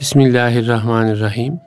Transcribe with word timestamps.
Bismillahirrahmanirrahim. 0.00 1.60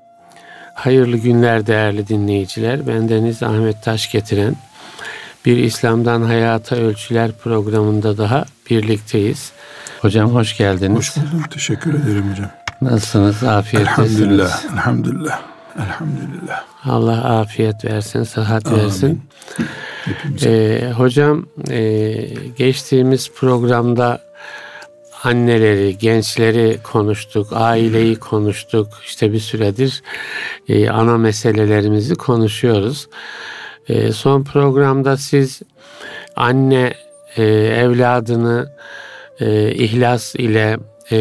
Hayırlı 0.74 1.18
günler 1.18 1.68
değerli 1.68 2.08
dinleyiciler. 2.08 2.88
Bendeniz 2.88 3.43
Ahmet 3.43 3.83
Taş 3.83 4.11
getiren 4.11 4.55
bir 5.46 5.57
İslam'dan 5.57 6.21
Hayata 6.21 6.75
Ölçüler 6.75 7.31
programında 7.31 8.17
daha 8.17 8.46
birlikteyiz. 8.70 9.52
Hocam 10.02 10.29
hoş 10.29 10.57
geldiniz. 10.57 10.97
Hoş 10.97 11.17
buldum. 11.17 11.44
Teşekkür 11.49 11.94
ederim 11.94 12.31
hocam. 12.31 12.49
Nasılsınız? 12.81 13.44
Afiyettesiniz. 13.44 14.22
Elhamdülillah. 14.22 14.66
Elhamdülillah. 14.74 15.42
Elhamdülillah. 15.78 16.63
Allah 16.86 17.40
afiyet 17.40 17.86
versin, 17.86 18.23
sıhhat 18.23 18.68
Amin. 18.68 18.80
versin. 18.80 19.22
Ee, 20.45 20.91
hocam 20.98 21.45
e, 21.70 22.13
geçtiğimiz 22.58 23.32
programda 23.36 24.20
anneleri, 25.23 25.98
gençleri 25.98 26.80
konuştuk, 26.84 27.48
aileyi 27.52 28.16
konuştuk. 28.16 28.88
İşte 29.05 29.34
bir 29.34 29.40
süredir 29.40 30.02
e, 30.70 30.89
ana 30.89 31.17
meselelerimizi 31.17 32.16
konuşuyoruz. 32.16 33.07
E, 33.89 34.11
son 34.11 34.44
programda 34.44 35.17
siz 35.17 35.61
anne 36.35 36.94
e, 37.38 37.44
evladını 37.53 38.71
e, 39.39 39.71
ihlas 39.71 40.35
ile 40.35 40.77
e, 41.11 41.17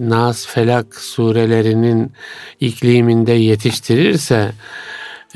Nas 0.00 0.46
Felak 0.46 0.94
surelerinin 0.94 2.12
ikliminde 2.60 3.32
yetiştirirse 3.32 4.52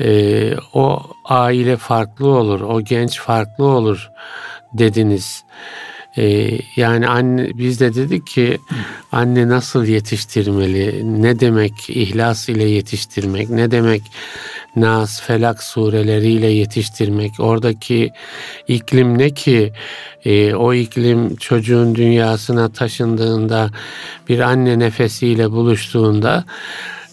e, 0.01 0.51
o 0.73 1.01
aile 1.25 1.77
farklı 1.77 2.27
olur, 2.27 2.61
o 2.61 2.81
genç 2.81 3.19
farklı 3.19 3.65
olur 3.65 4.09
dediniz. 4.73 5.43
Ee, 6.17 6.59
yani 6.75 7.07
anne 7.07 7.57
biz 7.57 7.79
de 7.79 7.95
dedik 7.95 8.27
ki 8.27 8.59
anne 9.11 9.47
nasıl 9.47 9.85
yetiştirmeli? 9.85 11.21
Ne 11.23 11.39
demek 11.39 11.89
ihlas 11.89 12.49
ile 12.49 12.63
yetiştirmek? 12.63 13.49
Ne 13.49 13.71
demek 13.71 14.01
Nas, 14.75 15.21
Felak 15.21 15.63
sureleriyle 15.63 16.47
yetiştirmek? 16.47 17.31
Oradaki 17.39 18.11
iklim 18.67 19.17
ne 19.17 19.29
ki? 19.33 19.73
E, 20.25 20.53
o 20.55 20.73
iklim 20.73 21.35
çocuğun 21.35 21.95
dünyasına 21.95 22.69
taşındığında 22.69 23.69
bir 24.29 24.39
anne 24.39 24.79
nefesiyle 24.79 25.51
buluştuğunda 25.51 26.45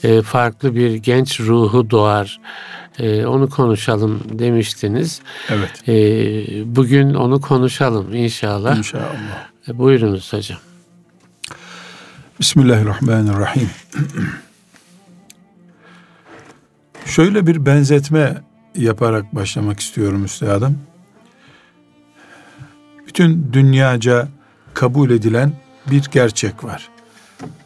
e, 0.04 0.22
farklı 0.22 0.74
bir 0.74 0.94
genç 0.94 1.40
ruhu 1.40 1.90
doğar. 1.90 2.40
E, 2.98 3.26
onu 3.26 3.50
konuşalım 3.50 4.22
demiştiniz. 4.32 5.20
Evet. 5.48 5.88
E, 5.88 6.76
bugün 6.76 7.14
onu 7.14 7.40
konuşalım 7.40 8.14
inşallah. 8.14 8.76
İnşallah. 8.76 9.48
E, 9.68 9.78
buyurunuz 9.78 10.32
hocam. 10.32 10.58
Bismillahirrahmanirrahim. 12.40 13.70
Şöyle 17.06 17.46
bir 17.46 17.66
benzetme 17.66 18.42
yaparak 18.74 19.34
başlamak 19.34 19.80
istiyorum 19.80 20.24
üstadım. 20.24 20.78
Bütün 23.06 23.52
dünyaca 23.52 24.28
kabul 24.74 25.10
edilen 25.10 25.52
bir 25.90 26.04
gerçek 26.12 26.64
var. 26.64 26.88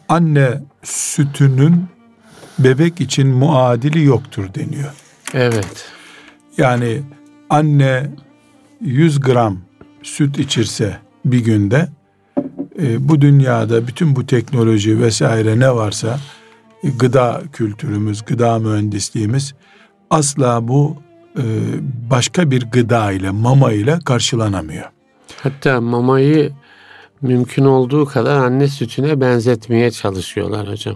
Anne 0.09 0.61
sütünün 0.83 1.85
bebek 2.59 3.01
için 3.01 3.27
muadili 3.27 4.03
yoktur 4.03 4.53
deniyor. 4.55 4.91
Evet. 5.33 5.91
Yani 6.57 7.01
anne 7.49 8.09
100 8.81 9.19
gram 9.19 9.57
süt 10.03 10.39
içirse 10.39 10.97
bir 11.25 11.39
günde 11.39 11.89
e, 12.79 13.09
bu 13.09 13.21
dünyada 13.21 13.87
bütün 13.87 14.15
bu 14.15 14.25
teknoloji 14.25 14.99
vesaire 14.99 15.59
ne 15.59 15.75
varsa 15.75 16.19
e, 16.83 16.89
gıda 16.89 17.41
kültürümüz, 17.53 18.25
gıda 18.25 18.59
mühendisliğimiz 18.59 19.53
asla 20.09 20.67
bu 20.67 20.97
e, 21.37 21.43
başka 22.09 22.51
bir 22.51 22.71
gıda 22.71 23.11
ile, 23.11 23.29
mama 23.29 23.71
ile 23.71 23.99
karşılanamıyor. 24.05 24.85
Hatta 25.43 25.81
mamayı 25.81 26.51
mümkün 27.21 27.65
olduğu 27.65 28.05
kadar 28.05 28.37
anne 28.37 28.67
sütüne 28.67 29.21
benzetmeye 29.21 29.91
çalışıyorlar 29.91 30.69
hocam. 30.69 30.95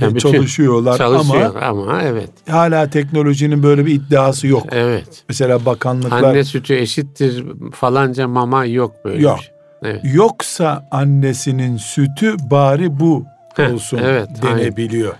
Yani 0.00 0.18
çalışıyorlar 0.18 0.98
çalışıyor 0.98 1.54
ama, 1.62 1.82
ama 1.82 2.02
evet. 2.02 2.30
Hala 2.48 2.90
teknolojinin 2.90 3.62
böyle 3.62 3.86
bir 3.86 3.94
iddiası 3.94 4.46
yok. 4.46 4.66
Evet. 4.72 5.24
Mesela 5.28 5.66
bakanlıklar 5.66 6.22
anne 6.22 6.44
sütü 6.44 6.74
eşittir 6.74 7.44
falanca 7.72 8.28
mama 8.28 8.64
yok 8.64 8.94
böyle. 9.04 9.22
Yok. 9.22 9.38
Şey. 9.38 9.54
Evet. 9.82 10.00
Yoksa 10.04 10.88
annesinin 10.90 11.76
sütü 11.76 12.36
bari 12.50 13.00
bu 13.00 13.24
olsun 13.58 13.98
evet, 14.04 14.28
denebiliyor. 14.42 15.14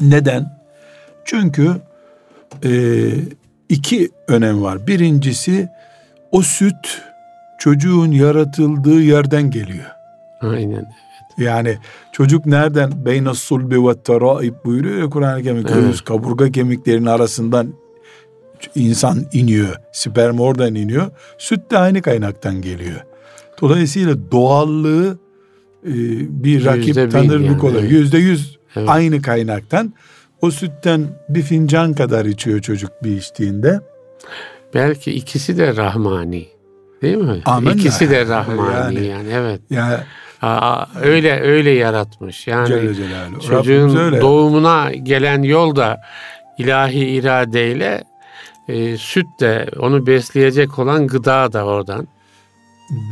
Aynen. 0.00 0.10
Neden? 0.10 0.58
Çünkü 1.24 1.76
e, 2.64 2.70
iki 3.68 4.10
önem 4.28 4.62
var. 4.62 4.86
Birincisi 4.86 5.68
o 6.32 6.42
süt 6.42 7.02
çocuğun 7.58 8.10
yaratıldığı 8.10 9.00
yerden 9.00 9.50
geliyor. 9.50 9.86
Aynen 10.40 10.70
evet. 10.70 10.86
Yani 11.38 11.78
çocuk 12.12 12.46
nereden 12.46 13.04
beyne 13.04 13.34
sulbi 13.34 13.88
ve 13.88 14.02
teraib 14.02 14.54
buyuruyor 14.64 14.98
ya 14.98 15.10
Kur'an-ı 15.10 15.42
Kerim. 15.42 15.64
Evet. 15.68 16.04
kaburga 16.04 16.52
kemiklerinin 16.52 17.06
arasından 17.06 17.74
insan 18.74 19.24
iniyor. 19.32 19.76
Sperm 19.92 20.38
oradan 20.40 20.74
iniyor. 20.74 21.10
Süt 21.38 21.70
de 21.70 21.78
aynı 21.78 22.02
kaynaktan 22.02 22.62
geliyor. 22.62 23.00
Dolayısıyla 23.60 24.16
doğallığı 24.32 25.18
e, 25.84 25.92
bir 26.44 26.64
rakip 26.64 26.86
Yüzde 26.86 27.08
tanır 27.08 27.40
yani, 27.40 27.58
kolay. 27.58 27.84
Yüzde 27.84 28.18
yüz 28.18 28.58
evet. 28.76 28.88
aynı 28.88 29.22
kaynaktan. 29.22 29.94
O 30.42 30.50
sütten 30.50 31.06
bir 31.28 31.42
fincan 31.42 31.94
kadar 31.94 32.24
içiyor 32.24 32.60
çocuk 32.60 32.90
bir 33.02 33.16
içtiğinde. 33.16 33.80
Belki 34.74 35.12
ikisi 35.12 35.58
de 35.58 35.76
rahmani. 35.76 36.57
Değil 37.02 37.16
mi? 37.16 37.42
Amenna. 37.44 37.74
İkisi 37.74 38.10
de 38.10 38.26
rahmani 38.26 38.94
yani, 38.94 39.06
yani 39.06 39.28
evet. 39.32 39.60
Yani 39.70 39.96
Aa, 40.42 40.86
öyle 41.02 41.40
öyle 41.40 41.70
yaratmış. 41.70 42.46
Yani 42.46 42.68
Celle 42.68 43.40
çocuğun 43.48 44.20
doğumuna 44.20 44.90
gelen 44.92 45.42
yol 45.42 45.76
da 45.76 46.00
ilahi 46.58 46.98
iradeyle 46.98 48.04
e, 48.68 48.96
süt 48.96 49.26
de 49.40 49.66
onu 49.78 50.06
besleyecek 50.06 50.78
olan 50.78 51.06
gıda 51.06 51.52
da 51.52 51.64
oradan. 51.64 52.08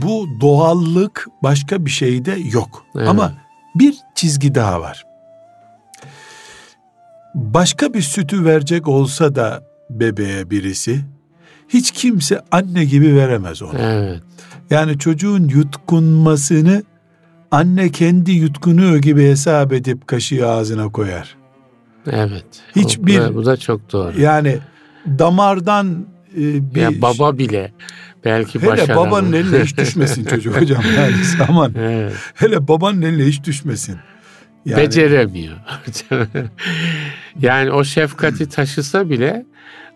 Bu 0.03 0.29
doğallık 0.41 1.27
başka 1.43 1.85
bir 1.85 1.91
şeyde 1.91 2.37
yok. 2.53 2.85
Evet. 2.97 3.09
Ama 3.09 3.33
bir 3.75 3.95
çizgi 4.15 4.55
daha 4.55 4.81
var. 4.81 5.05
Başka 7.35 7.95
bir 7.95 8.03
sütü 8.03 8.45
verecek 8.45 8.89
olsa 8.89 9.35
da 9.35 9.63
bebeğe 9.91 10.51
birisi 10.51 11.01
hiç 11.69 11.91
kimse 11.91 12.41
anne 12.51 12.85
gibi 12.85 13.17
veremez 13.17 13.63
onu. 13.63 13.79
Evet. 13.79 14.23
Yani 14.71 14.99
çocuğun 14.99 15.49
yutkunmasını 15.49 16.83
anne 17.51 17.89
kendi 17.89 18.33
yutkunuyor 18.33 18.97
gibi 18.97 19.29
hesap 19.29 19.73
edip 19.73 20.07
kaşığı 20.07 20.49
ağzına 20.49 20.89
koyar. 20.89 21.37
Evet. 22.11 22.47
Hiçbir 22.77 23.19
bu 23.19 23.23
da, 23.23 23.35
bu 23.35 23.47
da 23.47 23.57
çok 23.57 23.93
doğru. 23.93 24.21
Yani 24.21 24.59
damardan 25.07 26.07
e, 26.37 26.75
bir 26.75 26.81
ya 26.81 27.03
baba 27.03 27.39
bile 27.39 27.73
belki 28.25 28.63
hele 28.63 28.67
başaramaz. 28.67 29.07
babanın 29.07 29.33
eline 29.33 29.63
hiç 29.65 29.79
düşmesin 29.79 30.25
çocuk 30.25 30.61
hocam 30.61 30.83
yani 30.97 31.15
aman. 31.49 31.73
Evet. 31.79 32.13
Hele 32.35 32.69
babanın 32.69 33.03
eline 33.03 33.25
hiç 33.25 33.45
düşmesin. 33.45 33.97
Yani, 34.65 34.83
Beceremiyor. 34.83 35.57
yani 37.41 37.71
o 37.71 37.85
şefkati 37.85 38.49
taşısa 38.49 39.11
bile 39.11 39.47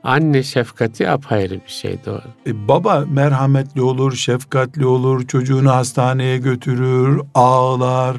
Anne 0.04 0.42
şefkati 0.42 1.10
apayrı 1.10 1.54
bir 1.54 1.70
şey 1.70 1.98
doğru. 2.06 2.22
E, 2.46 2.68
baba 2.68 3.04
merhametli 3.08 3.82
olur, 3.82 4.12
şefkatli 4.12 4.86
olur, 4.86 5.26
çocuğunu 5.26 5.70
hastaneye 5.70 6.38
götürür, 6.38 7.20
ağlar. 7.34 8.16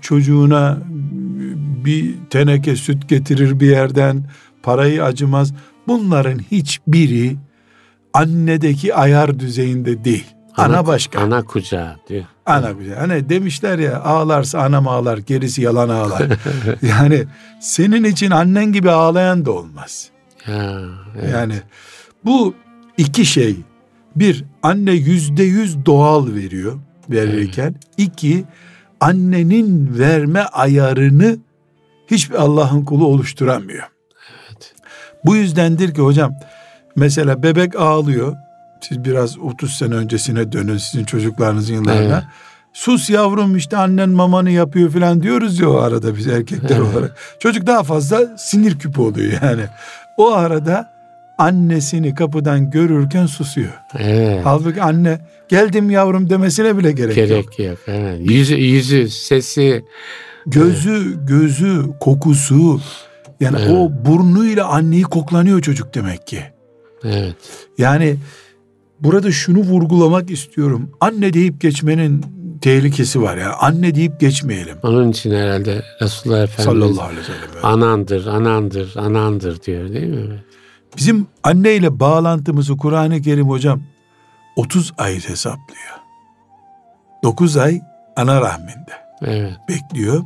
Çocuğuna 0.00 0.78
bir 1.84 2.14
teneke 2.30 2.76
süt 2.76 3.08
getirir 3.08 3.60
bir 3.60 3.70
yerden, 3.70 4.24
parayı 4.62 5.04
acımaz. 5.04 5.54
Bunların 5.88 6.38
hiçbiri 6.38 7.36
annedeki 8.14 8.94
ayar 8.94 9.38
düzeyinde 9.38 10.04
değil. 10.04 10.26
Ana, 10.56 10.66
ana 10.76 10.86
başka. 10.86 11.20
Ana 11.20 11.42
kucağı 11.42 11.96
diyor. 12.08 12.24
Ana 12.46 12.76
kucağı. 12.76 12.98
Hani 12.98 13.28
demişler 13.28 13.78
ya 13.78 14.02
ağlarsa 14.02 14.58
anam 14.58 14.88
ağlar 14.88 15.18
gerisi 15.18 15.62
yalan 15.62 15.88
ağlar. 15.88 16.22
yani 16.82 17.24
senin 17.60 18.04
için 18.04 18.30
annen 18.30 18.72
gibi 18.72 18.90
ağlayan 18.90 19.44
da 19.44 19.52
olmaz. 19.52 20.10
Ha, 20.44 20.80
evet. 21.20 21.32
Yani 21.32 21.54
bu 22.24 22.54
iki 22.96 23.26
şey. 23.26 23.56
Bir, 24.16 24.44
anne 24.62 24.92
yüzde 24.92 25.42
yüz 25.42 25.86
doğal 25.86 26.34
veriyor 26.34 26.78
verirken. 27.10 27.62
Evet. 27.64 27.84
İki, 27.96 28.44
annenin 29.00 29.98
verme 29.98 30.40
ayarını 30.40 31.38
hiçbir 32.06 32.34
Allah'ın 32.34 32.84
kulu 32.84 33.06
oluşturamıyor. 33.06 33.84
Evet. 34.48 34.74
Bu 35.24 35.36
yüzdendir 35.36 35.94
ki 35.94 36.00
hocam 36.02 36.34
mesela 36.96 37.42
bebek 37.42 37.76
ağlıyor. 37.76 38.36
Siz 38.80 39.04
biraz 39.04 39.38
30 39.38 39.74
sene 39.74 39.94
öncesine 39.94 40.52
dönün 40.52 40.76
sizin 40.76 41.04
çocuklarınızın 41.04 41.74
yıllarına. 41.74 42.14
Evet. 42.14 42.24
sus 42.72 43.10
yavrum 43.10 43.56
işte 43.56 43.76
annen 43.76 44.08
mamanı 44.10 44.50
yapıyor 44.50 44.90
falan 44.90 45.22
diyoruz 45.22 45.60
ya 45.60 45.70
o 45.70 45.76
arada 45.76 46.16
biz 46.16 46.26
erkekler 46.26 46.78
olarak. 46.78 47.16
Çocuk 47.38 47.66
daha 47.66 47.82
fazla 47.82 48.38
sinir 48.38 48.78
küpü 48.78 49.00
oluyor 49.00 49.32
yani. 49.42 49.62
O 50.16 50.32
arada 50.32 50.92
annesini 51.38 52.14
kapıdan 52.14 52.70
görürken 52.70 53.26
susuyor. 53.26 53.72
Evet. 53.98 54.40
Halbuki 54.44 54.82
anne 54.82 55.20
geldim 55.48 55.90
yavrum 55.90 56.30
demesine 56.30 56.78
bile 56.78 56.92
gerek, 56.92 57.14
gerek 57.14 57.30
yok. 57.30 57.56
Gerek 57.56 57.70
yok. 57.70 57.78
Evet. 57.86 58.20
Yüzü, 58.30 58.54
yüzü, 58.54 59.08
sesi. 59.08 59.84
Gözü, 60.46 60.90
evet. 60.90 61.28
gözü, 61.28 61.82
kokusu. 62.00 62.80
Yani 63.40 63.56
evet. 63.60 63.70
o 63.70 64.04
burnuyla 64.04 64.68
anneyi 64.68 65.02
koklanıyor 65.02 65.60
çocuk 65.62 65.94
demek 65.94 66.26
ki. 66.26 66.42
Evet. 67.04 67.36
Yani 67.78 68.16
burada 69.00 69.32
şunu 69.32 69.58
vurgulamak 69.58 70.30
istiyorum. 70.30 70.90
Anne 71.00 71.32
deyip 71.32 71.60
geçmenin 71.60 72.24
tehlikesi 72.60 73.22
var 73.22 73.36
ya. 73.36 73.56
Anne 73.56 73.94
deyip 73.94 74.20
geçmeyelim. 74.20 74.76
Onun 74.82 75.10
için 75.10 75.30
herhalde 75.30 75.82
Resulullah 76.02 76.42
Efendimiz 76.42 76.64
sallallahu 76.64 77.06
aleyhi 77.06 77.20
ve 77.20 77.24
sellem. 77.24 77.64
Anandır, 77.64 78.26
anandır, 78.26 78.96
anandır 78.96 79.62
diyor 79.62 79.88
değil 79.88 80.08
mi? 80.08 80.44
Bizim 80.96 81.26
anne 81.42 81.74
ile 81.74 82.00
bağlantımızı 82.00 82.76
Kur'an-ı 82.76 83.22
Kerim 83.22 83.48
hocam 83.48 83.80
30 84.56 84.92
ay 84.98 85.14
hesaplıyor. 85.14 86.00
9 87.22 87.56
ay 87.56 87.80
ana 88.16 88.40
rahminde. 88.40 88.92
Evet. 89.22 89.52
Bekliyor. 89.68 90.22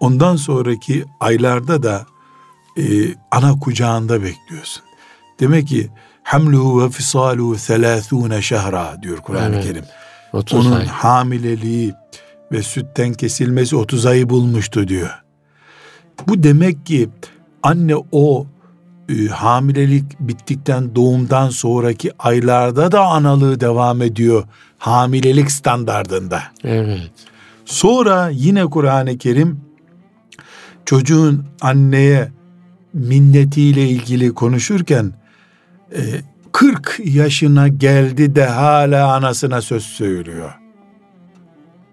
Ondan 0.00 0.36
sonraki 0.36 1.04
aylarda 1.20 1.82
da 1.82 2.06
e, 2.78 2.82
ana 3.30 3.58
kucağında 3.58 4.22
bekliyorsun. 4.22 4.82
Demek 5.40 5.68
ki 5.68 5.90
hamluhu 6.22 6.84
ve 6.84 6.90
fisaluhu 6.90 7.54
selâthûne 7.54 8.42
şehra 8.42 9.02
diyor 9.02 9.18
Kur'an-ı 9.18 9.54
evet. 9.54 9.64
Kerim. 9.64 9.84
30 10.34 10.66
Onun 10.66 10.76
ay. 10.76 10.86
hamileliği 10.86 11.94
ve 12.52 12.62
sütten 12.62 13.12
kesilmesi 13.12 13.76
30 13.76 14.06
ayı 14.06 14.28
bulmuştu 14.28 14.88
diyor. 14.88 15.10
Bu 16.28 16.42
demek 16.42 16.86
ki 16.86 17.08
anne 17.62 17.94
o 18.12 18.46
e, 19.08 19.26
hamilelik 19.26 20.20
bittikten 20.20 20.94
doğumdan 20.94 21.48
sonraki 21.48 22.10
aylarda 22.18 22.92
da 22.92 23.00
analığı 23.00 23.60
devam 23.60 24.02
ediyor 24.02 24.44
hamilelik 24.78 25.50
standardında. 25.50 26.42
Evet. 26.64 27.10
Sonra 27.64 28.28
yine 28.28 28.66
Kur'an-ı 28.66 29.18
Kerim 29.18 29.60
çocuğun 30.84 31.46
anneye 31.60 32.32
minnetiyle 32.92 33.88
ilgili 33.88 34.34
konuşurken 34.34 35.12
e, 35.92 36.00
40 36.54 37.00
yaşına 37.04 37.68
geldi 37.68 38.34
de 38.34 38.44
hala 38.44 39.14
anasına 39.14 39.60
söz 39.60 39.82
söylüyor. 39.82 40.52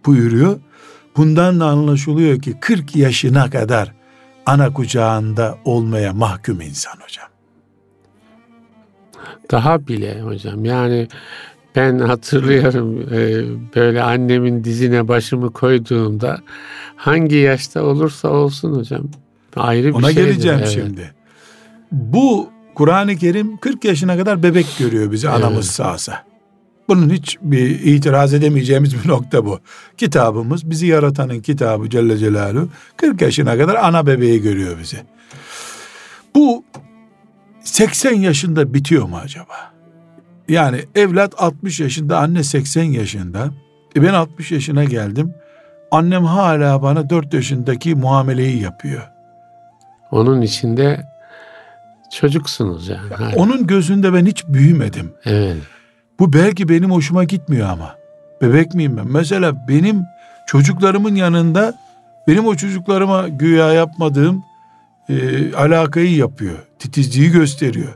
Buyuruyor. 0.05 0.59
Bundan 1.17 1.59
da 1.59 1.65
anlaşılıyor 1.65 2.41
ki 2.41 2.57
40 2.59 2.95
yaşına 2.95 3.49
kadar 3.49 3.91
ana 4.45 4.73
kucağında 4.73 5.57
olmaya 5.65 6.13
mahkum 6.13 6.61
insan 6.61 6.93
hocam. 6.93 7.27
Daha 9.51 9.87
bile 9.87 10.21
hocam 10.21 10.65
yani 10.65 11.07
ben 11.75 11.99
hatırlıyorum 11.99 13.01
e, 13.01 13.43
böyle 13.75 14.03
annemin 14.03 14.63
dizine 14.63 15.07
başımı 15.07 15.53
koyduğumda 15.53 16.39
hangi 16.95 17.35
yaşta 17.35 17.83
olursa 17.83 18.29
olsun 18.29 18.75
hocam 18.75 19.09
ayrı 19.55 19.87
bir 19.87 19.93
Ona 19.93 20.11
geleceğim 20.11 20.59
evet. 20.59 20.69
şimdi. 20.69 21.13
Bu 21.91 22.50
Kur'an-ı 22.75 23.15
Kerim 23.15 23.57
40 23.57 23.85
yaşına 23.85 24.17
kadar 24.17 24.43
bebek 24.43 24.67
görüyor 24.79 25.11
bizi 25.11 25.29
anamız 25.29 25.65
evet. 25.65 25.75
sağsa. 25.75 26.23
Bunun 26.87 27.09
hiç 27.09 27.37
bir 27.41 27.69
itiraz 27.69 28.33
edemeyeceğimiz 28.33 29.03
bir 29.03 29.09
nokta 29.09 29.45
bu. 29.45 29.59
Kitabımız 29.97 30.69
bizi 30.69 30.87
yaratanın 30.87 31.39
kitabı 31.39 31.89
Celle 31.89 32.17
Celaluhu 32.17 32.69
40 32.97 33.21
yaşına 33.21 33.57
kadar 33.57 33.75
ana 33.75 34.07
bebeği 34.07 34.41
görüyor 34.41 34.79
bizi. 34.79 34.97
Bu 36.35 36.63
80 37.63 38.13
yaşında 38.13 38.73
bitiyor 38.73 39.07
mu 39.07 39.17
acaba? 39.23 39.71
Yani 40.49 40.85
evlat 40.95 41.33
60 41.37 41.79
yaşında, 41.79 42.17
anne 42.17 42.43
80 42.43 42.83
yaşında. 42.83 43.49
E 43.95 44.03
ben 44.03 44.13
60 44.13 44.51
yaşına 44.51 44.83
geldim. 44.83 45.33
Annem 45.91 46.25
hala 46.25 46.81
bana 46.81 47.09
4 47.09 47.33
yaşındaki 47.33 47.95
muameleyi 47.95 48.61
yapıyor. 48.61 49.01
Onun 50.11 50.41
içinde 50.41 51.05
çocuksunuz 52.11 52.87
yani. 52.87 53.13
Hala. 53.13 53.35
Onun 53.35 53.67
gözünde 53.67 54.13
ben 54.13 54.25
hiç 54.25 54.47
büyümedim. 54.47 55.13
Evet. 55.25 55.57
Bu 56.19 56.33
belki 56.33 56.69
benim 56.69 56.91
hoşuma 56.91 57.23
gitmiyor 57.23 57.69
ama. 57.69 57.95
Bebek 58.41 58.73
miyim 58.73 58.97
ben? 58.97 59.07
Mesela 59.07 59.67
benim 59.67 60.03
çocuklarımın 60.47 61.15
yanında 61.15 61.73
benim 62.27 62.47
o 62.47 62.55
çocuklarıma 62.55 63.27
güya 63.27 63.73
yapmadığım 63.73 64.43
e, 65.09 65.53
alakayı 65.53 66.15
yapıyor. 66.15 66.57
Titizliği 66.79 67.31
gösteriyor. 67.31 67.93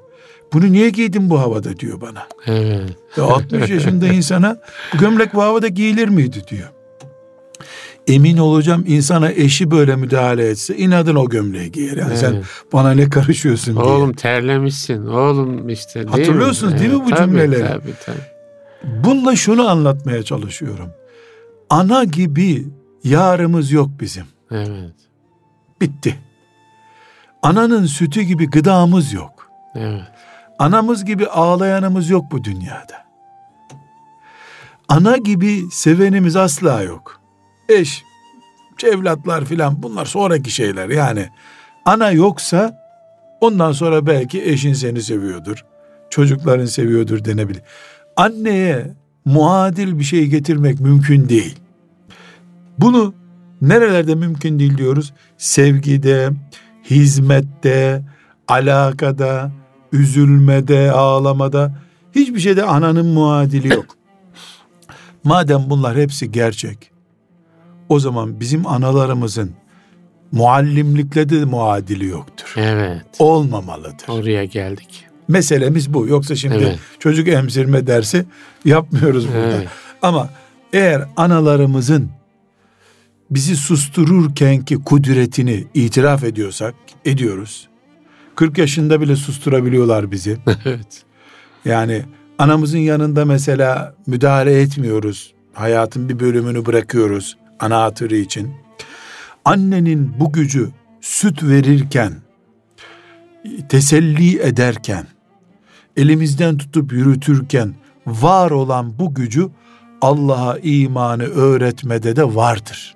Bunu 0.53 0.71
niye 0.71 0.89
giydin 0.89 1.29
bu 1.29 1.39
havada 1.39 1.79
diyor 1.79 2.01
bana. 2.01 2.27
Evet. 2.45 2.89
Ya 3.17 3.23
60 3.23 3.69
yaşında 3.69 4.07
insana 4.13 4.57
bu 4.93 4.97
gömlek 4.97 5.33
bu 5.33 5.41
havada 5.41 5.67
giyilir 5.67 6.07
miydi 6.07 6.43
diyor. 6.47 6.69
Emin 8.07 8.37
olacağım 8.37 8.83
insana 8.87 9.31
eşi 9.31 9.71
böyle 9.71 9.95
müdahale 9.95 10.49
etse 10.49 10.77
inadın 10.77 11.15
o 11.15 11.29
gömleği 11.29 11.71
giyer. 11.71 11.97
Yani 11.97 12.09
evet. 12.09 12.19
sen 12.19 12.43
bana 12.73 12.91
ne 12.91 13.09
karışıyorsun 13.09 13.75
diye. 13.75 13.85
Oğlum 13.85 14.13
terlemişsin. 14.13 15.05
Oğlum 15.05 15.69
işte 15.69 15.99
değil 15.99 16.07
Hatırlıyorsunuz 16.07 16.73
mi? 16.73 16.79
değil 16.79 16.91
mi 16.91 17.05
bu 17.05 17.09
tabii, 17.09 17.17
cümleleri? 17.17 17.67
Tabii 17.67 17.93
tabii. 18.05 18.17
Bununla 19.03 19.35
şunu 19.35 19.69
anlatmaya 19.69 20.23
çalışıyorum. 20.23 20.89
Ana 21.69 22.03
gibi 22.03 22.67
yarımız 23.03 23.71
yok 23.71 23.89
bizim. 23.99 24.25
Evet. 24.51 24.95
Bitti. 25.81 26.15
Ananın 27.43 27.85
sütü 27.85 28.21
gibi 28.21 28.49
gıdamız 28.49 29.13
yok. 29.13 29.49
Evet. 29.75 30.01
Anamız 30.59 31.05
gibi 31.05 31.27
ağlayanımız 31.27 32.09
yok 32.09 32.25
bu 32.31 32.43
dünyada. 32.43 33.05
Ana 34.89 35.17
gibi 35.17 35.63
sevenimiz 35.71 36.35
asla 36.35 36.81
yok. 36.81 37.24
Eş, 37.69 38.03
evlatlar 38.83 39.45
filan 39.45 39.83
bunlar 39.83 40.05
sonraki 40.05 40.51
şeyler 40.51 40.89
yani. 40.89 41.29
Ana 41.85 42.11
yoksa 42.11 42.85
ondan 43.41 43.71
sonra 43.71 44.07
belki 44.07 44.43
eşin 44.43 44.73
seni 44.73 45.01
seviyordur. 45.01 45.65
Çocukların 46.09 46.65
seviyordur 46.65 47.25
denebilir. 47.25 47.61
Anneye 48.15 48.93
muadil 49.25 49.99
bir 49.99 50.03
şey 50.03 50.27
getirmek 50.27 50.79
mümkün 50.79 51.29
değil. 51.29 51.55
Bunu 52.77 53.13
nerelerde 53.61 54.15
mümkün 54.15 54.59
değil 54.59 54.77
diyoruz? 54.77 55.13
Sevgide, 55.37 56.29
hizmette, 56.89 58.01
alakada, 58.47 59.51
üzülmede, 59.91 60.91
ağlamada 60.91 61.75
hiçbir 62.15 62.39
şeyde 62.39 62.63
ananın 62.63 63.05
muadili 63.05 63.73
yok. 63.73 63.85
Madem 65.23 65.63
bunlar 65.69 65.97
hepsi 65.97 66.31
gerçek, 66.31 66.91
o 67.89 67.99
zaman 67.99 68.39
bizim 68.39 68.67
analarımızın 68.67 69.51
muallimlikle 70.31 71.29
de 71.29 71.45
muadili 71.45 72.05
yoktur. 72.05 72.53
Evet. 72.57 73.05
Olmamalıdır. 73.19 74.07
Oraya 74.07 74.45
geldik. 74.45 75.05
Meselemiz 75.27 75.93
bu. 75.93 76.07
Yoksa 76.07 76.35
şimdi 76.35 76.55
evet. 76.55 76.79
çocuk 76.99 77.27
emzirme 77.27 77.87
dersi 77.87 78.25
yapmıyoruz 78.65 79.27
burada. 79.27 79.57
Evet. 79.57 79.67
Ama 80.01 80.29
eğer 80.73 81.03
analarımızın 81.17 82.09
bizi 83.29 83.55
sustururken 83.55 84.65
ki 84.65 84.75
kudretini 84.75 85.63
itiraf 85.73 86.23
ediyorsak, 86.23 86.75
ediyoruz. 87.05 87.67
40 88.35 88.57
yaşında 88.57 89.01
bile 89.01 89.15
susturabiliyorlar 89.15 90.11
bizi. 90.11 90.37
evet. 90.65 91.03
Yani 91.65 92.03
anamızın 92.37 92.77
yanında 92.77 93.25
mesela 93.25 93.95
müdahale 94.07 94.61
etmiyoruz. 94.61 95.33
Hayatın 95.53 96.09
bir 96.09 96.19
bölümünü 96.19 96.65
bırakıyoruz 96.65 97.37
ana 97.59 97.81
hatırı 97.81 98.15
için. 98.15 98.53
Annenin 99.45 100.19
bu 100.19 100.33
gücü 100.33 100.69
süt 101.01 101.43
verirken, 101.43 102.13
teselli 103.69 104.41
ederken, 104.41 105.07
elimizden 105.97 106.57
tutup 106.57 106.93
yürütürken 106.93 107.75
var 108.07 108.51
olan 108.51 108.99
bu 108.99 109.13
gücü 109.13 109.49
Allah'a 110.01 110.57
imanı 110.57 111.23
öğretmede 111.23 112.15
de 112.15 112.35
vardır. 112.35 112.95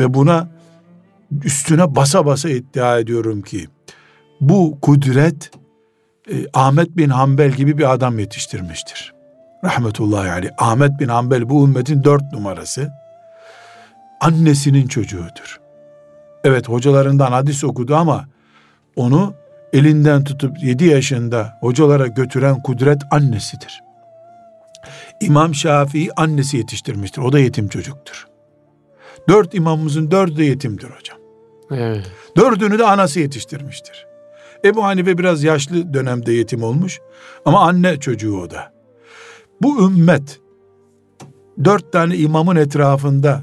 Ve 0.00 0.14
buna 0.14 0.48
üstüne 1.44 1.96
basa 1.96 2.26
basa 2.26 2.48
iddia 2.48 2.98
ediyorum 2.98 3.42
ki 3.42 3.68
bu 4.40 4.78
kudret 4.82 5.50
e, 6.30 6.46
Ahmet 6.52 6.96
bin 6.96 7.08
Hanbel 7.08 7.50
gibi 7.50 7.78
bir 7.78 7.92
adam 7.92 8.18
yetiştirmiştir. 8.18 9.15
Rahmetullahi 9.64 10.30
aleyh. 10.30 10.50
Ahmet 10.58 11.00
bin 11.00 11.08
Hanbel 11.08 11.48
bu 11.48 11.64
ümmetin 11.66 12.04
dört 12.04 12.32
numarası. 12.32 12.92
Annesinin 14.20 14.86
çocuğudur. 14.86 15.60
Evet 16.44 16.68
hocalarından 16.68 17.32
hadis 17.32 17.64
okudu 17.64 17.96
ama 17.96 18.24
onu 18.96 19.34
elinden 19.72 20.24
tutup 20.24 20.62
yedi 20.62 20.84
yaşında 20.84 21.58
hocalara 21.60 22.06
götüren 22.06 22.62
kudret 22.62 23.02
annesidir. 23.10 23.82
İmam 25.20 25.54
Şafii 25.54 26.10
annesi 26.16 26.56
yetiştirmiştir. 26.56 27.22
O 27.22 27.32
da 27.32 27.38
yetim 27.38 27.68
çocuktur. 27.68 28.26
Dört 29.28 29.54
imamımızın 29.54 30.10
dördü 30.10 30.36
de 30.36 30.44
yetimdir 30.44 30.88
hocam. 30.90 31.18
Evet. 31.70 32.12
Dördünü 32.36 32.78
de 32.78 32.84
anası 32.84 33.20
yetiştirmiştir. 33.20 34.06
Ebu 34.64 34.84
Hanife 34.84 35.18
biraz 35.18 35.44
yaşlı 35.44 35.94
dönemde 35.94 36.32
yetim 36.32 36.62
olmuş. 36.62 37.00
Ama 37.44 37.60
anne 37.60 38.00
çocuğu 38.00 38.40
o 38.40 38.50
da. 38.50 38.75
Bu 39.62 39.90
ümmet 39.90 40.40
dört 41.64 41.92
tane 41.92 42.16
imamın 42.16 42.56
etrafında 42.56 43.42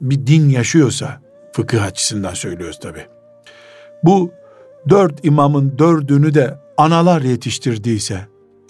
bir 0.00 0.26
din 0.26 0.48
yaşıyorsa, 0.48 1.20
fıkıh 1.52 1.84
açısından 1.84 2.34
söylüyoruz 2.34 2.78
tabi. 2.80 3.06
Bu 4.04 4.30
dört 4.88 5.24
imamın 5.24 5.78
dördünü 5.78 6.34
de 6.34 6.58
analar 6.76 7.22
yetiştirdiyse 7.22 8.26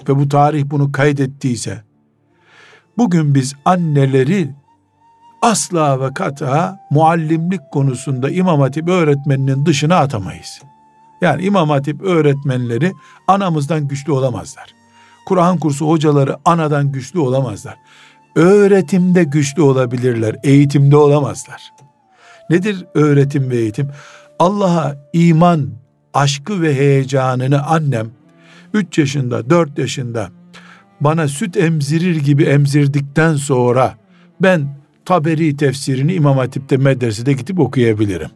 ve 0.08 0.16
bu 0.16 0.28
tarih 0.28 0.64
bunu 0.66 0.92
kaydettiyse, 0.92 1.82
bugün 2.98 3.34
biz 3.34 3.54
anneleri 3.64 4.54
asla 5.42 6.00
ve 6.00 6.14
kata 6.14 6.80
muallimlik 6.90 7.60
konusunda 7.72 8.30
İmam 8.30 8.60
Hatip 8.60 8.88
öğretmeninin 8.88 9.66
dışına 9.66 9.96
atamayız. 9.96 10.60
Yani 11.20 11.42
İmam 11.42 11.70
Hatip 11.70 12.02
öğretmenleri 12.02 12.92
anamızdan 13.26 13.88
güçlü 13.88 14.12
olamazlar. 14.12 14.75
Kur'an 15.26 15.58
kursu 15.58 15.88
hocaları 15.88 16.36
anadan 16.44 16.92
güçlü 16.92 17.18
olamazlar. 17.18 17.76
Öğretimde 18.36 19.24
güçlü 19.24 19.62
olabilirler, 19.62 20.36
eğitimde 20.42 20.96
olamazlar. 20.96 21.62
Nedir 22.50 22.84
öğretim 22.94 23.50
ve 23.50 23.56
eğitim? 23.56 23.90
Allah'a 24.38 24.96
iman, 25.12 25.70
aşkı 26.14 26.62
ve 26.62 26.74
heyecanını 26.74 27.66
annem 27.66 28.10
3 28.74 28.98
yaşında, 28.98 29.50
4 29.50 29.78
yaşında 29.78 30.28
bana 31.00 31.28
süt 31.28 31.56
emzirir 31.56 32.16
gibi 32.16 32.44
emzirdikten 32.44 33.34
sonra 33.34 33.94
ben 34.42 34.76
Taberi 35.04 35.56
tefsirini 35.56 36.14
İmam 36.14 36.36
Hatip'te 36.36 36.76
medresede 36.76 37.32
gidip 37.32 37.60
okuyabilirim. 37.60 38.30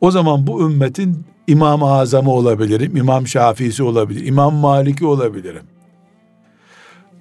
O 0.00 0.10
zaman 0.10 0.46
bu 0.46 0.70
ümmetin 0.70 1.24
İmam-ı 1.46 1.92
Azamı 1.92 2.30
olabilirim, 2.30 2.96
İmam 2.96 3.26
Şafii'si 3.26 3.82
olabilir, 3.82 4.26
İmam 4.26 4.54
Malik'i 4.54 5.06
olabilirim. 5.06 5.62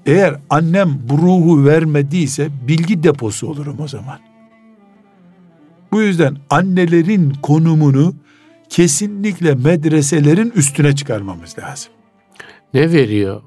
Eğer 0.07 0.35
annem 0.49 0.99
bu 1.09 1.17
ruhu 1.17 1.65
vermediyse 1.65 2.49
bilgi 2.67 3.03
deposu 3.03 3.47
olurum 3.47 3.77
o 3.79 3.87
zaman. 3.87 4.19
Bu 5.91 6.01
yüzden 6.01 6.37
annelerin 6.49 7.33
konumunu 7.41 8.13
kesinlikle 8.69 9.55
medreselerin 9.55 10.53
üstüne 10.55 10.95
çıkarmamız 10.95 11.59
lazım. 11.59 11.91
Ne 12.73 12.91
veriyor 12.91 13.41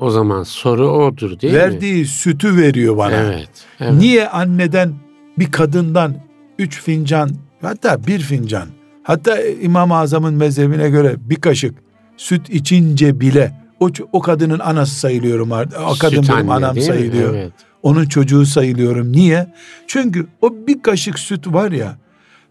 o 0.00 0.10
zaman 0.10 0.42
soru 0.42 0.88
odur 0.88 1.40
değil 1.40 1.54
Verdiği 1.54 1.66
mi? 1.66 1.74
Verdiği 1.74 2.06
sütü 2.06 2.56
veriyor 2.56 2.96
bana. 2.96 3.16
Evet, 3.16 3.50
evet. 3.80 3.92
Niye 3.92 4.28
anneden 4.28 4.94
bir 5.38 5.50
kadından 5.50 6.16
üç 6.58 6.82
fincan 6.82 7.30
hatta 7.62 8.06
bir 8.06 8.18
fincan 8.18 8.68
hatta 9.02 9.42
İmam-ı 9.42 9.96
Azam'ın 9.96 10.34
mezhebine 10.34 10.90
göre 10.90 11.16
bir 11.18 11.36
kaşık 11.36 11.74
süt 12.16 12.50
içince 12.50 13.20
bile 13.20 13.65
o, 13.80 13.90
o 14.12 14.20
kadının 14.20 14.58
anası 14.58 14.94
sayılıyorum 14.94 15.52
artık. 15.52 15.80
O 15.80 15.94
kadın 15.98 16.22
süt 16.22 16.30
benim 16.36 16.50
anam 16.50 16.80
sayılıyor. 16.80 17.34
Evet. 17.34 17.52
Onun 17.82 18.06
çocuğu 18.06 18.46
sayılıyorum. 18.46 19.12
Niye? 19.12 19.52
Çünkü 19.86 20.26
o 20.42 20.54
bir 20.66 20.82
kaşık 20.82 21.18
süt 21.18 21.46
var 21.46 21.72
ya 21.72 21.96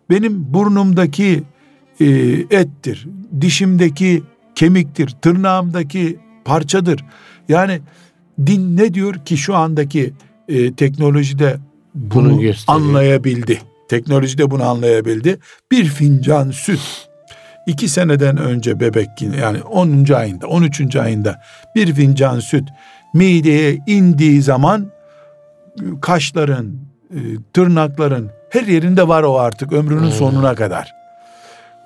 benim 0.10 0.54
burnumdaki 0.54 1.44
e, 2.00 2.06
ettir, 2.50 3.08
dişimdeki 3.42 4.24
kemiktir, 4.56 5.10
tırnağımdaki 5.22 6.20
parçadır. 6.46 7.06
Yani 7.50 7.82
din 8.46 8.78
ne 8.78 8.94
diyor 8.94 9.16
ki 9.26 9.38
şu 9.38 9.56
andaki 9.56 10.14
e, 10.48 10.74
teknolojide 10.74 11.58
bunu, 11.96 12.38
bunu 12.38 12.52
anlayabildi. 12.68 13.62
Teknolojide 13.90 14.52
bunu 14.52 14.64
anlayabildi. 14.64 15.40
Bir 15.72 15.86
fincan 15.86 16.52
süt 16.52 17.05
iki 17.68 17.90
seneden 17.90 18.38
önce 18.38 18.80
bebek 18.80 19.10
yani 19.40 19.62
10. 19.62 20.14
ayında 20.14 20.48
13. 20.48 20.96
ayında 20.96 21.42
bir 21.76 21.94
fincan 21.94 22.40
süt 22.40 22.70
mideye 23.14 23.78
indiği 23.88 24.42
zaman 24.42 24.92
kaşların, 26.02 26.74
e, 27.12 27.20
tırnakların 27.54 28.32
her 28.50 28.64
yerinde 28.64 29.08
var 29.08 29.24
o 29.24 29.40
artık 29.40 29.74
ömrünün 29.74 30.02
hmm. 30.02 30.12
sonuna 30.12 30.56
kadar. 30.56 30.94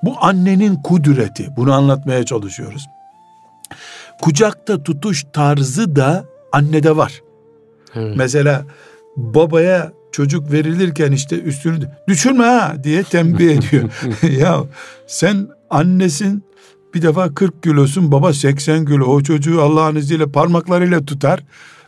Bu 0.03 0.15
annenin 0.21 0.75
kudreti. 0.75 1.49
Bunu 1.57 1.73
anlatmaya 1.73 2.25
çalışıyoruz. 2.25 2.85
Kucakta 4.21 4.83
tutuş 4.83 5.25
tarzı 5.33 5.95
da 5.95 6.25
annede 6.51 6.97
var. 6.97 7.21
Evet. 7.95 8.17
Mesela 8.17 8.65
babaya 9.17 9.91
çocuk 10.11 10.51
verilirken 10.51 11.11
işte 11.11 11.39
üstünü 11.39 11.79
düşürme 12.07 12.43
ha 12.43 12.75
diye 12.83 13.03
tembih 13.03 13.57
ediyor. 13.57 13.89
ya 14.39 14.63
sen 15.07 15.47
annesin 15.69 16.43
bir 16.93 17.01
defa 17.01 17.33
40 17.33 17.63
kilosun 17.63 18.11
baba 18.11 18.33
80 18.33 18.85
kilo 18.85 19.05
o 19.05 19.21
çocuğu 19.21 19.61
Allah'ın 19.61 19.95
izniyle 19.95 20.31
parmaklarıyla 20.31 21.05
tutar 21.05 21.43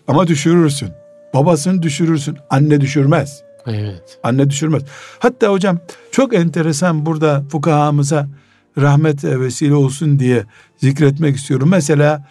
ama 0.08 0.28
düşürürsün. 0.28 0.90
Babasını 1.34 1.82
düşürürsün 1.82 2.38
anne 2.50 2.82
düşürmez. 2.82 3.44
Evet. 3.68 4.20
Anne 4.24 4.50
düşürmez. 4.50 4.84
Hatta 5.20 5.48
hocam 5.48 5.80
çok 6.12 6.34
enteresan 6.34 7.06
burada 7.06 7.44
fukahamıza 7.52 8.28
rahmet 8.78 9.24
vesile 9.24 9.74
olsun 9.74 10.20
diye 10.20 10.44
zikretmek 10.78 11.36
istiyorum. 11.36 11.70
Mesela 11.70 12.28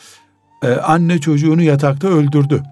e, 0.63 0.69
anne 0.69 1.19
çocuğunu 1.19 1.63
yatakta 1.63 2.09
öldürdü. 2.09 2.63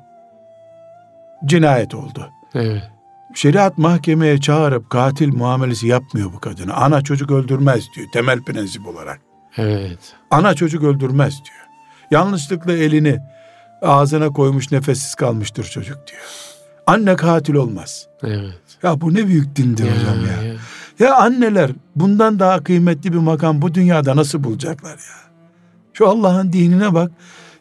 Cinayet 1.44 1.94
oldu. 1.94 2.30
Evet. 2.54 2.97
Şeriat 3.38 3.78
mahkemeye 3.78 4.40
çağırıp 4.40 4.90
katil 4.90 5.34
muamelesi 5.34 5.86
yapmıyor 5.86 6.32
bu 6.32 6.40
kadını. 6.40 6.74
Ana 6.74 7.02
çocuk 7.02 7.30
öldürmez 7.30 7.84
diyor 7.96 8.08
temel 8.12 8.42
prensip 8.42 8.86
olarak. 8.86 9.20
Evet. 9.56 9.98
Ana 10.30 10.54
çocuk 10.54 10.84
öldürmez 10.84 11.32
diyor. 11.32 11.66
Yanlışlıkla 12.10 12.72
elini 12.72 13.18
ağzına 13.82 14.28
koymuş 14.30 14.72
nefessiz 14.72 15.14
kalmıştır 15.14 15.64
çocuk 15.64 15.96
diyor. 16.06 16.22
Anne 16.86 17.16
katil 17.16 17.54
olmaz. 17.54 18.06
Evet. 18.22 18.78
Ya 18.82 19.00
bu 19.00 19.14
ne 19.14 19.26
büyük 19.26 19.56
dindir 19.56 19.84
ya, 19.84 19.92
hocam 19.92 20.26
ya. 20.26 20.48
ya. 20.48 20.54
Ya 20.98 21.16
anneler 21.16 21.70
bundan 21.96 22.38
daha 22.38 22.64
kıymetli 22.64 23.12
bir 23.12 23.18
makam 23.18 23.62
bu 23.62 23.74
dünyada 23.74 24.16
nasıl 24.16 24.44
bulacaklar 24.44 24.90
ya? 24.90 25.30
Şu 25.92 26.08
Allah'ın 26.08 26.52
dinine 26.52 26.94
bak. 26.94 27.12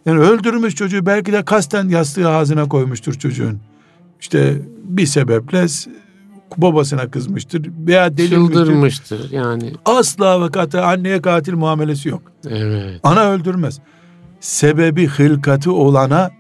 Yani 0.06 0.20
öldürmüş 0.20 0.76
çocuğu 0.76 1.06
belki 1.06 1.34
de 1.34 1.46
kasten 1.46 1.90
yastığı 1.90 2.30
ağzına 2.30 2.70
koymuştur 2.70 3.14
çocuğun. 3.14 3.60
İşte 4.22 4.62
bir 4.84 5.06
sebeple 5.06 5.66
babasına 6.58 7.12
kızmıştır 7.12 7.70
veya 7.88 8.18
delirmiştir. 8.18 8.56
Çıldırmıştır 8.56 9.32
yani. 9.32 9.74
Asla 9.86 10.46
ve 10.46 10.52
kata 10.52 10.84
anneye 10.84 11.22
katil 11.22 11.54
muamelesi 11.54 12.10
yok. 12.10 12.22
Evet. 12.50 13.00
Ana 13.04 13.32
öldürmez. 13.32 13.80
Sebebi 14.40 15.08
hılkatı 15.08 15.74
olana 15.74 16.32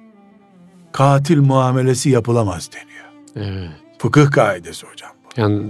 katil 0.91 1.38
muamelesi 1.41 2.10
yapılamaz 2.10 2.69
deniyor. 2.74 3.07
Evet. 3.51 3.69
Fıkıh 3.98 4.31
kaidesi 4.31 4.88
hocam. 4.88 5.12
Bu. 5.25 5.41
Yani 5.41 5.62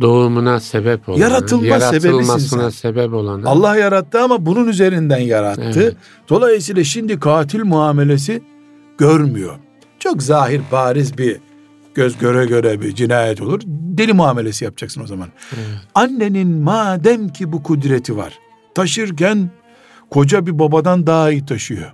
doğumuna 0.00 0.60
sebep 0.60 1.08
olan, 1.08 1.18
Yaratılma 1.18 1.66
yaratılmasına 1.66 2.70
sebep 2.70 3.14
olan. 3.14 3.42
Allah 3.42 3.76
yarattı 3.76 4.20
ama 4.20 4.46
bunun 4.46 4.68
üzerinden 4.68 5.18
yarattı. 5.18 5.72
Evet. 5.76 5.96
Dolayısıyla 6.28 6.84
şimdi 6.84 7.20
katil 7.20 7.64
muamelesi 7.64 8.42
görmüyor. 8.98 9.58
Çok 10.04 10.22
zahir 10.22 10.62
bariz 10.72 11.18
bir 11.18 11.36
göz 11.94 12.18
göre 12.18 12.46
göre 12.46 12.80
bir 12.80 12.94
cinayet 12.94 13.40
olur. 13.40 13.60
Deli 13.66 14.12
muamelesi 14.12 14.64
yapacaksın 14.64 15.02
o 15.02 15.06
zaman. 15.06 15.28
Evet. 15.54 15.66
Annenin 15.94 16.48
madem 16.48 17.28
ki 17.28 17.52
bu 17.52 17.62
kudreti 17.62 18.16
var. 18.16 18.38
Taşırken 18.74 19.50
koca 20.10 20.46
bir 20.46 20.58
babadan 20.58 21.06
daha 21.06 21.30
iyi 21.30 21.46
taşıyor. 21.46 21.92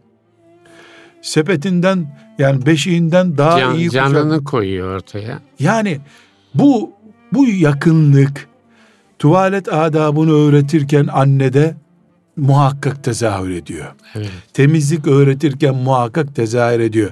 Sepetinden 1.23 2.19
yani 2.39 2.67
beşiğinden 2.67 3.39
daha 3.39 3.59
Can, 3.59 3.75
iyi 3.75 3.91
canını 3.91 4.29
kucak... 4.29 4.47
koyuyor 4.47 4.97
ortaya. 4.97 5.41
Yani 5.59 6.01
bu 6.55 6.93
bu 7.33 7.47
yakınlık 7.47 8.49
tuvalet 9.19 9.73
adabını 9.73 10.33
öğretirken 10.33 11.07
annede 11.07 11.77
muhakkak 12.37 13.05
tezahür 13.05 13.51
ediyor. 13.51 13.87
Evet. 14.15 14.31
Temizlik 14.53 15.07
öğretirken 15.07 15.75
muhakkak 15.75 16.37
tezahür 16.37 16.81
ediyor. 16.81 17.11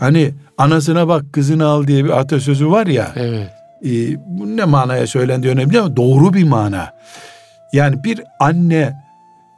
Hani 0.00 0.34
anasına 0.58 1.08
bak 1.08 1.32
kızını 1.32 1.66
al 1.66 1.86
diye 1.86 2.04
bir 2.04 2.20
atasözü 2.20 2.70
var 2.70 2.86
ya. 2.86 3.12
Evet. 3.16 3.50
E, 3.84 3.90
bu 4.26 4.56
ne 4.56 4.64
manaya 4.64 5.06
söylendiği 5.06 5.52
önemli 5.52 5.80
ama 5.80 5.96
doğru 5.96 6.34
bir 6.34 6.44
mana. 6.44 6.92
Yani 7.72 8.04
bir 8.04 8.22
anne 8.40 9.02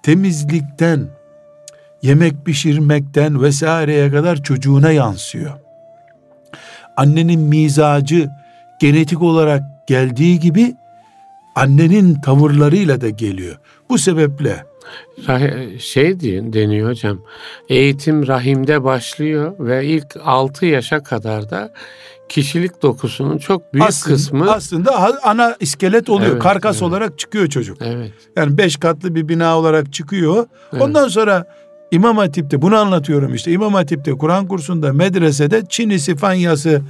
temizlikten, 0.03 1.09
yemek 2.03 2.47
pişirmekten 2.47 3.43
vesaireye 3.43 4.11
kadar 4.11 4.43
çocuğuna 4.43 4.91
yansıyor. 4.91 5.53
Annenin 6.97 7.41
mizacı 7.41 8.31
genetik 8.81 9.23
olarak 9.23 9.63
geldiği 9.87 10.41
gibi 10.41 10.75
annenin 11.55 12.15
tavırlarıyla 12.15 13.01
da 13.01 13.09
geliyor. 13.09 13.59
Bu 13.89 13.99
sebeple 13.99 14.65
şey 15.79 16.21
deniyor 16.21 16.91
hocam. 16.91 17.19
Eğitim 17.69 18.27
rahimde 18.27 18.85
başlıyor 18.85 19.53
ve 19.59 19.87
ilk 19.87 20.07
6 20.25 20.67
yaşa 20.67 21.03
kadar 21.03 21.51
da 21.51 21.73
kişilik 22.29 22.83
dokusunun 22.83 23.39
çok 23.39 23.75
büyük 23.75 23.89
aslında, 23.89 24.15
kısmı 24.15 24.53
aslında 24.53 25.21
ana 25.23 25.57
iskelet 25.61 26.11
oluyor. 26.11 26.33
Evet, 26.33 26.43
Karkas 26.43 26.77
evet. 26.77 26.83
olarak 26.83 27.19
çıkıyor 27.19 27.47
çocuk. 27.47 27.79
Evet. 27.81 28.13
Yani 28.37 28.59
beş 28.59 28.77
katlı 28.77 29.15
bir 29.15 29.29
bina 29.29 29.59
olarak 29.59 29.93
çıkıyor. 29.93 30.47
Evet. 30.73 30.83
Ondan 30.83 31.09
sonra 31.09 31.47
İmam 31.91 32.17
Hatip'te 32.19 32.63
bunu 32.63 32.77
anlatıyorum 32.77 33.35
işte. 33.35 33.53
İmam 33.53 33.75
Hatip'te 33.75 34.13
Kur'an 34.13 34.49
kursunda 34.49 34.93
medresede 34.93 35.63
Çinisi, 35.69 36.17
Fanyası, 36.17 36.83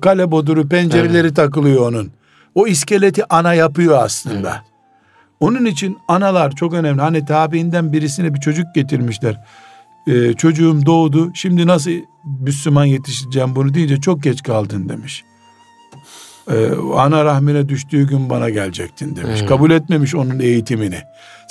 kale 0.00 0.30
boduru, 0.30 0.68
pencereleri 0.68 1.26
evet. 1.26 1.36
takılıyor 1.36 1.88
onun. 1.88 2.10
O 2.54 2.66
iskeleti 2.66 3.34
ana 3.34 3.54
yapıyor 3.54 3.98
aslında. 4.02 4.50
Evet. 4.50 4.71
Onun 5.42 5.64
için 5.64 5.98
analar 6.08 6.50
çok 6.50 6.74
önemli. 6.74 7.00
Hani 7.00 7.24
tabiinden 7.24 7.92
birisine 7.92 8.34
bir 8.34 8.40
çocuk 8.40 8.74
getirmişler. 8.74 9.44
Ee, 10.06 10.32
çocuğum 10.32 10.86
doğdu. 10.86 11.30
Şimdi 11.34 11.66
nasıl 11.66 11.90
Müslüman 12.40 12.84
yetişeceğim 12.84 13.56
bunu 13.56 13.74
deyince 13.74 14.00
çok 14.00 14.22
geç 14.22 14.42
kaldın 14.42 14.88
demiş. 14.88 15.24
Ee, 16.50 16.70
ana 16.94 17.24
rahmine 17.24 17.68
düştüğü 17.68 18.08
gün 18.08 18.30
bana 18.30 18.50
gelecektin 18.50 19.16
demiş. 19.16 19.38
Evet. 19.38 19.48
Kabul 19.48 19.70
etmemiş 19.70 20.14
onun 20.14 20.40
eğitimini. 20.40 20.98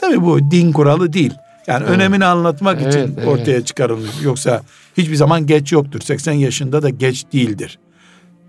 Tabi 0.01 0.21
bu 0.21 0.51
din 0.51 0.71
kuralı 0.71 1.13
değil. 1.13 1.33
Yani 1.67 1.83
evet. 1.87 1.95
önemini 1.95 2.25
anlatmak 2.25 2.81
evet, 2.81 2.93
için 2.93 3.15
evet. 3.17 3.27
ortaya 3.27 3.65
çıkarılmış. 3.65 4.11
Yoksa 4.23 4.61
hiçbir 4.97 5.15
zaman 5.15 5.45
geç 5.45 5.71
yoktur. 5.71 6.01
80 6.01 6.33
yaşında 6.33 6.83
da 6.83 6.89
geç 6.89 7.25
değildir. 7.33 7.79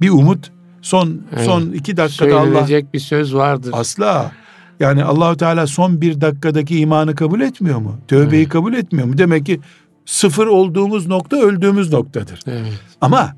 Bir 0.00 0.10
umut 0.10 0.52
son 0.82 1.22
evet. 1.32 1.44
son 1.44 1.72
iki 1.72 1.96
dakikada 1.96 2.36
Allah 2.36 2.44
Söylenecek 2.44 2.94
bir 2.94 3.00
söz 3.00 3.34
vardır. 3.34 3.70
Asla. 3.74 4.32
Yani 4.80 5.04
Allahu 5.04 5.36
Teala 5.36 5.66
son 5.66 6.00
bir 6.00 6.20
dakikadaki 6.20 6.78
imanı 6.78 7.14
kabul 7.14 7.40
etmiyor 7.40 7.78
mu? 7.78 7.98
Tövbeyi 8.08 8.42
evet. 8.42 8.52
kabul 8.52 8.74
etmiyor 8.74 9.08
mu? 9.08 9.18
Demek 9.18 9.46
ki 9.46 9.60
sıfır 10.06 10.46
olduğumuz 10.46 11.06
nokta 11.06 11.36
öldüğümüz 11.36 11.92
noktadır. 11.92 12.40
Evet. 12.46 12.80
Ama 13.00 13.36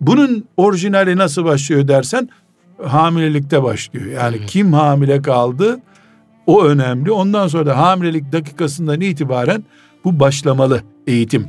bunun 0.00 0.44
orijinali 0.56 1.16
nasıl 1.16 1.44
başlıyor 1.44 1.88
dersen 1.88 2.28
hamilelikte 2.84 3.62
başlıyor. 3.62 4.06
Yani 4.06 4.36
evet. 4.36 4.50
kim 4.50 4.72
hamile 4.72 5.22
kaldı 5.22 5.80
o 6.46 6.64
önemli. 6.64 7.10
Ondan 7.10 7.48
sonra 7.48 7.66
da 7.66 7.78
hamilelik 7.78 8.32
dakikasından 8.32 9.00
itibaren 9.00 9.64
bu 10.04 10.20
başlamalı 10.20 10.82
eğitim. 11.06 11.48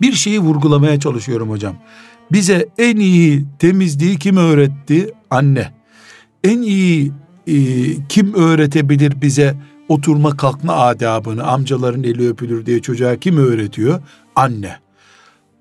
Bir 0.00 0.12
şeyi 0.12 0.40
vurgulamaya 0.40 1.00
çalışıyorum 1.00 1.50
hocam. 1.50 1.76
Bize 2.32 2.68
en 2.78 2.96
iyi 2.96 3.44
temizliği 3.58 4.18
kim 4.18 4.36
öğretti? 4.36 5.12
Anne. 5.30 5.72
En 6.44 6.62
iyi 6.62 7.12
e, 7.46 7.54
kim 8.08 8.34
öğretebilir 8.34 9.22
bize 9.22 9.54
oturma 9.88 10.36
kalkma 10.36 10.72
adabını 10.72 11.46
amcaların 11.46 12.02
eli 12.02 12.28
öpülür 12.28 12.66
diye 12.66 12.82
çocuğa 12.82 13.16
kim 13.16 13.38
öğretiyor? 13.38 14.00
Anne. 14.36 14.76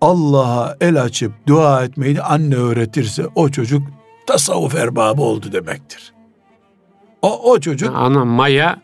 Allah'a 0.01 0.77
el 0.82 1.01
açıp 1.01 1.32
dua 1.48 1.84
etmeyi 1.84 2.15
de 2.15 2.24
anne 2.24 2.56
öğretirse 2.56 3.27
o 3.36 3.50
çocuk 3.50 3.82
tasavvuf 4.27 4.75
erbabı 4.75 5.22
oldu 5.22 5.51
demektir. 5.51 6.13
O, 7.22 7.51
o 7.51 7.60
çocuk... 7.60 7.92
Ana 7.96 8.25
maya 8.25 8.82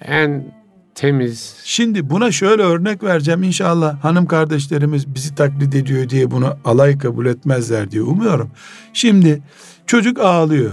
en 0.00 0.54
temiz. 0.94 1.56
Şimdi 1.64 2.10
buna 2.10 2.30
şöyle 2.30 2.62
örnek 2.62 3.02
vereceğim 3.02 3.42
inşallah 3.42 4.04
hanım 4.04 4.26
kardeşlerimiz 4.26 5.14
bizi 5.14 5.34
taklit 5.34 5.74
ediyor 5.74 6.08
diye 6.08 6.30
bunu 6.30 6.56
alay 6.64 6.98
kabul 6.98 7.26
etmezler 7.26 7.90
diye 7.90 8.02
umuyorum. 8.02 8.50
Şimdi 8.92 9.42
çocuk 9.86 10.18
ağlıyor. 10.20 10.72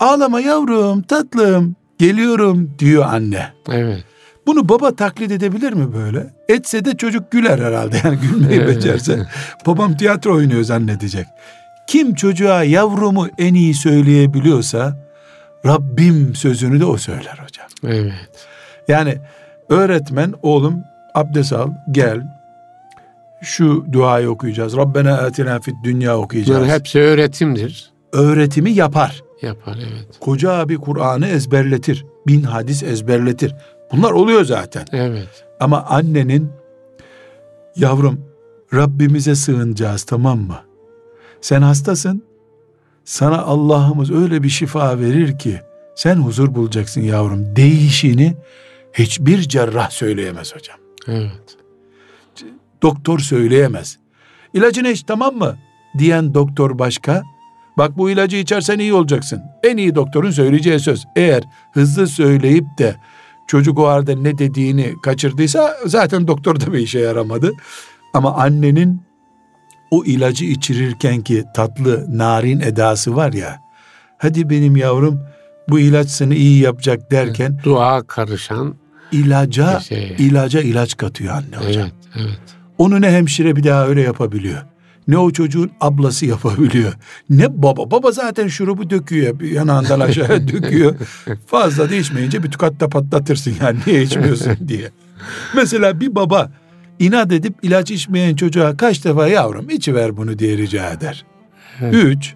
Ağlama 0.00 0.40
yavrum 0.40 1.02
tatlım 1.02 1.76
geliyorum 1.98 2.70
diyor 2.78 3.04
anne. 3.06 3.52
Evet. 3.72 4.04
Bunu 4.46 4.68
baba 4.68 4.96
taklit 4.96 5.30
edebilir 5.32 5.72
mi 5.72 5.94
böyle? 5.94 6.34
Etse 6.48 6.84
de 6.84 6.96
çocuk 6.96 7.30
güler 7.30 7.58
herhalde 7.58 7.96
yani 8.04 8.18
gülmeyi 8.18 8.60
evet. 8.60 8.76
becerse. 8.76 9.26
Babam 9.66 9.96
tiyatro 9.96 10.34
oynuyor 10.34 10.62
zannedecek. 10.62 11.26
Kim 11.86 12.14
çocuğa 12.14 12.64
yavrumu 12.64 13.28
en 13.38 13.54
iyi 13.54 13.74
söyleyebiliyorsa 13.74 15.08
Rabbim 15.66 16.34
sözünü 16.34 16.80
de 16.80 16.84
o 16.84 16.96
söyler 16.96 17.38
hocam. 17.44 17.66
Evet. 17.84 18.46
Yani 18.88 19.18
öğretmen 19.68 20.34
oğlum 20.42 20.80
abdest 21.14 21.52
al 21.52 21.70
gel 21.90 22.22
şu 23.42 23.86
duayı 23.92 24.30
okuyacağız. 24.30 24.76
Rabbena 24.76 25.18
atina 25.18 25.60
fid 25.60 25.74
dünya 25.84 26.18
okuyacağız. 26.18 26.60
Bunların 26.60 26.78
hepsi 26.78 26.98
öğretimdir. 26.98 27.90
Öğretimi 28.12 28.70
yapar. 28.70 29.22
Yapar 29.42 29.78
evet. 29.78 30.20
Koca 30.20 30.52
abi 30.52 30.76
Kur'an'ı 30.76 31.26
ezberletir. 31.26 32.06
Bin 32.26 32.42
hadis 32.42 32.82
ezberletir. 32.82 33.54
Bunlar 33.92 34.10
oluyor 34.10 34.44
zaten. 34.44 34.86
Evet. 34.92 35.44
Ama 35.60 35.82
annenin 35.82 36.50
yavrum 37.76 38.20
Rabbimize 38.74 39.34
sığınacağız 39.34 40.02
tamam 40.02 40.38
mı? 40.38 40.60
Sen 41.40 41.62
hastasın. 41.62 42.22
Sana 43.04 43.42
Allah'ımız 43.42 44.10
öyle 44.10 44.42
bir 44.42 44.48
şifa 44.48 44.98
verir 44.98 45.38
ki 45.38 45.60
sen 45.94 46.16
huzur 46.16 46.54
bulacaksın 46.54 47.00
yavrum. 47.00 47.56
Değişini 47.56 48.36
hiçbir 48.92 49.40
cerrah 49.40 49.90
söyleyemez 49.90 50.54
hocam. 50.54 50.76
Evet. 51.06 51.56
Doktor 52.82 53.18
söyleyemez. 53.18 53.98
İlacını 54.54 54.88
iç 54.88 55.02
tamam 55.02 55.36
mı? 55.36 55.56
Diyen 55.98 56.34
doktor 56.34 56.78
başka, 56.78 57.22
Bak 57.78 57.98
bu 57.98 58.10
ilacı 58.10 58.36
içersen 58.36 58.78
iyi 58.78 58.94
olacaksın. 58.94 59.42
En 59.62 59.76
iyi 59.76 59.94
doktorun 59.94 60.30
söyleyeceği 60.30 60.80
söz. 60.80 61.04
Eğer 61.16 61.42
hızlı 61.72 62.06
söyleyip 62.06 62.64
de 62.78 62.96
çocuk 63.46 63.78
o 63.78 63.86
arada 63.86 64.14
ne 64.14 64.38
dediğini 64.38 64.94
kaçırdıysa 65.02 65.76
zaten 65.86 66.26
doktor 66.26 66.60
da 66.60 66.72
bir 66.72 66.78
işe 66.78 66.98
yaramadı. 66.98 67.52
Ama 68.14 68.34
annenin 68.34 69.02
o 69.90 70.04
ilacı 70.04 70.44
içirirken 70.44 71.22
ki 71.22 71.44
tatlı 71.54 72.18
narin 72.18 72.60
edası 72.60 73.16
var 73.16 73.32
ya. 73.32 73.60
Hadi 74.18 74.50
benim 74.50 74.76
yavrum 74.76 75.20
bu 75.68 75.80
ilaç 75.80 76.08
seni 76.08 76.34
iyi 76.34 76.62
yapacak 76.62 77.10
derken. 77.10 77.60
Dua 77.64 78.02
karışan. 78.02 78.74
ilaca 79.12 79.80
şey. 79.80 80.16
ilaca 80.18 80.60
ilaç 80.60 80.96
katıyor 80.96 81.34
anne 81.34 81.66
hocam. 81.66 81.88
Evet, 82.14 82.26
evet. 82.26 82.38
Onu 82.78 83.00
ne 83.00 83.10
hemşire 83.10 83.56
bir 83.56 83.64
daha 83.64 83.86
öyle 83.86 84.00
yapabiliyor 84.00 84.62
ne 85.08 85.18
o 85.18 85.30
çocuğun 85.30 85.70
ablası 85.80 86.26
yapabiliyor. 86.26 86.92
Ne 87.30 87.62
baba. 87.62 87.90
Baba 87.90 88.12
zaten 88.12 88.48
şurubu 88.48 88.90
döküyor. 88.90 89.40
Yanağından 89.40 90.00
aşağıya 90.00 90.48
döküyor. 90.48 90.94
Fazla 91.46 91.90
da 91.90 91.94
içmeyince 91.94 92.42
bir 92.42 92.50
tukatta 92.50 92.88
patlatırsın 92.88 93.54
yani 93.62 93.78
niye 93.86 94.02
içmiyorsun 94.02 94.56
diye. 94.68 94.90
Mesela 95.54 96.00
bir 96.00 96.14
baba 96.14 96.50
inat 96.98 97.32
edip 97.32 97.54
ilaç 97.62 97.90
içmeyen 97.90 98.36
çocuğa 98.36 98.76
kaç 98.76 99.04
defa 99.04 99.28
yavrum 99.28 99.70
içiver 99.70 100.16
bunu 100.16 100.38
diye 100.38 100.56
rica 100.56 100.90
eder. 100.92 101.24
Üç. 101.92 102.34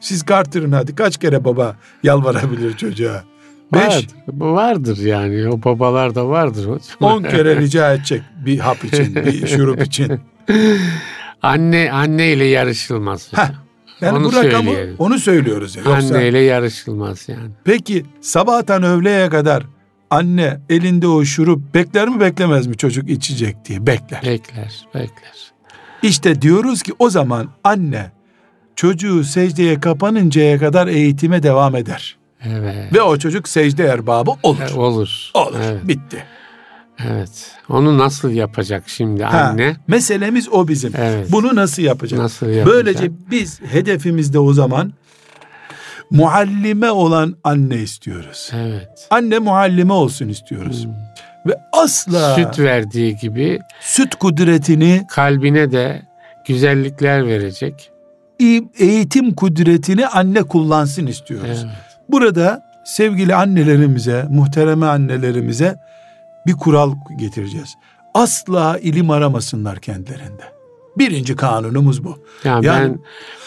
Siz 0.00 0.22
kartırın 0.22 0.72
hadi 0.72 0.94
kaç 0.94 1.16
kere 1.16 1.44
baba 1.44 1.76
yalvarabilir 2.02 2.76
çocuğa. 2.76 3.24
Beş. 3.72 3.82
Vardır, 3.82 4.06
vardır 4.28 4.96
yani 4.96 5.48
o 5.48 5.62
babalar 5.64 6.14
da 6.14 6.28
vardır. 6.28 6.68
On 7.00 7.22
kere 7.22 7.56
rica 7.56 7.94
edecek 7.94 8.22
bir 8.46 8.58
hap 8.58 8.84
için 8.84 9.14
bir 9.14 9.46
şurup 9.46 9.82
için. 9.82 10.20
Anne 11.42 11.92
anne 11.92 12.32
ile 12.32 12.44
yarışılmaz. 12.44 13.32
Heh, 13.32 13.50
yani 14.00 14.18
onu 14.18 14.24
bu 14.24 14.32
rakamı 14.32 14.70
söyleyelim. 14.70 14.96
onu 14.98 15.18
söylüyoruz. 15.18 15.76
Yani. 15.76 15.88
Yoksa, 15.88 16.14
anne 16.14 16.28
ile 16.28 16.38
yarışılmaz 16.38 17.28
yani. 17.28 17.50
Peki 17.64 18.04
sabahtan 18.20 18.82
öğleye 18.82 19.28
kadar 19.28 19.62
anne 20.10 20.60
elinde 20.68 21.08
o 21.08 21.24
şurup 21.24 21.74
bekler 21.74 22.08
mi 22.08 22.20
beklemez 22.20 22.66
mi 22.66 22.76
çocuk 22.76 23.10
içecek 23.10 23.64
diye 23.64 23.86
bekler. 23.86 24.22
Bekler 24.22 24.86
bekler. 24.94 25.52
İşte 26.02 26.42
diyoruz 26.42 26.82
ki 26.82 26.92
o 26.98 27.10
zaman 27.10 27.48
anne 27.64 28.10
çocuğu 28.76 29.24
secdeye 29.24 29.80
kapanıncaya 29.80 30.58
kadar 30.58 30.86
eğitime 30.86 31.42
devam 31.42 31.76
eder. 31.76 32.16
Evet. 32.44 32.92
Ve 32.94 33.02
o 33.02 33.18
çocuk 33.18 33.48
secde 33.48 33.84
erbabı 33.84 34.30
olur. 34.42 34.60
E, 34.60 34.74
olur. 34.74 35.30
Olur. 35.34 35.58
Evet. 35.64 35.88
Bitti. 35.88 36.24
Evet. 37.04 37.52
Onu 37.68 37.98
nasıl 37.98 38.30
yapacak 38.30 38.82
şimdi 38.86 39.24
ha, 39.24 39.38
anne? 39.38 39.76
Meselemiz 39.86 40.48
o 40.48 40.68
bizim. 40.68 40.92
Evet. 40.98 41.32
Bunu 41.32 41.56
nasıl 41.56 41.82
yapacak? 41.82 42.20
Nasıl 42.20 42.46
yapacak? 42.46 42.66
Böylece 42.66 43.10
biz 43.30 43.60
hedefimizde 43.60 44.38
o 44.38 44.52
zaman 44.52 44.92
muallime 46.10 46.90
olan 46.90 47.36
anne 47.44 47.76
istiyoruz. 47.76 48.50
Evet. 48.54 49.06
Anne 49.10 49.38
muallime 49.38 49.92
olsun 49.92 50.28
istiyoruz. 50.28 50.84
Hmm. 50.84 50.92
Ve 51.46 51.54
asla 51.72 52.34
süt 52.34 52.58
verdiği 52.58 53.16
gibi 53.16 53.58
süt 53.80 54.14
kudretini 54.14 55.06
kalbine 55.10 55.72
de 55.72 56.02
güzellikler 56.46 57.26
verecek. 57.26 57.90
Eğitim 58.78 59.34
kudretini 59.34 60.06
anne 60.06 60.42
kullansın 60.42 61.06
istiyoruz. 61.06 61.64
Evet. 61.64 61.74
Burada 62.08 62.62
sevgili 62.84 63.34
annelerimize, 63.34 64.26
muhtereme 64.30 64.86
annelerimize 64.86 65.76
bir 66.46 66.52
kural 66.52 66.94
getireceğiz. 67.16 67.74
Asla 68.14 68.78
ilim 68.78 69.10
aramasınlar 69.10 69.78
kendilerinde. 69.78 70.42
Birinci 70.98 71.36
kanunumuz 71.36 72.04
bu. 72.04 72.18
Yani, 72.44 72.66
yani 72.66 72.96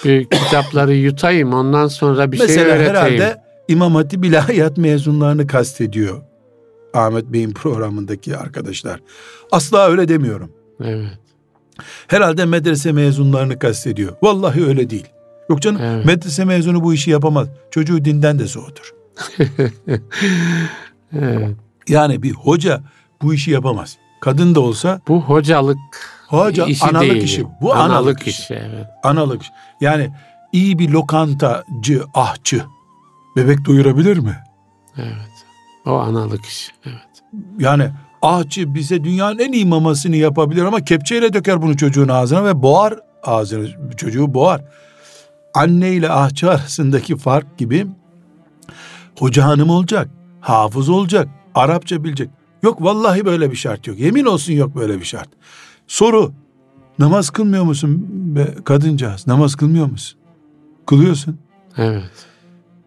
ben 0.06 0.24
kitapları 0.24 0.94
yutayım 0.94 1.54
ondan 1.54 1.88
sonra 1.88 2.32
bir 2.32 2.38
şey 2.38 2.46
öğreteyim. 2.46 2.70
Mesela 2.70 2.90
herhalde 2.90 3.42
İmam 3.68 3.96
Hatip 3.96 4.26
İlahiyat 4.26 4.78
mezunlarını 4.78 5.48
kastediyor 5.48 6.22
Ahmet 6.94 7.26
Bey'in 7.26 7.52
programındaki 7.52 8.38
arkadaşlar. 8.38 9.02
Asla 9.52 9.90
öyle 9.90 10.08
demiyorum. 10.08 10.52
Evet. 10.84 11.20
Herhalde 12.08 12.46
medrese 12.46 12.92
mezunlarını 12.92 13.60
kastediyor. 13.60 14.14
Vallahi 14.24 14.66
öyle 14.66 14.90
değil. 14.90 15.08
Yok 15.50 15.62
canım 15.62 15.82
evet. 15.84 16.06
medrese 16.06 16.46
mezunu 16.46 16.84
bu 16.84 16.94
işi 16.94 17.12
yapamaz. 17.12 17.48
Çocuğu 17.72 18.06
dinden 18.06 18.40
de 18.40 18.48
soğutur. 18.48 18.94
evet. 21.14 21.56
Yani 21.90 22.24
bir 22.24 22.32
hoca 22.32 22.82
bu 23.22 23.34
işi 23.34 23.52
yapamaz. 23.52 23.98
Kadın 24.22 24.56
da 24.56 24.60
olsa 24.60 25.02
bu 25.08 25.22
hocalık 25.22 25.78
hoca 26.28 26.66
işi 26.66 26.86
analık 26.86 27.02
değil. 27.12 27.24
işi. 27.24 27.46
Bu 27.62 27.74
analık, 27.74 27.92
analık 27.92 28.28
işi. 28.28 28.42
işi 28.42 28.54
evet. 28.54 28.86
Analık. 29.04 29.42
Yani 29.82 30.12
iyi 30.52 30.80
bir 30.80 30.90
lokantacı, 30.90 32.04
ahçı 32.14 32.64
bebek 33.36 33.66
doyurabilir 33.66 34.18
mi? 34.18 34.38
Evet. 34.98 35.46
O 35.86 35.92
analık 35.92 36.46
iş. 36.46 36.72
Evet. 36.86 37.24
Yani 37.60 37.92
ahçı 38.22 38.76
bize 38.76 39.04
dünyanın 39.04 39.40
en 39.40 39.52
iyi 39.52 39.66
mamasını 39.66 40.16
yapabilir 40.16 40.64
ama 40.64 40.84
kepçeyle 40.84 41.34
döker 41.34 41.62
bunu 41.62 41.78
çocuğun 41.78 42.08
ağzına 42.08 42.46
ve 42.46 42.62
boğar 42.62 43.00
ağzını. 43.24 43.96
Çocuğu 43.98 44.34
boğar. 44.34 44.62
Anne 45.54 45.90
ile 45.90 46.10
ahçı 46.10 46.50
arasındaki 46.50 47.18
fark 47.18 47.58
gibi 47.58 47.88
hoca 49.20 49.46
hanım 49.46 49.70
olacak, 49.70 50.10
hafız 50.42 50.90
olacak, 50.90 51.28
Arapça 51.56 52.04
bilecek. 52.04 52.30
Yok 52.64 52.84
vallahi 52.84 53.26
böyle 53.26 53.52
bir 53.52 53.56
şart 53.56 53.88
yok. 53.88 54.00
Yemin 54.00 54.26
olsun 54.26 54.54
yok 54.54 54.76
böyle 54.76 55.00
bir 55.00 55.06
şart. 55.06 55.30
Soru. 55.88 56.32
Namaz 57.00 57.30
kılmıyor 57.30 57.64
musun 57.64 58.06
be 58.36 58.56
kadıncağız? 58.66 59.28
Namaz 59.28 59.56
kılmıyor 59.56 59.86
musun? 59.92 60.20
Kılıyorsun. 60.86 61.40
Evet. 61.78 62.26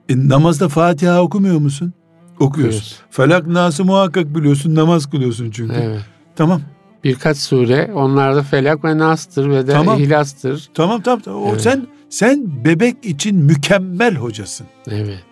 E, 0.09 0.29
namazda 0.29 0.69
Fatiha 0.69 1.23
okumuyor 1.23 1.59
musun? 1.59 1.93
Okuyorsun. 2.41 2.79
Okuyoruz. 2.79 3.01
Felak 3.11 3.47
Nas'ı 3.47 3.85
muhakkak 3.85 4.35
biliyorsun. 4.35 4.75
Namaz 4.75 5.11
kılıyorsun 5.11 5.51
çünkü. 5.51 5.75
Evet. 5.75 6.01
Tamam. 6.37 6.61
Birkaç 7.05 7.37
sure 7.37 7.91
onlarda 7.95 8.43
Felak 8.43 8.85
ve 8.85 8.99
Nas'tır 8.99 9.51
ve 9.51 9.67
de 9.67 9.73
tamam. 9.73 10.01
İhlas'tır. 10.01 10.71
Tamam 10.75 11.03
tamam. 11.03 11.21
tamam. 11.21 11.43
Evet. 11.45 11.57
O 11.57 11.59
sen 11.59 11.87
sen 12.11 12.65
bebek 12.65 13.05
için 13.05 13.37
mükemmel 13.37 14.15
hocasın. 14.15 14.67
Evet. 14.91 15.25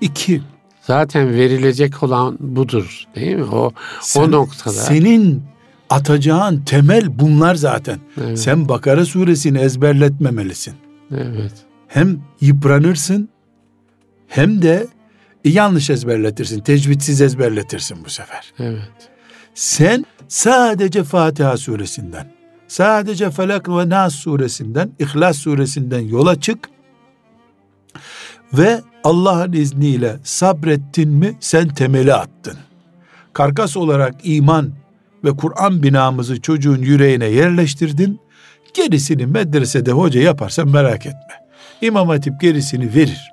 İki. 0.00 0.42
Zaten 0.88 1.32
verilecek 1.32 2.02
olan 2.02 2.36
budur 2.40 3.04
değil 3.14 3.36
mi? 3.36 3.44
O 3.44 3.72
sen, 4.00 4.22
o 4.22 4.30
noktada. 4.30 4.74
Senin 4.74 5.42
atacağın 5.90 6.60
temel 6.60 7.18
bunlar 7.18 7.54
zaten. 7.54 7.98
Evet. 8.20 8.38
Sen 8.38 8.68
Bakara 8.68 9.04
suresini 9.04 9.58
ezberletmemelisin. 9.58 10.74
Evet. 11.10 11.52
Hem 11.88 12.20
yıpranırsın 12.40 13.28
hem 14.28 14.62
de 14.62 14.86
yanlış 15.44 15.90
ezberletirsin. 15.90 16.60
Tecvidsiz 16.60 17.20
ezberletirsin 17.20 17.98
bu 18.04 18.10
sefer. 18.10 18.52
Evet. 18.58 19.10
Sen 19.54 20.04
sadece 20.28 21.04
Fatiha 21.04 21.56
suresinden, 21.56 22.32
sadece 22.68 23.30
Felak 23.30 23.68
ve 23.68 23.88
Nas 23.88 24.14
suresinden, 24.14 24.90
İhlas 24.98 25.36
suresinden 25.36 26.00
yola 26.00 26.40
çık 26.40 26.68
ve 28.52 28.80
Allah'ın 29.04 29.52
izniyle 29.52 30.16
sabrettin 30.22 31.10
mi 31.10 31.36
sen 31.40 31.68
temeli 31.68 32.14
attın. 32.14 32.56
Karkas 33.32 33.76
olarak 33.76 34.14
iman 34.22 34.72
ve 35.24 35.30
Kur'an 35.30 35.82
binamızı 35.82 36.40
çocuğun 36.40 36.78
yüreğine 36.78 37.26
yerleştirdin. 37.26 38.20
Gerisini 38.74 39.26
medresede 39.26 39.92
hoca 39.92 40.20
yaparsan 40.20 40.68
merak 40.68 41.06
etme. 41.06 41.46
İmam 41.80 42.08
Hatip 42.08 42.40
gerisini 42.40 42.94
verir. 42.94 43.32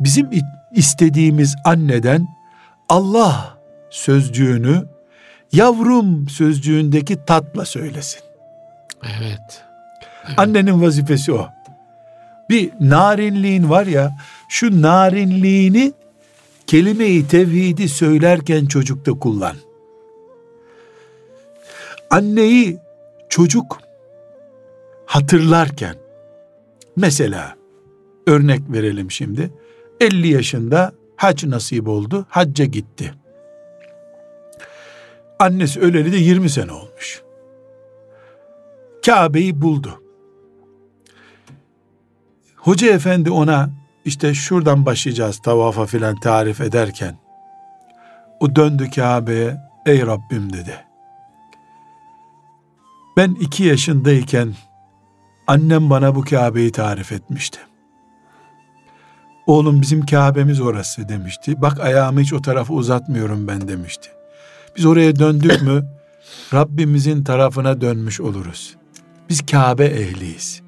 Bizim 0.00 0.30
istediğimiz 0.74 1.56
anneden 1.64 2.28
Allah 2.88 3.58
sözcüğünü 3.90 4.84
yavrum 5.52 6.28
sözcüğündeki 6.28 7.24
tatla 7.24 7.64
söylesin. 7.64 8.20
Evet. 9.02 9.64
evet. 10.24 10.38
Annenin 10.38 10.82
vazifesi 10.82 11.32
o. 11.32 11.48
Bir 12.50 12.70
narinliğin 12.80 13.70
var 13.70 13.86
ya 13.86 14.16
şu 14.48 14.82
narinliğini 14.82 15.92
kelime-i 16.66 17.28
tevhidi 17.28 17.88
söylerken 17.88 18.66
çocukta 18.66 19.12
kullan. 19.12 19.56
Anneyi 22.10 22.78
çocuk 23.28 23.80
hatırlarken 25.06 25.96
mesela 26.96 27.56
örnek 28.26 28.60
verelim 28.68 29.10
şimdi. 29.10 29.50
50 30.00 30.28
yaşında 30.28 30.92
hac 31.16 31.44
nasip 31.44 31.88
oldu. 31.88 32.26
Hacca 32.28 32.64
gitti. 32.64 33.14
Annesi 35.38 35.80
öleli 35.80 36.12
de 36.12 36.16
20 36.16 36.50
sene 36.50 36.72
olmuş. 36.72 37.22
Kabe'yi 39.06 39.60
buldu. 39.60 40.02
Hoca 42.60 42.92
efendi 42.92 43.30
ona 43.30 43.70
işte 44.04 44.34
şuradan 44.34 44.86
başlayacağız 44.86 45.38
tavafa 45.38 45.86
filan 45.86 46.16
tarif 46.20 46.60
ederken 46.60 47.16
o 48.40 48.56
döndü 48.56 48.90
Kabe'ye 48.90 49.56
ey 49.86 50.06
Rabbim 50.06 50.52
dedi. 50.52 50.74
Ben 53.16 53.36
iki 53.40 53.64
yaşındayken 53.64 54.54
annem 55.46 55.90
bana 55.90 56.14
bu 56.14 56.24
Kabe'yi 56.24 56.72
tarif 56.72 57.12
etmişti. 57.12 57.58
Oğlum 59.46 59.82
bizim 59.82 60.06
Kabe'miz 60.06 60.60
orası 60.60 61.08
demişti. 61.08 61.62
Bak 61.62 61.80
ayağımı 61.80 62.20
hiç 62.20 62.32
o 62.32 62.42
tarafa 62.42 62.74
uzatmıyorum 62.74 63.48
ben 63.48 63.68
demişti. 63.68 64.08
Biz 64.76 64.86
oraya 64.86 65.16
döndük 65.18 65.62
mü 65.62 65.84
Rabbimizin 66.54 67.24
tarafına 67.24 67.80
dönmüş 67.80 68.20
oluruz. 68.20 68.76
Biz 69.28 69.46
Kabe 69.46 69.84
ehliyiz. 69.84 70.59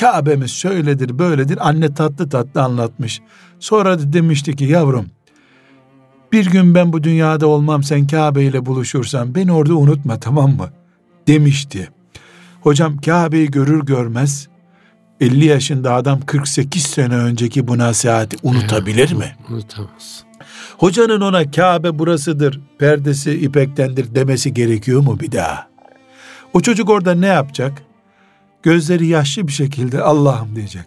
Kabe'miz 0.00 0.50
şöyledir 0.50 1.18
böyledir 1.18 1.68
anne 1.68 1.94
tatlı 1.94 2.28
tatlı 2.28 2.62
anlatmış. 2.62 3.20
Sonra 3.60 3.98
da 3.98 4.12
demişti 4.12 4.56
ki 4.56 4.64
yavrum 4.64 5.06
bir 6.32 6.46
gün 6.46 6.74
ben 6.74 6.92
bu 6.92 7.04
dünyada 7.04 7.46
olmam 7.46 7.82
sen 7.82 8.06
Kabe 8.06 8.44
ile 8.44 8.66
buluşursan 8.66 9.34
beni 9.34 9.52
orada 9.52 9.74
unutma 9.74 10.20
tamam 10.20 10.56
mı? 10.56 10.70
Demişti. 11.26 11.88
Hocam 12.60 12.98
Kabe'yi 12.98 13.50
görür 13.50 13.86
görmez 13.86 14.48
50 15.20 15.44
yaşında 15.44 15.94
adam 15.94 16.20
48 16.20 16.82
sene 16.82 17.16
önceki 17.16 17.68
bu 17.68 17.78
nasihati 17.78 18.36
unutabilir 18.42 19.12
mi? 19.12 19.36
Unutamaz. 19.50 20.24
Hocanın 20.78 21.20
ona 21.20 21.50
Kabe 21.50 21.98
burasıdır, 21.98 22.60
perdesi 22.78 23.32
ipektendir 23.32 24.14
demesi 24.14 24.54
gerekiyor 24.54 25.00
mu 25.00 25.20
bir 25.20 25.32
daha? 25.32 25.68
O 26.54 26.60
çocuk 26.60 26.90
orada 26.90 27.14
ne 27.14 27.26
yapacak? 27.26 27.82
Gözleri 28.62 29.06
yaşlı 29.06 29.46
bir 29.46 29.52
şekilde 29.52 30.02
Allah'ım 30.02 30.56
diyecek. 30.56 30.84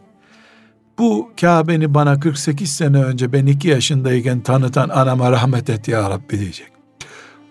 Bu 0.98 1.32
Kabe'ni 1.42 1.94
bana 1.94 2.20
48 2.20 2.70
sene 2.70 3.04
önce 3.04 3.34
ben 3.34 3.46
2 3.46 3.68
yaşındayken 3.68 4.40
tanıtan 4.40 4.90
anama 4.90 5.32
rahmet 5.32 5.70
et 5.70 5.88
ya 5.88 6.10
Rabbi 6.10 6.40
diyecek. 6.40 6.68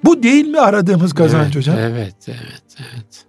Bu 0.04 0.22
değil 0.22 0.46
mi 0.46 0.60
aradığımız 0.60 1.12
kazanç 1.12 1.44
evet, 1.44 1.56
hocam? 1.56 1.78
Evet, 1.78 2.16
evet, 2.28 2.62
evet. 2.78 3.26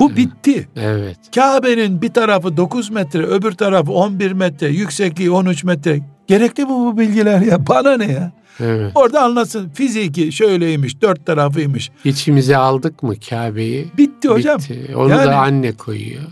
Bu 0.00 0.16
bitti. 0.16 0.68
Evet. 0.76 1.18
Kabe'nin 1.34 2.02
bir 2.02 2.08
tarafı 2.08 2.56
9 2.56 2.90
metre, 2.90 3.26
öbür 3.26 3.52
tarafı 3.52 3.92
11 3.92 4.32
metre, 4.32 4.68
yüksekliği 4.68 5.30
13 5.30 5.64
metre. 5.64 6.00
Gerekli 6.26 6.64
mi 6.64 6.70
bu 6.70 6.98
bilgiler 6.98 7.40
ya? 7.40 7.66
Bana 7.66 7.96
ne 7.96 8.12
ya? 8.12 8.32
Evet. 8.60 8.92
Orada 8.94 9.22
anlatsın. 9.22 9.68
Fiziki 9.68 10.32
şöyleymiş, 10.32 11.02
dört 11.02 11.26
tarafıymış. 11.26 11.90
İçimize 12.04 12.56
aldık 12.56 13.02
mı 13.02 13.14
Kabe'yi? 13.30 13.88
Bitti 13.98 14.28
hocam. 14.28 14.58
Bitti. 14.58 14.96
Onu 14.96 15.10
yani, 15.10 15.26
da 15.26 15.36
anne 15.36 15.72
koyuyor. 15.72 16.22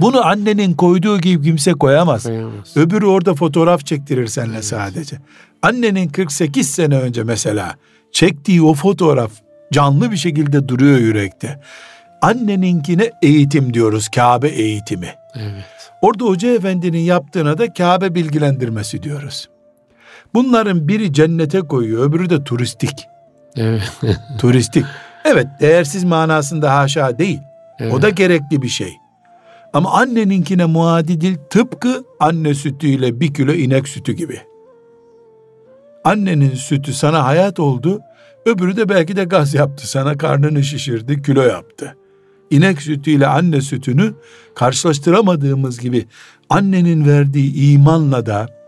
Bunu 0.00 0.26
annenin 0.26 0.74
koyduğu 0.74 1.20
gibi 1.20 1.44
kimse 1.44 1.72
koyamaz. 1.72 2.22
Koyamaz. 2.22 2.76
Öbürü 2.76 3.06
orada 3.06 3.34
fotoğraf 3.34 3.86
çektirir 3.86 4.26
seninle 4.26 4.54
evet. 4.54 4.64
sadece. 4.64 5.16
Annenin 5.62 6.08
48 6.08 6.70
sene 6.70 6.96
önce 6.96 7.24
mesela 7.24 7.74
çektiği 8.12 8.62
o 8.62 8.74
fotoğraf 8.74 9.32
canlı 9.72 10.10
bir 10.10 10.16
şekilde 10.16 10.68
duruyor 10.68 10.98
yürekte. 10.98 11.60
Anneninkine 12.22 13.10
eğitim 13.22 13.74
diyoruz. 13.74 14.08
Kabe 14.08 14.48
eğitimi. 14.48 15.14
Evet. 15.34 15.64
Orada 16.02 16.24
Hoca 16.24 16.54
Efendi'nin 16.54 16.98
yaptığına 16.98 17.58
da 17.58 17.72
Kabe 17.72 18.14
bilgilendirmesi 18.14 19.02
diyoruz. 19.02 19.48
Bunların 20.34 20.88
biri 20.88 21.12
cennete 21.12 21.60
koyuyor, 21.60 22.10
öbürü 22.10 22.30
de 22.30 22.44
turistik. 22.44 23.06
Evet. 23.56 23.92
turistik. 24.38 24.84
Evet, 25.24 25.46
değersiz 25.60 26.04
manasında 26.04 26.74
haşa 26.74 27.18
değil. 27.18 27.40
Evet. 27.78 27.94
O 27.94 28.02
da 28.02 28.08
gerekli 28.08 28.62
bir 28.62 28.68
şey. 28.68 28.92
Ama 29.72 29.92
anneninkine 29.92 30.64
muadil 30.64 31.36
tıpkı 31.50 32.04
anne 32.20 32.54
sütüyle 32.54 33.20
bir 33.20 33.34
kilo 33.34 33.52
inek 33.52 33.88
sütü 33.88 34.12
gibi. 34.12 34.40
Annenin 36.04 36.54
sütü 36.54 36.92
sana 36.92 37.24
hayat 37.24 37.60
oldu, 37.60 38.00
öbürü 38.46 38.76
de 38.76 38.88
belki 38.88 39.16
de 39.16 39.24
gaz 39.24 39.54
yaptı, 39.54 39.90
sana 39.90 40.16
karnını 40.16 40.62
şişirdi, 40.62 41.22
kilo 41.22 41.42
yaptı 41.42 41.96
inek 42.52 42.82
sütüyle 42.82 43.26
anne 43.26 43.60
sütünü 43.60 44.14
karşılaştıramadığımız 44.54 45.80
gibi 45.80 46.06
annenin 46.50 47.06
verdiği 47.08 47.72
imanla 47.72 48.26
da 48.26 48.61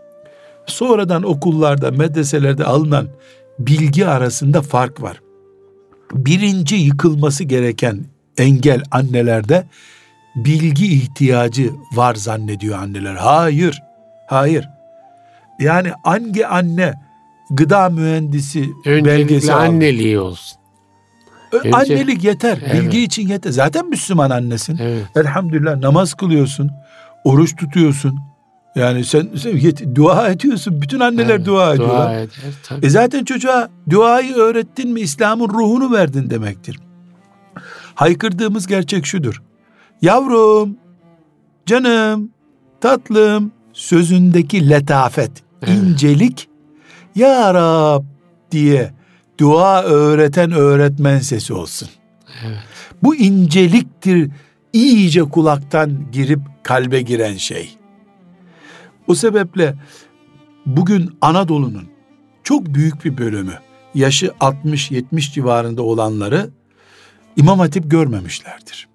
sonradan 0.65 1.23
okullarda, 1.23 1.91
medreselerde 1.91 2.65
alınan 2.65 3.07
bilgi 3.59 4.07
arasında 4.07 4.61
fark 4.61 5.01
var. 5.01 5.21
Birinci 6.13 6.75
yıkılması 6.75 7.43
gereken 7.43 8.05
engel 8.37 8.83
annelerde 8.91 9.65
bilgi 10.35 10.93
ihtiyacı 10.93 11.71
var 11.93 12.15
zannediyor 12.15 12.77
anneler. 12.77 13.15
Hayır, 13.15 13.81
hayır. 14.27 14.69
Yani 15.59 15.91
hangi 16.03 16.47
anne 16.47 16.93
gıda 17.49 17.89
mühendisi 17.89 18.69
Öncelikle 18.85 19.05
belgesi 19.05 19.53
anneliği 19.53 20.19
olsun. 20.19 20.57
Önce, 21.51 21.71
Annelik 21.71 22.23
yeter. 22.23 22.57
Evet. 22.65 22.73
Bilgi 22.73 23.03
için 23.03 23.27
yeter. 23.27 23.51
Zaten 23.51 23.89
Müslüman 23.89 24.29
annesin. 24.29 24.77
Evet. 24.81 25.05
Elhamdülillah 25.15 25.77
namaz 25.77 26.13
kılıyorsun. 26.13 26.71
Oruç 27.23 27.55
tutuyorsun. 27.55 28.19
Yani 28.75 29.03
sen, 29.03 29.29
sen 29.41 29.57
yet, 29.57 29.95
dua 29.95 30.29
ediyorsun. 30.29 30.81
Bütün 30.81 30.99
anneler 30.99 31.35
evet, 31.35 31.45
dua 31.45 31.73
ediyorlar. 31.73 32.07
Dua 32.07 32.15
eder, 32.15 32.29
tabii. 32.63 32.85
E 32.85 32.89
zaten 32.89 33.25
çocuğa 33.25 33.69
duayı 33.89 34.33
öğrettin 34.33 34.91
mi 34.91 35.01
İslam'ın 35.01 35.49
ruhunu 35.49 35.91
verdin 35.91 36.29
demektir. 36.29 36.79
Haykırdığımız 37.95 38.67
gerçek 38.67 39.05
şudur. 39.05 39.41
Yavrum, 40.01 40.77
canım, 41.65 42.29
tatlım 42.81 43.51
sözündeki 43.73 44.69
letafet, 44.69 45.31
evet. 45.61 45.77
incelik 45.77 46.49
Ya 47.15 47.53
Rab 47.53 48.03
diye 48.51 48.93
dua 49.39 49.83
öğreten 49.83 50.51
öğretmen 50.51 51.19
sesi 51.19 51.53
olsun. 51.53 51.89
Evet. 52.45 52.57
Bu 53.03 53.15
inceliktir 53.15 54.29
iyice 54.73 55.21
kulaktan 55.21 56.11
girip 56.11 56.39
kalbe 56.63 57.01
giren 57.01 57.35
şey. 57.35 57.77
O 59.07 59.15
sebeple 59.15 59.75
bugün 60.65 61.17
Anadolu'nun 61.21 61.87
çok 62.43 62.65
büyük 62.65 63.05
bir 63.05 63.17
bölümü 63.17 63.53
yaşı 63.93 64.25
60-70 64.25 65.33
civarında 65.33 65.81
olanları 65.81 66.49
İmam 67.35 67.59
Hatip 67.59 67.91
görmemişlerdir. 67.91 68.87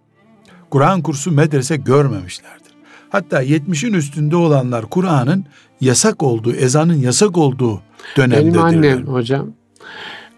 Kur'an 0.71 1.03
kursu 1.03 1.33
medrese 1.33 1.77
görmemişlerdir. 1.77 2.73
Hatta 3.11 3.43
70'in 3.43 3.93
üstünde 3.93 4.37
olanlar 4.37 4.91
Kur'an'ın 4.91 5.47
yasak 5.81 6.23
olduğu, 6.23 6.53
ezanın 6.53 6.95
yasak 6.95 7.39
olduğu 7.39 7.83
dönemdedirler. 8.17 8.55
Benim 8.55 8.61
annem 8.61 9.07
hocam 9.07 9.53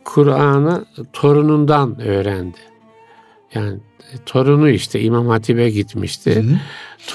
Kur'an'ı 0.04 0.84
torunundan 1.12 2.00
öğrendi. 2.00 2.71
Yani 3.54 3.78
torunu 4.26 4.68
işte 4.68 5.00
İmam 5.00 5.26
Hatip'e 5.26 5.70
gitmişti. 5.70 6.42
Hı. 6.42 6.58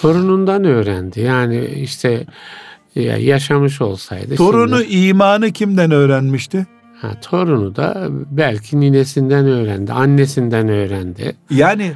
Torunundan 0.01 0.63
öğrendi. 0.63 1.21
Yani 1.21 1.65
işte 1.65 2.25
yaşamış 3.19 3.81
olsaydı. 3.81 4.35
Torunu 4.35 4.83
şimdi, 4.83 4.95
imanı 4.95 5.51
kimden 5.51 5.91
öğrenmişti? 5.91 6.65
Ha, 7.01 7.11
torunu 7.21 7.75
da 7.75 8.07
belki 8.31 8.79
ninesinden 8.79 9.45
öğrendi, 9.45 9.93
annesinden 9.93 10.69
öğrendi. 10.69 11.35
Yani 11.49 11.91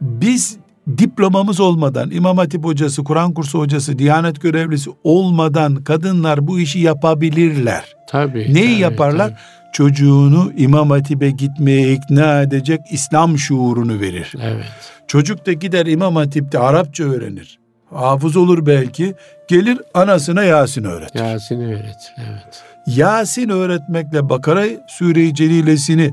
biz 0.00 0.56
diplomamız 0.98 1.60
olmadan, 1.60 2.10
İmam 2.10 2.38
Hatip 2.38 2.64
hocası, 2.64 3.04
Kur'an 3.04 3.34
kursu 3.34 3.58
hocası, 3.58 3.98
Diyanet 3.98 4.40
görevlisi 4.40 4.90
olmadan 5.04 5.74
kadınlar 5.84 6.46
bu 6.46 6.60
işi 6.60 6.78
yapabilirler. 6.78 7.96
Tabii. 8.08 8.54
Neyi 8.54 8.72
tabii, 8.72 8.82
yaparlar? 8.82 9.28
Tabii 9.28 9.63
çocuğunu 9.74 10.52
İmam 10.56 10.90
Hatip'e 10.90 11.30
gitmeye 11.30 11.92
ikna 11.92 12.42
edecek 12.42 12.80
İslam 12.90 13.38
şuurunu 13.38 14.00
verir. 14.00 14.32
Evet. 14.42 14.64
Çocuk 15.06 15.46
da 15.46 15.52
gider 15.52 15.86
İmam 15.86 16.16
Hatip'te 16.16 16.58
Arapça 16.58 17.04
öğrenir. 17.04 17.58
Hafız 17.90 18.36
olur 18.36 18.66
belki. 18.66 19.14
Gelir 19.48 19.78
anasına 19.94 20.44
Yasin 20.44 20.84
öğretir. 20.84 21.20
Yasin 21.20 21.60
öğret. 21.60 22.12
Evet. 22.18 22.62
Yasin 22.86 23.48
öğretmekle 23.48 24.28
Bakara 24.28 24.64
Sure-i 24.88 25.34
Celilesini 25.34 26.10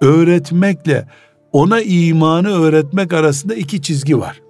öğretmekle 0.00 1.04
ona 1.52 1.80
imanı 1.80 2.48
öğretmek 2.48 3.12
arasında 3.12 3.54
iki 3.54 3.82
çizgi 3.82 4.18
var. 4.18 4.40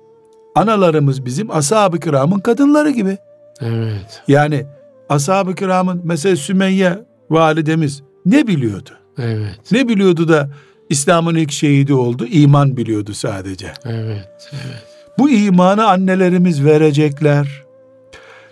Analarımız 0.55 1.25
bizim 1.25 1.51
ashab-ı 1.51 2.01
kiramın 2.01 2.40
kadınları 2.40 2.90
gibi. 2.90 3.18
Evet. 3.61 4.23
Yani 4.29 4.66
ashab-ı 5.09 5.55
kiramın 5.55 6.01
mesela 6.05 6.37
Sümeyye 6.37 6.99
validemiz 7.31 8.03
ne 8.26 8.46
biliyordu? 8.46 8.90
Evet. 9.18 9.72
Ne 9.72 9.88
biliyordu 9.88 10.28
da 10.28 10.50
İslam'ın 10.88 11.35
ilk 11.35 11.52
şehidi 11.52 11.94
oldu? 11.94 12.26
İman 12.26 12.76
biliyordu 12.76 13.14
sadece. 13.14 13.72
Evet, 13.85 14.50
evet. 14.52 14.85
Bu 15.18 15.30
imanı 15.30 15.88
annelerimiz 15.88 16.64
verecekler. 16.64 17.64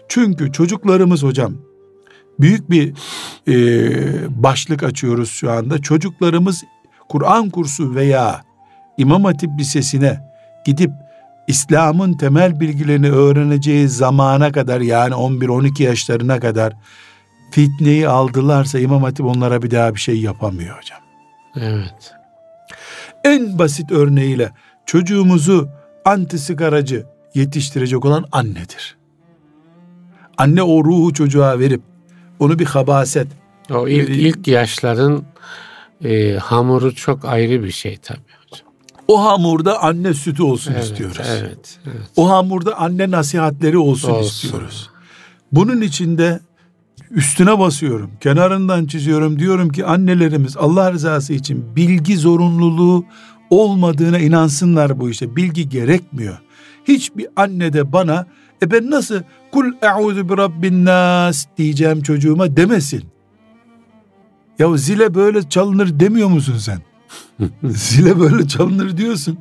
Çünkü 0.09 0.52
çocuklarımız 0.52 1.22
hocam 1.22 1.54
büyük 2.40 2.70
bir 2.70 2.92
e, 3.48 4.42
başlık 4.42 4.83
açıyoruz 4.83 5.31
şu 5.31 5.50
anda. 5.50 5.78
Çocuklarımız 5.78 6.64
Kur'an 7.09 7.50
kursu 7.50 7.94
veya 7.94 8.42
İmam 8.98 9.24
Hatip 9.24 9.50
Lisesi'ne 9.59 10.20
gidip 10.64 10.90
İslam'ın 11.46 12.12
temel 12.12 12.61
bilgilerini 12.61 13.11
öğreneceği 13.11 13.88
zamana 13.88 14.52
kadar 14.52 14.81
yani 14.81 15.14
11-12 15.14 15.83
yaşlarına 15.83 16.40
kadar 16.40 16.72
fitneyi 17.50 18.08
aldılarsa 18.08 18.78
İmam 18.78 19.02
Hatip 19.02 19.26
onlara 19.26 19.62
bir 19.62 19.70
daha 19.70 19.94
bir 19.94 20.00
şey 20.00 20.20
yapamıyor 20.20 20.78
hocam. 20.78 20.98
Evet. 21.56 22.14
En 23.24 23.58
basit 23.58 23.92
örneğiyle 23.92 24.52
çocuğumuzu 24.87 25.68
anti 26.04 26.38
sigaracı 26.38 27.06
yetiştirecek 27.34 28.04
olan 28.04 28.24
annedir. 28.32 28.96
Anne 30.38 30.62
o 30.62 30.84
ruhu 30.84 31.14
çocuğa 31.14 31.58
verip 31.58 31.82
onu 32.38 32.58
bir 32.58 32.66
habaset. 32.66 33.26
O 33.70 33.88
ilk, 33.88 34.08
ilk 34.08 34.48
yaşların 34.48 35.24
e, 36.04 36.37
hamuru 36.37 36.94
çok 36.94 37.24
ayrı 37.24 37.64
bir 37.64 37.70
şey 37.70 37.96
tabii 37.96 38.20
hocam. 38.42 38.68
O 39.08 39.24
hamurda 39.24 39.82
anne 39.82 40.14
sütü 40.14 40.42
olsun 40.42 40.72
evet, 40.72 40.84
istiyoruz. 40.84 41.26
Evet, 41.28 41.78
evet. 41.87 42.08
O 42.16 42.30
hamurda 42.30 42.78
anne 42.78 43.11
nasihatleri 43.11 43.78
olsun, 43.78 44.11
olsun 44.11 44.28
istiyoruz. 44.28 44.90
Bunun 45.52 45.80
içinde 45.80 46.40
üstüne 47.11 47.59
basıyorum, 47.59 48.11
kenarından 48.21 48.87
çiziyorum. 48.87 49.38
Diyorum 49.38 49.68
ki 49.68 49.87
annelerimiz 49.87 50.57
Allah 50.57 50.92
rızası 50.92 51.33
için 51.33 51.77
bilgi 51.77 52.16
zorunluluğu 52.16 53.05
olmadığına 53.51 54.18
inansınlar 54.18 55.01
bu 55.01 55.11
işte. 55.11 55.37
Bilgi 55.37 55.68
gerekmiyor. 55.68 56.38
Hiçbir 56.85 57.27
anne 57.37 57.73
de 57.73 57.92
bana 57.92 58.27
e 58.62 58.71
ben 58.71 58.90
nasıl 58.90 59.23
kul 59.53 59.73
e'udhu 59.83 60.29
bi 60.29 60.37
rabbin 60.37 60.85
nas 60.85 61.47
diyeceğim 61.59 62.03
çocuğuma 62.03 62.57
demesin. 62.57 63.05
Ya 64.59 64.77
zile 64.77 65.14
böyle 65.14 65.49
çalınır 65.49 66.01
demiyor 66.01 66.29
musun 66.29 66.59
sen? 66.59 66.79
zile 67.64 68.21
böyle 68.21 68.49
çalınır 68.49 68.97
diyorsun. 68.97 69.38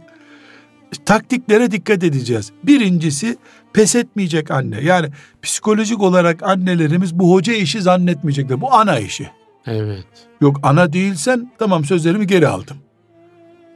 Taktiklere 1.06 1.72
dikkat 1.72 2.04
edeceğiz. 2.04 2.52
Birincisi 2.64 3.38
pes 3.78 3.96
etmeyecek 3.96 4.52
anne. 4.52 4.82
Yani 4.82 5.10
psikolojik 5.42 6.02
olarak 6.02 6.44
annelerimiz 6.44 7.20
bu 7.20 7.34
hoca 7.34 7.54
işi 7.54 7.82
zannetmeyecekler. 7.82 8.62
Bu 8.62 8.74
ana 8.74 9.00
işi. 9.00 9.30
Evet. 9.66 10.08
Yok 10.42 10.60
ana 10.64 10.94
değilsen 10.94 11.52
tamam 11.60 11.86
sözlerimi 11.86 12.28
geri 12.28 12.48
aldım. 12.48 12.78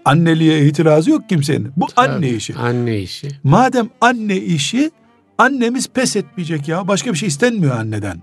Anneliğe 0.05 0.65
itirazı 0.65 1.11
yok 1.11 1.29
kimsenin. 1.29 1.71
Bu 1.77 1.87
Tabii, 1.87 2.09
anne 2.09 2.29
işi. 2.29 2.55
Anne 2.55 2.99
işi. 2.99 3.27
Madem 3.43 3.89
anne 4.01 4.37
işi 4.37 4.91
annemiz 5.37 5.89
pes 5.89 6.15
etmeyecek 6.15 6.67
ya. 6.67 6.87
Başka 6.87 7.13
bir 7.13 7.17
şey 7.17 7.27
istenmiyor 7.27 7.75
anneden. 7.75 8.21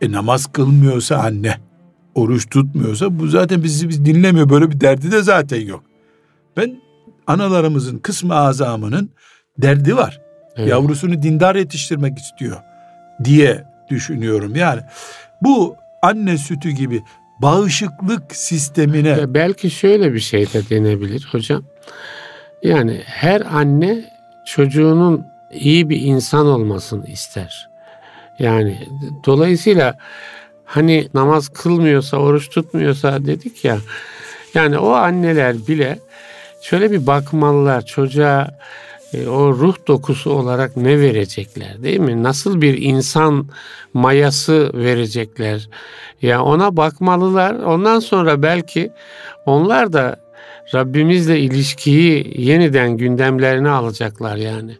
E 0.00 0.12
namaz 0.12 0.46
kılmıyorsa 0.52 1.16
anne, 1.16 1.58
oruç 2.14 2.50
tutmuyorsa 2.50 3.18
bu 3.18 3.26
zaten 3.26 3.62
bizi 3.62 3.88
biz 3.88 4.04
dinlemiyor. 4.04 4.48
Böyle 4.48 4.70
bir 4.70 4.80
derdi 4.80 5.12
de 5.12 5.22
zaten 5.22 5.66
yok. 5.66 5.84
Ben 6.56 6.80
analarımızın 7.26 7.98
kısmı 7.98 8.34
azamının 8.34 9.10
derdi 9.58 9.96
var. 9.96 10.27
Evet. 10.58 10.68
Yavrusunu 10.68 11.22
dindar 11.22 11.54
yetiştirmek 11.54 12.18
istiyor 12.18 12.62
diye 13.24 13.64
düşünüyorum. 13.88 14.56
Yani 14.56 14.80
bu 15.42 15.76
anne 16.02 16.38
sütü 16.38 16.70
gibi 16.70 17.02
bağışıklık 17.38 18.36
sistemine... 18.36 19.08
Ya 19.08 19.34
belki 19.34 19.70
şöyle 19.70 20.14
bir 20.14 20.20
şey 20.20 20.52
de 20.52 20.68
denebilir 20.70 21.28
hocam. 21.32 21.62
Yani 22.62 23.02
her 23.04 23.40
anne 23.40 24.04
çocuğunun 24.46 25.26
iyi 25.52 25.88
bir 25.88 26.00
insan 26.00 26.46
olmasını 26.46 27.06
ister. 27.06 27.68
Yani 28.38 28.88
dolayısıyla 29.26 29.98
hani 30.64 31.08
namaz 31.14 31.48
kılmıyorsa, 31.48 32.16
oruç 32.16 32.48
tutmuyorsa 32.48 33.26
dedik 33.26 33.64
ya. 33.64 33.78
Yani 34.54 34.78
o 34.78 34.90
anneler 34.90 35.56
bile 35.68 35.98
şöyle 36.62 36.90
bir 36.90 37.06
bakmalılar 37.06 37.86
çocuğa 37.86 38.58
o 39.14 39.52
ruh 39.52 39.76
dokusu 39.86 40.30
olarak 40.30 40.76
ne 40.76 41.00
verecekler 41.00 41.82
değil 41.82 42.00
mi? 42.00 42.22
Nasıl 42.22 42.60
bir 42.60 42.82
insan 42.82 43.48
mayası 43.94 44.70
verecekler? 44.74 45.68
Ya 46.22 46.42
ona 46.42 46.76
bakmalılar. 46.76 47.54
Ondan 47.54 48.00
sonra 48.00 48.42
belki 48.42 48.92
onlar 49.46 49.92
da 49.92 50.28
Rabbimizle 50.74 51.40
ilişkiyi 51.40 52.34
yeniden 52.38 52.96
gündemlerine 52.96 53.68
alacaklar 53.68 54.36
yani. 54.36 54.72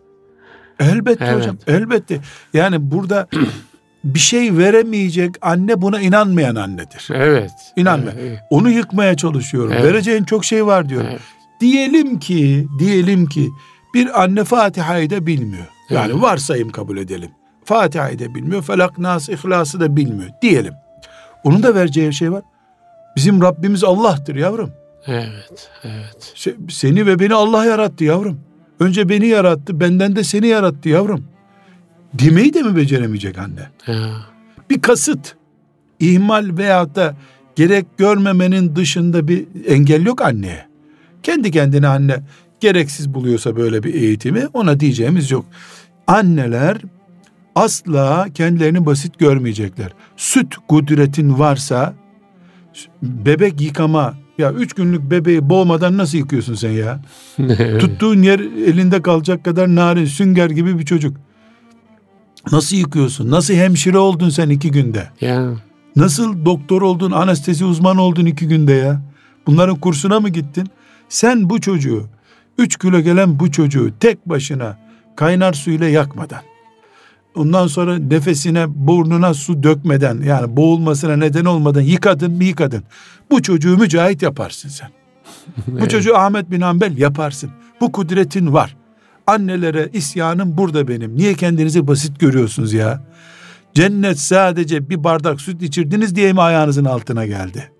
Elbette 0.80 1.24
evet. 1.24 1.36
hocam, 1.36 1.58
elbette. 1.66 2.20
Yani 2.54 2.90
burada 2.90 3.28
bir 4.04 4.18
şey 4.18 4.56
veremeyecek 4.56 5.34
anne 5.40 5.82
buna 5.82 6.00
inanmayan 6.00 6.54
annedir. 6.54 7.08
Evet. 7.14 7.50
İnanma. 7.76 8.10
Evet. 8.20 8.38
Onu 8.50 8.70
yıkmaya 8.70 9.16
çalışıyorum. 9.16 9.72
Evet. 9.72 9.84
Vereceğin 9.84 10.24
çok 10.24 10.44
şey 10.44 10.66
var 10.66 10.88
diyorum. 10.88 11.08
Evet. 11.10 11.20
Diyelim 11.60 12.18
ki, 12.18 12.66
diyelim 12.78 13.26
ki 13.26 13.48
bir 13.94 14.22
anne 14.22 14.44
Fatiha'yı 14.44 15.10
da 15.10 15.26
bilmiyor. 15.26 15.66
Yani 15.90 16.12
evet. 16.12 16.22
varsayım 16.22 16.70
kabul 16.70 16.96
edelim. 16.96 17.30
Fatiha'yı 17.64 18.18
da 18.18 18.34
bilmiyor. 18.34 18.62
Felak, 18.62 18.98
Nas, 18.98 19.28
İhlas'ı 19.28 19.80
da 19.80 19.96
bilmiyor. 19.96 20.30
Diyelim. 20.42 20.74
Onun 21.44 21.62
da 21.62 21.74
vereceği 21.74 22.14
şey 22.14 22.32
var. 22.32 22.42
Bizim 23.16 23.42
Rabbimiz 23.42 23.84
Allah'tır 23.84 24.36
yavrum. 24.36 24.70
Evet, 25.06 25.70
evet. 25.84 26.34
Seni 26.68 27.06
ve 27.06 27.18
beni 27.18 27.34
Allah 27.34 27.64
yarattı 27.64 28.04
yavrum. 28.04 28.40
Önce 28.80 29.08
beni 29.08 29.26
yarattı, 29.26 29.80
benden 29.80 30.16
de 30.16 30.24
seni 30.24 30.46
yarattı 30.46 30.88
yavrum. 30.88 31.24
Demeyi 32.14 32.54
de 32.54 32.62
mi 32.62 32.76
beceremeyecek 32.76 33.38
anne? 33.38 33.68
Ya. 33.86 34.10
Bir 34.70 34.80
kasıt, 34.80 35.36
ihmal 36.00 36.58
veyahut 36.58 36.96
da 36.96 37.16
gerek 37.56 37.86
görmemenin 37.98 38.76
dışında 38.76 39.28
bir 39.28 39.46
engel 39.66 40.06
yok 40.06 40.22
anneye. 40.22 40.66
Kendi 41.22 41.50
kendine 41.50 41.88
anne 41.88 42.20
gereksiz 42.60 43.14
buluyorsa 43.14 43.56
böyle 43.56 43.82
bir 43.82 43.94
eğitimi 43.94 44.46
ona 44.52 44.80
diyeceğimiz 44.80 45.30
yok. 45.30 45.44
Anneler 46.06 46.78
asla 47.54 48.26
kendilerini 48.34 48.86
basit 48.86 49.18
görmeyecekler. 49.18 49.92
Süt 50.16 50.54
kudretin 50.68 51.38
varsa 51.38 51.94
bebek 53.02 53.60
yıkama 53.60 54.14
ya 54.38 54.52
üç 54.52 54.72
günlük 54.72 55.10
bebeği 55.10 55.50
boğmadan 55.50 55.96
nasıl 55.96 56.18
yıkıyorsun 56.18 56.54
sen 56.54 56.70
ya? 56.70 57.00
Tuttuğun 57.78 58.22
yer 58.22 58.40
elinde 58.40 59.02
kalacak 59.02 59.44
kadar 59.44 59.74
narin 59.74 60.04
sünger 60.04 60.50
gibi 60.50 60.78
bir 60.78 60.84
çocuk. 60.84 61.16
Nasıl 62.52 62.76
yıkıyorsun? 62.76 63.30
Nasıl 63.30 63.54
hemşire 63.54 63.98
oldun 63.98 64.28
sen 64.28 64.48
iki 64.48 64.70
günde? 64.70 65.08
Ya. 65.20 65.52
Nasıl 65.96 66.44
doktor 66.44 66.82
oldun, 66.82 67.10
anestezi 67.10 67.64
uzmanı 67.64 68.02
oldun 68.02 68.26
iki 68.26 68.48
günde 68.48 68.72
ya? 68.72 69.02
Bunların 69.46 69.76
kursuna 69.76 70.20
mı 70.20 70.28
gittin? 70.28 70.68
Sen 71.08 71.50
bu 71.50 71.60
çocuğu, 71.60 72.06
üç 72.58 72.78
kilo 72.78 73.00
gelen 73.00 73.38
bu 73.38 73.50
çocuğu 73.50 73.92
tek 74.00 74.28
başına 74.28 74.78
kaynar 75.16 75.52
suyla 75.52 75.88
yakmadan, 75.88 76.42
ondan 77.34 77.66
sonra 77.66 77.98
nefesine, 77.98 78.64
burnuna 78.68 79.34
su 79.34 79.62
dökmeden, 79.62 80.22
yani 80.22 80.56
boğulmasına 80.56 81.16
neden 81.16 81.44
olmadan 81.44 81.80
yıkadın 81.80 82.32
mı 82.32 82.44
yıkadın. 82.44 82.84
Bu 83.30 83.42
çocuğu 83.42 83.78
mücahit 83.78 84.22
yaparsın 84.22 84.68
sen. 84.68 84.88
bu 85.66 85.88
çocuğu 85.88 86.16
Ahmet 86.16 86.50
bin 86.50 86.60
Hanbel 86.60 86.98
yaparsın. 86.98 87.50
Bu 87.80 87.92
kudretin 87.92 88.52
var. 88.52 88.76
Annelere 89.26 89.88
isyanım 89.92 90.58
burada 90.58 90.88
benim. 90.88 91.16
Niye 91.16 91.34
kendinizi 91.34 91.86
basit 91.86 92.20
görüyorsunuz 92.20 92.72
ya? 92.72 93.02
Cennet 93.74 94.18
sadece 94.18 94.90
bir 94.90 95.04
bardak 95.04 95.40
süt 95.40 95.62
içirdiniz 95.62 96.16
diye 96.16 96.32
mi 96.32 96.40
ayağınızın 96.40 96.84
altına 96.84 97.26
geldi? 97.26 97.72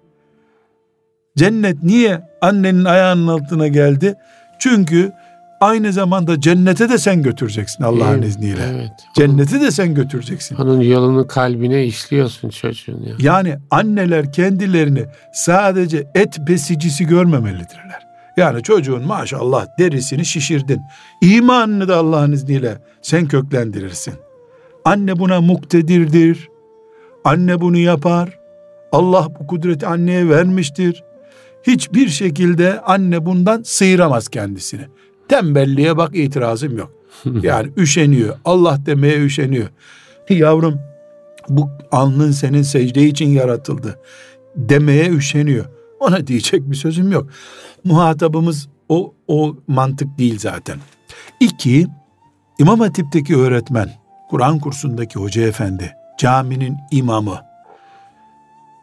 Cennet 1.37 1.83
niye 1.83 2.21
annenin 2.41 2.85
ayağının 2.85 3.27
altına 3.27 3.69
geldi? 3.69 4.15
Çünkü 4.59 5.13
aynı 5.61 5.93
zamanda 5.93 6.41
cennete 6.41 6.89
de 6.89 6.99
sen 6.99 7.23
götüreceksin 7.23 7.85
Allah'ın 7.85 8.19
evet, 8.19 8.29
izniyle. 8.29 8.63
Evet. 8.75 8.93
Cenneti 9.15 9.61
de 9.61 9.71
sen 9.71 9.95
götüreceksin. 9.95 10.57
Onun 10.57 10.81
yolunu 10.81 11.27
kalbine 11.27 11.85
işliyorsun 11.87 12.49
çocuğun 12.49 13.03
ya. 13.03 13.15
Yani 13.19 13.57
anneler 13.71 14.33
kendilerini 14.33 15.05
sadece 15.33 16.07
et 16.15 16.39
besicisi 16.49 17.07
görmemelidirler. 17.07 18.09
Yani 18.37 18.63
çocuğun 18.63 19.07
maşallah 19.07 19.67
derisini 19.79 20.25
şişirdin. 20.25 20.81
İmanını 21.21 21.89
da 21.89 21.97
Allah'ın 21.97 22.33
izniyle 22.33 22.79
sen 23.03 23.27
köklendirirsin. 23.27 24.15
Anne 24.85 25.19
buna 25.19 25.41
muktedirdir. 25.41 26.49
Anne 27.25 27.61
bunu 27.61 27.79
yapar. 27.79 28.39
Allah 28.93 29.29
bu 29.41 29.47
kudreti 29.47 29.87
anneye 29.87 30.29
vermiştir. 30.29 31.05
Hiçbir 31.63 32.09
şekilde 32.09 32.81
anne 32.81 33.27
bundan 33.27 33.63
sıyıramaz 33.63 34.29
kendisini. 34.29 34.83
Tembelliğe 35.29 35.97
bak 35.97 36.17
itirazım 36.17 36.79
yok. 36.79 36.93
Yani 37.43 37.71
üşeniyor. 37.77 38.39
Allah 38.45 38.79
demeye 38.87 39.21
üşeniyor. 39.25 39.69
Yavrum 40.31 40.81
bu 41.49 41.71
alnın 41.93 42.31
senin 42.31 42.63
secde 42.63 43.07
için 43.07 43.29
yaratıldı. 43.29 43.99
Demeye 44.57 45.11
üşeniyor. 45.11 45.65
Ona 46.01 46.27
diyecek 46.27 46.71
bir 46.71 46.77
sözüm 46.77 47.13
yok. 47.13 47.31
Muhatabımız 47.85 48.69
o, 48.89 49.15
o 49.29 49.57
mantık 49.67 50.19
değil 50.19 50.39
zaten. 50.39 50.79
İki, 51.41 51.87
İmam 52.59 52.81
Hatip'teki 52.81 53.37
öğretmen, 53.37 53.91
Kur'an 54.31 54.59
kursundaki 54.59 55.19
hoca 55.19 55.43
efendi, 55.43 55.93
caminin 56.19 56.77
imamı, 56.91 57.41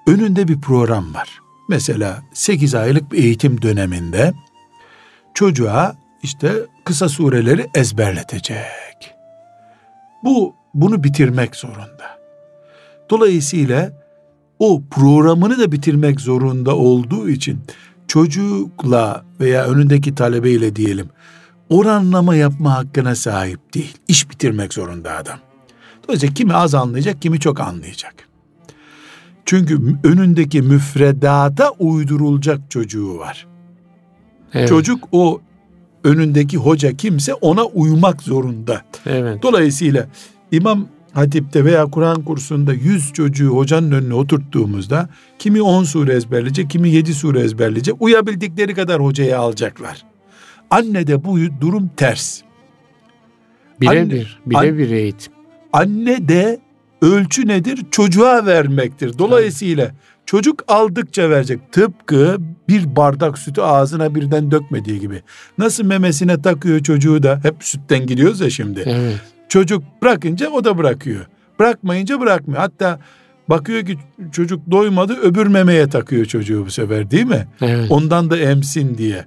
önünde 0.08 0.48
bir 0.48 0.62
program 0.62 1.14
var. 1.14 1.45
Mesela 1.70 2.24
8 2.34 2.76
aylık 2.76 3.12
bir 3.12 3.24
eğitim 3.24 3.62
döneminde 3.62 4.34
çocuğa 5.34 5.96
işte 6.24 6.54
kısa 6.86 7.10
sureleri 7.10 7.68
ezberletecek. 7.76 9.16
Bu 10.24 10.56
bunu 10.74 11.04
bitirmek 11.04 11.56
zorunda. 11.56 12.20
Dolayısıyla 13.10 13.92
o 14.60 14.82
programını 14.92 15.60
da 15.60 15.72
bitirmek 15.72 16.22
zorunda 16.22 16.76
olduğu 16.76 17.30
için 17.30 17.60
çocukla 18.08 19.26
veya 19.40 19.66
önündeki 19.66 20.16
talebeyle 20.16 20.76
diyelim 20.76 21.10
oranlama 21.70 22.36
yapma 22.36 22.74
hakkına 22.74 23.16
sahip 23.16 23.74
değil. 23.74 23.98
İş 24.08 24.30
bitirmek 24.30 24.74
zorunda 24.74 25.18
adam. 25.18 25.40
Dolayısıyla 26.04 26.34
kimi 26.34 26.54
az 26.54 26.76
anlayacak, 26.76 27.22
kimi 27.22 27.40
çok 27.40 27.60
anlayacak. 27.60 28.25
Çünkü 29.46 29.80
önündeki 30.04 30.62
müfredata 30.62 31.70
uydurulacak 31.70 32.72
çocuğu 32.72 33.18
var. 33.18 33.48
Evet. 34.54 34.70
Çocuk 34.70 35.08
o 35.12 35.42
önündeki 36.04 36.58
hoca 36.58 36.94
kimse 36.94 37.34
ona 37.34 37.66
uymak 37.66 38.22
zorunda. 38.22 38.82
Evet. 39.06 39.44
Dolayısıyla 39.44 40.08
İmam 40.52 40.88
Hatip'te 41.14 41.66
veya 41.66 41.86
Kur'an 41.86 42.24
kursunda 42.24 42.74
yüz 42.74 43.14
çocuğu 43.14 43.50
hocanın 43.50 43.92
önüne 43.92 44.14
oturttuğumuzda 44.14 45.10
kimi 45.40 45.62
on 45.62 45.84
sure 45.84 46.14
ezberleyecek, 46.14 46.70
kimi 46.70 46.90
yedi 46.90 47.14
sure 47.14 47.40
ezberleyecek. 47.40 47.96
Uyabildikleri 48.00 48.74
kadar 48.74 49.04
hocaya 49.04 49.40
alacaklar. 49.40 50.04
Anne 50.70 51.08
de 51.08 51.24
bu 51.24 51.38
durum 51.62 51.90
ters. 51.98 52.42
Birebir, 53.82 54.40
birebir 54.46 54.90
an, 54.90 54.96
eğitim. 54.96 55.34
Anne 55.74 56.28
de 56.28 56.60
ölçü 57.06 57.48
nedir? 57.48 57.80
Çocuğa 57.92 58.46
vermektir. 58.46 59.18
Dolayısıyla 59.18 59.92
çocuk 60.26 60.64
aldıkça 60.68 61.30
verecek. 61.30 61.72
Tıpkı 61.72 62.38
bir 62.70 62.96
bardak 62.96 63.38
sütü 63.38 63.62
ağzına 63.62 64.16
birden 64.16 64.52
dökmediği 64.52 65.00
gibi. 65.00 65.22
Nasıl 65.58 65.86
memesine 65.86 66.42
takıyor 66.42 66.80
çocuğu 66.80 67.24
da 67.24 67.40
hep 67.44 67.56
sütten 67.60 68.08
gidiyoruz 68.08 68.42
ya 68.42 68.50
şimdi. 68.50 68.84
Evet. 68.86 69.16
Çocuk 69.50 69.84
bırakınca 70.02 70.50
o 70.50 70.64
da 70.64 70.78
bırakıyor. 70.78 71.26
Bırakmayınca 71.60 72.20
bırakmıyor. 72.20 72.62
Hatta 72.62 73.00
bakıyor 73.50 73.86
ki 73.86 73.98
çocuk 74.32 74.72
doymadı 74.72 75.14
öbür 75.22 75.48
memeye 75.48 75.90
takıyor 75.90 76.26
çocuğu 76.26 76.66
bu 76.66 76.72
sefer 76.72 77.12
değil 77.12 77.26
mi? 77.26 77.48
Evet. 77.62 77.92
Ondan 77.92 78.30
da 78.30 78.38
emsin 78.38 78.98
diye. 78.98 79.26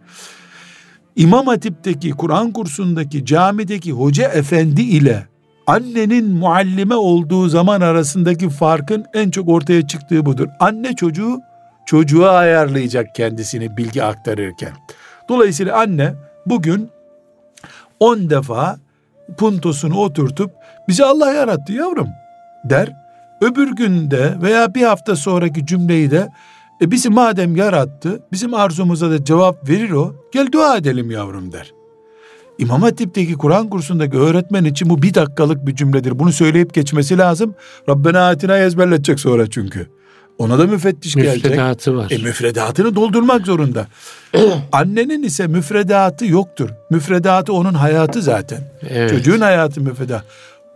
İmam 1.17 1.47
Hatip'teki 1.47 2.11
Kur'an 2.11 2.53
kursundaki 2.53 3.25
camideki 3.25 3.93
hoca 3.93 4.29
efendi 4.29 4.83
ile 4.83 5.27
annenin 5.69 6.31
muallime 6.31 6.95
olduğu 6.95 7.49
zaman 7.49 7.81
arasındaki 7.81 8.49
farkın 8.49 9.05
en 9.15 9.31
çok 9.31 9.49
ortaya 9.49 9.87
çıktığı 9.87 10.27
budur. 10.27 10.49
Anne 10.61 10.97
çocuğu 10.97 11.41
çocuğa 11.87 12.31
ayarlayacak 12.31 13.15
kendisini 13.15 13.77
bilgi 13.77 14.03
aktarırken. 14.03 14.73
Dolayısıyla 15.29 15.77
anne 15.77 16.15
bugün 16.47 16.91
10 18.01 18.31
defa 18.31 18.77
puntosunu 19.37 19.99
oturtup 19.99 20.51
bizi 20.89 21.05
Allah 21.05 21.33
yarattı 21.33 21.73
yavrum 21.73 22.09
der. 22.65 22.93
Öbür 23.41 23.77
günde 23.77 24.35
veya 24.43 24.75
bir 24.75 24.83
hafta 24.83 25.17
sonraki 25.17 25.67
cümleyi 25.67 26.11
de 26.11 26.29
e 26.81 26.91
bizi 26.91 27.11
madem 27.11 27.57
yarattı 27.57 28.21
bizim 28.33 28.55
arzumuza 28.55 29.11
da 29.11 29.25
cevap 29.25 29.69
verir 29.69 29.91
o 29.91 30.15
gel 30.33 30.53
dua 30.53 30.77
edelim 30.77 31.11
yavrum 31.11 31.53
der. 31.53 31.78
İmam 32.59 32.83
Hatip'teki 32.83 33.35
Kur'an 33.35 33.71
kursundaki 33.71 34.17
öğretmen 34.17 34.65
için 34.65 34.91
bu 34.91 35.03
bir 35.03 35.15
dakikalık 35.15 35.67
bir 35.67 35.75
cümledir. 35.75 36.19
Bunu 36.19 36.33
söyleyip 36.33 36.75
geçmesi 36.75 37.19
lazım. 37.19 37.55
Rabbena 37.89 38.29
atina 38.29 38.59
ezberletecek 38.59 39.21
sonra 39.21 39.51
çünkü. 39.51 39.87
Ona 40.39 40.59
da 40.59 40.67
müfettiş 40.67 41.15
gelecek. 41.15 41.45
Müfredatı 41.45 41.97
var. 41.97 42.11
E 42.11 42.19
müfredatını 42.19 42.95
doldurmak 42.95 43.47
zorunda. 43.47 43.87
Annenin 44.73 45.23
ise 45.23 45.47
müfredatı 45.47 46.27
yoktur. 46.27 46.71
Müfredatı 46.91 47.53
onun 47.53 47.75
hayatı 47.75 48.23
zaten. 48.23 48.61
Evet. 48.89 49.11
Çocuğun 49.11 49.41
hayatı 49.41 49.81
müfredat. 49.81 50.25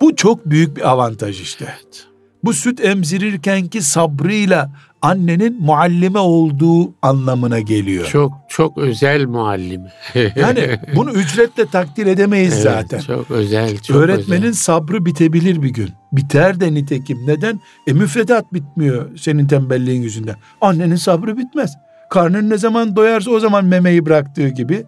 Bu 0.00 0.16
çok 0.16 0.46
büyük 0.46 0.76
bir 0.76 0.90
avantaj 0.90 1.40
işte. 1.40 1.64
Evet. 1.68 2.11
Bu 2.44 2.52
süt 2.52 2.84
emzirirkenki 2.84 3.82
sabrıyla 3.82 4.70
annenin 5.02 5.62
muallime 5.62 6.18
olduğu 6.18 6.94
anlamına 7.02 7.60
geliyor. 7.60 8.06
Çok 8.06 8.32
çok 8.48 8.78
özel 8.78 9.26
muallim. 9.26 9.82
yani 10.36 10.78
bunu 10.96 11.10
ücretle 11.10 11.66
takdir 11.66 12.06
edemeyiz 12.06 12.52
evet, 12.52 12.62
zaten. 12.62 13.00
Çok 13.00 13.30
özel. 13.30 13.78
Çok 13.78 13.96
Öğretmenin 13.96 14.42
özel. 14.42 14.52
sabrı 14.52 15.06
bitebilir 15.06 15.62
bir 15.62 15.70
gün. 15.70 15.90
Biter 16.12 16.60
de 16.60 16.74
nitekim. 16.74 17.18
Neden? 17.26 17.60
E 17.86 17.92
müfredat 17.92 18.52
bitmiyor 18.52 19.16
senin 19.16 19.46
tembelliğin 19.46 20.02
yüzünden. 20.02 20.36
Annenin 20.60 20.96
sabrı 20.96 21.38
bitmez. 21.38 21.76
Karnın 22.10 22.50
ne 22.50 22.58
zaman 22.58 22.96
doyarsa 22.96 23.30
o 23.30 23.40
zaman 23.40 23.64
memeyi 23.64 24.06
bıraktığı 24.06 24.48
gibi 24.48 24.84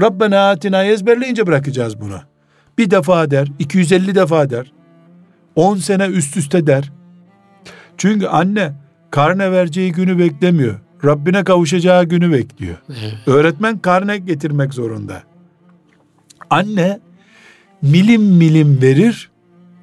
Rabbena 0.00 0.50
atina 0.50 0.84
ezberleyince 0.84 1.46
bırakacağız 1.46 2.00
bunu. 2.00 2.20
Bir 2.78 2.90
defa 2.90 3.30
der, 3.30 3.48
250 3.58 4.14
defa 4.14 4.50
der. 4.50 4.72
10 5.56 5.76
sene 5.76 6.06
üst 6.06 6.36
üste 6.36 6.66
der. 6.66 6.92
Çünkü 7.96 8.26
anne 8.26 8.72
karne 9.10 9.52
vereceği 9.52 9.92
günü 9.92 10.18
beklemiyor. 10.18 10.80
Rabbine 11.04 11.44
kavuşacağı 11.44 12.04
günü 12.04 12.32
bekliyor. 12.32 12.76
Evet. 12.88 13.14
Öğretmen 13.26 13.78
karne 13.78 14.18
getirmek 14.18 14.74
zorunda. 14.74 15.22
Anne 16.50 17.00
milim 17.82 18.22
milim 18.22 18.82
verir, 18.82 19.30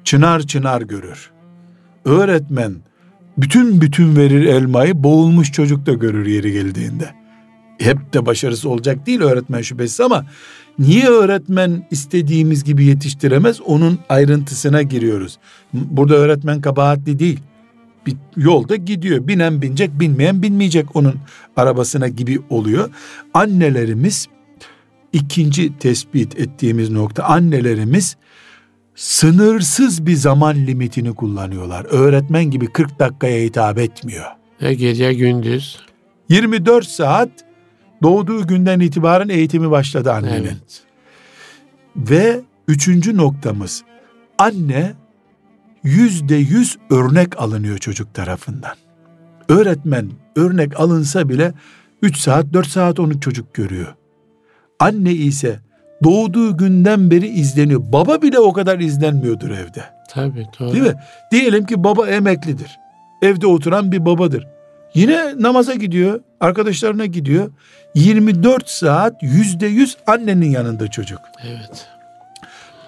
çınar 0.04 0.40
çınar 0.40 0.82
görür. 0.82 1.30
Öğretmen 2.04 2.74
bütün 3.38 3.80
bütün 3.80 4.16
verir 4.16 4.46
elmayı, 4.46 5.02
boğulmuş 5.02 5.52
çocuk 5.52 5.86
da 5.86 5.92
görür 5.92 6.26
yeri 6.26 6.52
geldiğinde. 6.52 7.10
Hep 7.78 8.12
de 8.14 8.26
başarısı 8.26 8.68
olacak 8.68 9.06
değil 9.06 9.20
öğretmen 9.20 9.62
şüphesiz 9.62 10.00
ama 10.00 10.26
niye 10.78 11.08
öğretmen 11.08 11.86
istediğimiz 11.90 12.64
gibi 12.64 12.84
yetiştiremez 12.84 13.60
onun 13.60 13.98
ayrıntısına 14.08 14.82
giriyoruz. 14.82 15.38
Burada 15.72 16.14
öğretmen 16.14 16.60
kabahatli 16.60 17.18
değil 17.18 17.40
bir 18.06 18.16
yolda 18.36 18.76
gidiyor. 18.76 19.28
Binen 19.28 19.62
binecek, 19.62 20.00
binmeyen 20.00 20.42
binmeyecek 20.42 20.96
onun 20.96 21.14
arabasına 21.56 22.08
gibi 22.08 22.38
oluyor. 22.50 22.90
Annelerimiz 23.34 24.28
ikinci 25.12 25.78
tespit 25.78 26.40
ettiğimiz 26.40 26.90
nokta 26.90 27.24
annelerimiz 27.24 28.16
sınırsız 28.94 30.06
bir 30.06 30.14
zaman 30.14 30.56
limitini 30.56 31.14
kullanıyorlar. 31.14 31.86
Öğretmen 31.90 32.44
gibi 32.44 32.66
40 32.66 32.98
dakikaya 32.98 33.44
hitap 33.44 33.78
etmiyor. 33.78 34.26
Ve 34.62 34.74
gece 34.74 35.14
gündüz. 35.14 35.78
24 36.28 36.86
saat 36.86 37.30
doğduğu 38.02 38.46
günden 38.46 38.80
itibaren 38.80 39.28
eğitimi 39.28 39.70
başladı 39.70 40.12
annenin. 40.12 40.44
Evet. 40.44 40.82
Ve 41.96 42.40
üçüncü 42.68 43.16
noktamız 43.16 43.82
anne 44.38 44.92
yüzde 45.82 46.36
yüz 46.36 46.78
örnek 46.90 47.40
alınıyor 47.42 47.78
çocuk 47.78 48.14
tarafından. 48.14 48.74
Öğretmen 49.48 50.10
örnek 50.36 50.80
alınsa 50.80 51.28
bile 51.28 51.52
3 52.02 52.16
saat 52.16 52.52
4 52.52 52.66
saat 52.66 53.00
onu 53.00 53.20
çocuk 53.20 53.54
görüyor. 53.54 53.94
Anne 54.78 55.12
ise 55.12 55.60
doğduğu 56.04 56.56
günden 56.56 57.10
beri 57.10 57.28
izleniyor. 57.28 57.80
Baba 57.92 58.22
bile 58.22 58.38
o 58.38 58.52
kadar 58.52 58.78
izlenmiyordur 58.78 59.50
evde. 59.50 59.84
Tabii 60.10 60.46
doğru. 60.60 60.72
Değil 60.72 60.84
mi? 60.84 60.94
Diyelim 61.32 61.66
ki 61.66 61.84
baba 61.84 62.08
emeklidir. 62.08 62.78
Evde 63.22 63.46
oturan 63.46 63.92
bir 63.92 64.06
babadır. 64.06 64.46
Yine 64.94 65.34
namaza 65.38 65.74
gidiyor, 65.74 66.20
arkadaşlarına 66.40 67.06
gidiyor. 67.06 67.50
24 67.94 68.68
saat 68.68 69.22
yüzde 69.22 69.66
yüz 69.66 69.96
annenin 70.06 70.50
yanında 70.50 70.88
çocuk. 70.88 71.20
Evet. 71.46 71.86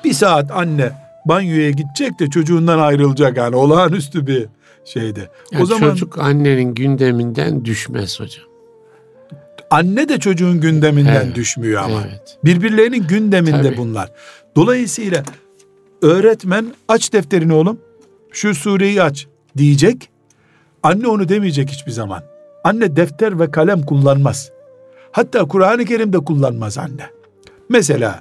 Bir 0.05 0.13
saat 0.13 0.51
anne 0.51 0.93
banyoya 1.25 1.71
gidecek 1.71 2.19
de 2.19 2.31
çocuğundan 2.31 2.79
ayrılacak 2.79 3.37
yani 3.37 3.57
olağanüstü 3.57 4.27
bir 4.27 4.47
şeyde. 4.85 5.29
Yani 5.53 5.63
o 5.63 5.67
zaman 5.67 5.91
çocuk 5.91 6.19
annenin 6.19 6.75
gündeminden 6.75 7.65
düşmez 7.65 8.21
hocam. 8.21 8.45
Anne 9.71 10.09
de 10.09 10.19
çocuğun 10.19 10.61
gündeminden 10.61 11.25
evet, 11.25 11.35
düşmüyor 11.35 11.83
ama. 11.83 12.03
Evet. 12.09 12.39
Birbirlerinin 12.45 13.07
gündeminde 13.07 13.63
Tabii. 13.63 13.77
bunlar. 13.77 14.11
Dolayısıyla 14.57 15.23
öğretmen 16.03 16.67
aç 16.89 17.13
defterini 17.13 17.53
oğlum. 17.53 17.81
Şu 18.33 18.55
sureyi 18.55 19.03
aç 19.03 19.27
diyecek. 19.57 20.12
Anne 20.83 21.07
onu 21.07 21.29
demeyecek 21.29 21.71
hiçbir 21.71 21.93
zaman. 21.93 22.23
Anne 22.65 22.97
defter 22.97 23.39
ve 23.39 23.51
kalem 23.51 23.83
kullanmaz. 23.83 24.51
Hatta 25.13 25.49
Kur'an-ı 25.49 25.85
Kerim'de 25.85 26.19
kullanmaz 26.19 26.79
anne. 26.79 27.07
Mesela 27.69 28.21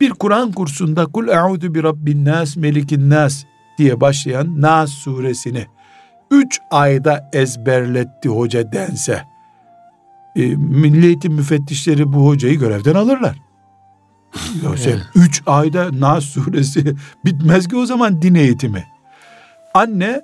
bir 0.00 0.10
Kur'an 0.10 0.52
kursunda 0.52 1.06
kul 1.06 1.28
e'udu 1.28 1.74
bi 1.74 1.82
rabbin 1.82 2.24
nas 2.24 2.56
melikin 2.56 3.10
nas 3.10 3.44
diye 3.78 4.00
başlayan 4.00 4.62
Nas 4.62 4.90
suresini 4.90 5.66
üç 6.30 6.60
ayda 6.70 7.30
ezberletti 7.32 8.28
hoca 8.28 8.72
dense 8.72 9.24
e, 10.36 10.40
Milli 10.56 11.06
Eğitim 11.06 11.32
müfettişleri 11.32 12.12
bu 12.12 12.26
hocayı 12.26 12.58
görevden 12.58 12.94
alırlar. 12.94 13.36
Ya 14.64 14.76
sen 14.76 15.00
üç 15.14 15.42
ayda 15.46 16.00
Nas 16.00 16.24
suresi 16.24 16.94
bitmez 17.24 17.68
ki 17.68 17.76
o 17.76 17.86
zaman 17.86 18.22
din 18.22 18.34
eğitimi. 18.34 18.84
Anne 19.74 20.22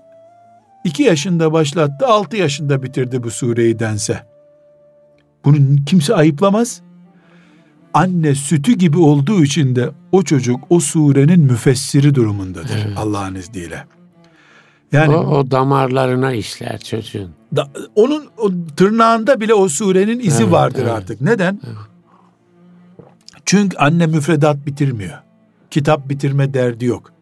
iki 0.84 1.02
yaşında 1.02 1.52
başlattı, 1.52 2.06
altı 2.06 2.36
yaşında 2.36 2.82
bitirdi 2.82 3.22
bu 3.22 3.30
sureyi 3.30 3.78
dense. 3.78 4.22
Bunu 5.44 5.56
kimse 5.86 6.14
ayıplamaz 6.14 6.82
anne 7.94 8.34
sütü 8.34 8.72
gibi 8.72 8.98
olduğu 8.98 9.44
için 9.44 9.76
de 9.76 9.90
o 10.12 10.22
çocuk 10.22 10.60
o 10.70 10.80
surenin 10.80 11.40
müfessiri 11.40 12.14
durumundadır 12.14 12.78
evet. 12.86 12.98
Allah'ın 12.98 13.34
izniyle. 13.34 13.84
Yani 14.92 15.16
o, 15.16 15.20
o 15.20 15.50
damarlarına 15.50 16.32
işler 16.32 16.80
çocuğun. 16.80 17.30
Da, 17.56 17.68
onun 17.94 18.28
o 18.38 18.50
tırnağında 18.76 19.40
bile 19.40 19.54
o 19.54 19.68
surenin 19.68 20.18
izi 20.18 20.42
evet, 20.42 20.52
vardır 20.52 20.82
evet. 20.82 20.92
artık. 20.92 21.20
Neden? 21.20 21.60
Evet. 21.66 21.76
Çünkü 23.44 23.76
anne 23.76 24.06
müfredat 24.06 24.66
bitirmiyor. 24.66 25.18
Kitap 25.70 26.08
bitirme 26.08 26.54
derdi 26.54 26.84
yok. 26.84 27.12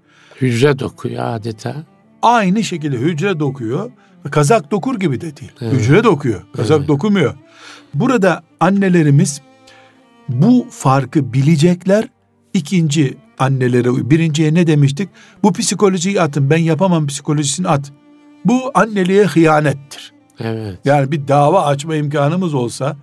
Hücre 0.40 0.78
dokuyor 0.78 1.24
adeta. 1.24 1.76
Aynı 2.22 2.64
şekilde 2.64 2.96
hücre 2.96 3.40
dokuyor. 3.40 3.90
Kazak 4.30 4.70
dokur 4.70 5.00
gibi 5.00 5.20
de 5.20 5.36
değil. 5.36 5.52
Evet. 5.60 5.72
Hücre 5.72 6.04
dokuyor. 6.04 6.42
Kazak 6.56 6.78
evet. 6.78 6.88
dokumuyor. 6.88 7.34
Burada 7.94 8.42
annelerimiz 8.60 9.40
bu 10.28 10.66
farkı 10.70 11.32
bilecekler. 11.32 12.08
İkinci 12.54 13.16
annelere, 13.38 14.10
birinciye 14.10 14.54
ne 14.54 14.66
demiştik? 14.66 15.08
Bu 15.42 15.52
psikolojiyi 15.52 16.20
atın, 16.20 16.50
ben 16.50 16.58
yapamam 16.58 17.06
psikolojisini 17.06 17.68
at. 17.68 17.92
Bu 18.44 18.70
anneliğe 18.74 19.24
hıyanettir. 19.24 20.12
Evet. 20.40 20.78
Yani 20.84 21.12
bir 21.12 21.28
dava 21.28 21.64
açma 21.64 21.96
imkanımız 21.96 22.54
olsa 22.54 22.96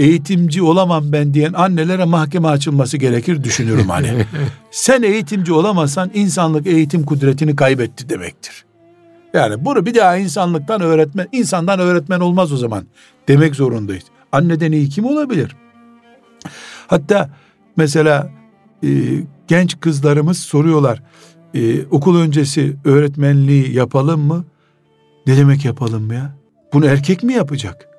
eğitimci 0.00 0.62
olamam 0.62 1.12
ben 1.12 1.34
diyen 1.34 1.52
annelere 1.52 2.04
mahkeme 2.04 2.48
açılması 2.48 2.96
gerekir 2.96 3.44
düşünürüm 3.44 3.88
hani. 3.88 4.26
Sen 4.70 5.02
eğitimci 5.02 5.52
olamazsan 5.52 6.10
insanlık 6.14 6.66
eğitim 6.66 7.04
kudretini 7.04 7.56
kaybetti 7.56 8.08
demektir. 8.08 8.64
Yani 9.34 9.64
bunu 9.64 9.86
bir 9.86 9.94
daha 9.94 10.16
insanlıktan 10.16 10.80
öğretmen, 10.80 11.28
insandan 11.32 11.80
öğretmen 11.80 12.20
olmaz 12.20 12.52
o 12.52 12.56
zaman 12.56 12.84
demek 13.28 13.54
zorundayız. 13.54 14.04
Anneden 14.32 14.72
iyi 14.72 14.88
kim 14.88 15.04
olabilir? 15.04 15.56
Hatta 16.86 17.30
mesela 17.76 18.30
e, 18.84 18.88
genç 19.48 19.80
kızlarımız 19.80 20.38
soruyorlar. 20.38 21.02
E, 21.54 21.86
okul 21.86 22.20
öncesi 22.20 22.76
öğretmenliği 22.84 23.74
yapalım 23.74 24.20
mı? 24.20 24.44
Ne 25.26 25.36
demek 25.36 25.64
yapalım 25.64 26.12
ya? 26.12 26.36
Bunu 26.72 26.86
erkek 26.86 27.22
mi 27.22 27.32
yapacak? 27.32 27.89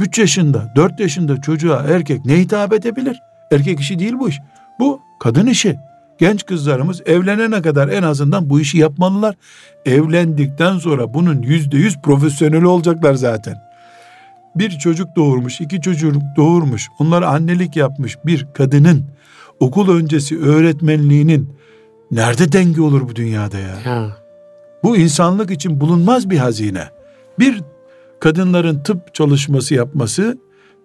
3 0.00 0.18
yaşında, 0.18 0.72
4 0.76 1.00
yaşında 1.00 1.40
çocuğa 1.40 1.82
erkek 1.88 2.24
ne 2.24 2.38
hitap 2.38 2.72
edebilir? 2.72 3.22
Erkek 3.52 3.80
işi 3.80 3.98
değil 3.98 4.14
bu 4.18 4.28
iş. 4.28 4.40
Bu 4.80 5.00
kadın 5.20 5.46
işi. 5.46 5.76
Genç 6.18 6.46
kızlarımız 6.46 7.02
evlenene 7.06 7.62
kadar 7.62 7.88
en 7.88 8.02
azından 8.02 8.50
bu 8.50 8.60
işi 8.60 8.78
yapmalılar. 8.78 9.34
Evlendikten 9.86 10.78
sonra 10.78 11.14
bunun 11.14 11.42
yüzde 11.42 11.76
yüz 11.76 11.96
profesyoneli 11.96 12.66
olacaklar 12.66 13.14
zaten 13.14 13.66
bir 14.58 14.70
çocuk 14.70 15.16
doğurmuş, 15.16 15.60
iki 15.60 15.80
çocuk 15.80 16.22
doğurmuş, 16.36 16.88
onlara 16.98 17.28
annelik 17.28 17.76
yapmış 17.76 18.18
bir 18.26 18.46
kadının 18.54 19.04
okul 19.60 19.96
öncesi 19.96 20.38
öğretmenliğinin 20.40 21.56
nerede 22.10 22.52
denge 22.52 22.80
olur 22.82 23.08
bu 23.08 23.16
dünyada 23.16 23.58
ya? 23.58 23.76
ya. 23.84 24.16
Bu 24.82 24.96
insanlık 24.96 25.50
için 25.50 25.80
bulunmaz 25.80 26.30
bir 26.30 26.38
hazine. 26.38 26.84
Bir 27.38 27.62
kadınların 28.20 28.82
tıp 28.82 29.14
çalışması 29.14 29.74
yapması, 29.74 30.38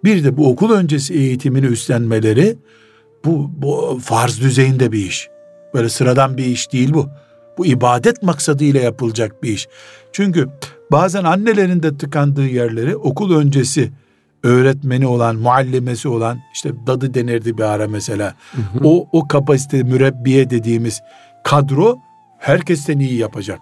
bir 0.04 0.24
de 0.24 0.36
bu 0.36 0.50
okul 0.50 0.70
öncesi 0.70 1.14
eğitimini 1.14 1.66
üstlenmeleri 1.66 2.56
bu, 3.24 3.50
bu 3.56 4.00
farz 4.02 4.40
düzeyinde 4.40 4.92
bir 4.92 5.06
iş. 5.06 5.28
Böyle 5.74 5.88
sıradan 5.88 6.36
bir 6.36 6.44
iş 6.44 6.72
değil 6.72 6.94
bu. 6.94 7.08
Bu 7.58 7.66
ibadet 7.66 8.22
maksadıyla 8.22 8.80
yapılacak 8.80 9.42
bir 9.42 9.48
iş. 9.48 9.68
Çünkü 10.12 10.48
bazen 10.92 11.24
annelerin 11.24 11.82
de 11.82 11.96
tıkandığı 11.98 12.46
yerleri 12.46 12.96
okul 12.96 13.36
öncesi 13.36 13.92
öğretmeni 14.42 15.06
olan, 15.06 15.36
muallimesi 15.36 16.08
olan 16.08 16.38
işte 16.54 16.70
dadı 16.86 17.14
denirdi 17.14 17.58
bir 17.58 17.62
ara 17.62 17.88
mesela. 17.88 18.34
Hı 18.52 18.62
hı. 18.62 18.88
O 18.88 19.08
o 19.12 19.28
kapasite 19.28 19.82
mürebbiye 19.82 20.50
dediğimiz 20.50 21.00
kadro 21.44 21.98
herkesten 22.38 22.98
iyi 22.98 23.14
yapacak. 23.14 23.58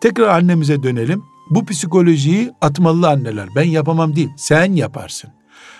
Tekrar 0.00 0.28
annemize 0.28 0.82
dönelim. 0.82 1.22
Bu 1.50 1.66
psikolojiyi 1.66 2.52
atmalı 2.60 3.08
anneler. 3.08 3.48
Ben 3.56 3.64
yapamam 3.64 4.16
değil. 4.16 4.30
Sen 4.36 4.72
yaparsın. 4.72 5.30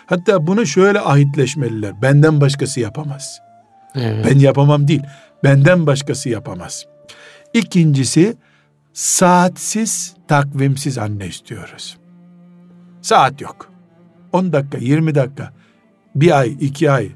Hatta 0.07 0.47
bunu 0.47 0.67
şöyle 0.67 1.01
ahitleşmeliler. 1.01 2.03
Benden 2.03 2.41
başkası 2.41 2.81
yapamaz. 2.81 3.41
Evet. 3.95 4.27
Ben 4.31 4.39
yapamam 4.39 4.89
değil. 4.89 5.03
Benden 5.45 5.87
başkası 5.87 6.29
yapamaz. 6.29 6.87
İkincisi 7.55 8.37
saatsiz, 8.93 10.15
takvimsiz 10.29 10.99
anne 10.99 11.27
istiyoruz. 11.27 11.99
Saat 13.03 13.41
yok. 13.41 13.73
10 14.33 14.53
dakika, 14.53 14.79
20 14.79 15.15
dakika, 15.15 15.53
bir 16.15 16.39
ay, 16.39 16.57
iki 16.61 16.91
ay, 16.91 17.09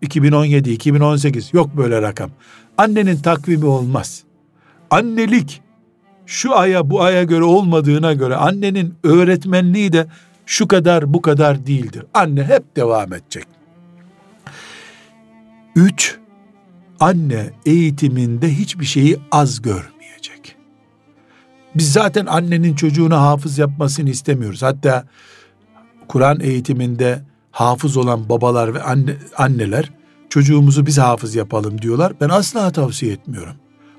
2017, 0.00 0.70
2018 0.70 1.54
yok 1.54 1.76
böyle 1.76 2.02
rakam. 2.02 2.30
Annenin 2.78 3.16
takvimi 3.16 3.66
olmaz. 3.66 4.24
Annelik 4.90 5.62
şu 6.30 6.56
aya 6.56 6.90
bu 6.90 7.02
aya 7.02 7.22
göre 7.22 7.44
olmadığına 7.44 8.12
göre 8.12 8.36
annenin 8.36 8.94
öğretmenliği 9.02 9.92
de 9.92 10.06
şu 10.46 10.68
kadar 10.68 11.12
bu 11.14 11.22
kadar 11.22 11.66
değildir. 11.66 12.04
Anne 12.14 12.44
hep 12.44 12.76
devam 12.76 13.12
edecek. 13.12 13.44
Üç, 15.76 16.18
anne 17.00 17.50
eğitiminde 17.66 18.48
hiçbir 18.48 18.84
şeyi 18.84 19.18
az 19.32 19.62
görmeyecek. 19.62 20.56
Biz 21.74 21.92
zaten 21.92 22.26
annenin 22.26 22.74
çocuğuna 22.74 23.22
hafız 23.22 23.58
yapmasını 23.58 24.10
istemiyoruz. 24.10 24.62
Hatta 24.62 25.04
Kur'an 26.08 26.40
eğitiminde 26.40 27.22
hafız 27.50 27.96
olan 27.96 28.28
babalar 28.28 28.74
ve 28.74 28.82
anne, 28.82 29.16
anneler 29.36 29.92
çocuğumuzu 30.28 30.86
biz 30.86 30.98
hafız 30.98 31.34
yapalım 31.34 31.82
diyorlar. 31.82 32.12
Ben 32.20 32.28
asla 32.28 32.72
tavsiye 32.72 33.12
etmiyorum. 33.12 33.54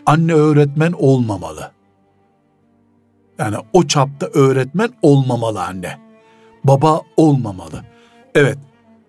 Anne 0.06 0.34
öğretmen 0.34 0.92
olmamalı. 0.92 1.81
Yani 3.42 3.56
o 3.74 3.88
çapta 3.88 4.26
öğretmen 4.26 4.90
olmamalı 5.02 5.64
anne. 5.64 5.98
Baba 6.64 7.02
olmamalı. 7.18 7.84
Evet, 8.36 8.58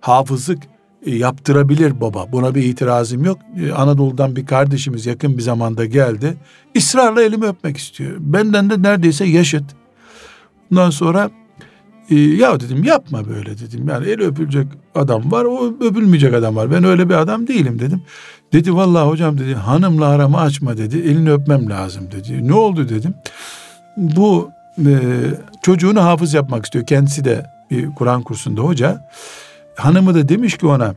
hafızlık 0.01 0.63
e, 1.07 1.17
yaptırabilir 1.17 2.01
baba. 2.01 2.33
Buna 2.33 2.55
bir 2.55 2.63
itirazım 2.63 3.25
yok. 3.25 3.39
E, 3.61 3.73
Anadolu'dan 3.73 4.37
bir 4.37 4.47
kardeşimiz 4.47 5.07
yakın 5.07 5.39
bir 5.39 5.43
zamanda 5.43 5.85
geldi. 5.85 6.37
İsrarla 6.75 7.23
elimi 7.23 7.47
öpmek 7.47 7.77
istiyor. 7.77 8.17
Benden 8.19 8.71
de 8.71 8.83
neredeyse 8.83 9.25
yaşıt. 9.25 9.65
Ondan 10.73 10.91
sonra 10.91 11.31
e, 12.11 12.15
ya 12.15 12.61
dedim 12.61 12.85
yapma 12.85 13.29
böyle 13.29 13.59
dedim. 13.59 13.89
Yani 13.89 14.09
el 14.09 14.21
öpülecek 14.21 14.67
adam 14.95 15.33
var, 15.33 15.45
o 15.45 15.67
öpülmeyecek 15.81 16.35
adam 16.35 16.57
var. 16.57 16.71
Ben 16.71 16.85
öyle 16.85 17.09
bir 17.09 17.15
adam 17.15 17.47
değilim 17.47 17.79
dedim. 17.79 18.03
Dedi 18.53 18.75
vallahi 18.75 19.09
hocam 19.09 19.39
dedi 19.39 19.55
hanımla 19.55 20.07
aramı 20.07 20.41
açma 20.41 20.77
dedi. 20.77 20.99
Elini 20.99 21.33
öpmem 21.33 21.71
lazım 21.71 22.09
dedi. 22.13 22.49
Ne 22.49 22.55
oldu 22.55 22.89
dedim. 22.89 23.15
Bu 23.97 24.51
e, 24.79 24.95
çocuğunu 25.63 26.05
hafız 26.05 26.35
yapmak 26.35 26.65
istiyor. 26.65 26.87
Kendisi 26.87 27.25
de 27.25 27.47
bir 27.71 27.95
Kur'an 27.95 28.23
kursunda 28.23 28.61
hoca. 28.61 29.09
Hanımı 29.77 30.15
da 30.15 30.29
demiş 30.29 30.59
ki 30.59 30.67
ona 30.67 30.95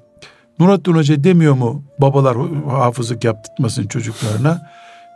Nurattin 0.60 0.94
Hoca 0.94 1.24
demiyor 1.24 1.54
mu 1.54 1.84
babalar 2.00 2.38
hafızlık 2.70 3.24
yaptırmasın 3.24 3.88
çocuklarına? 3.88 4.62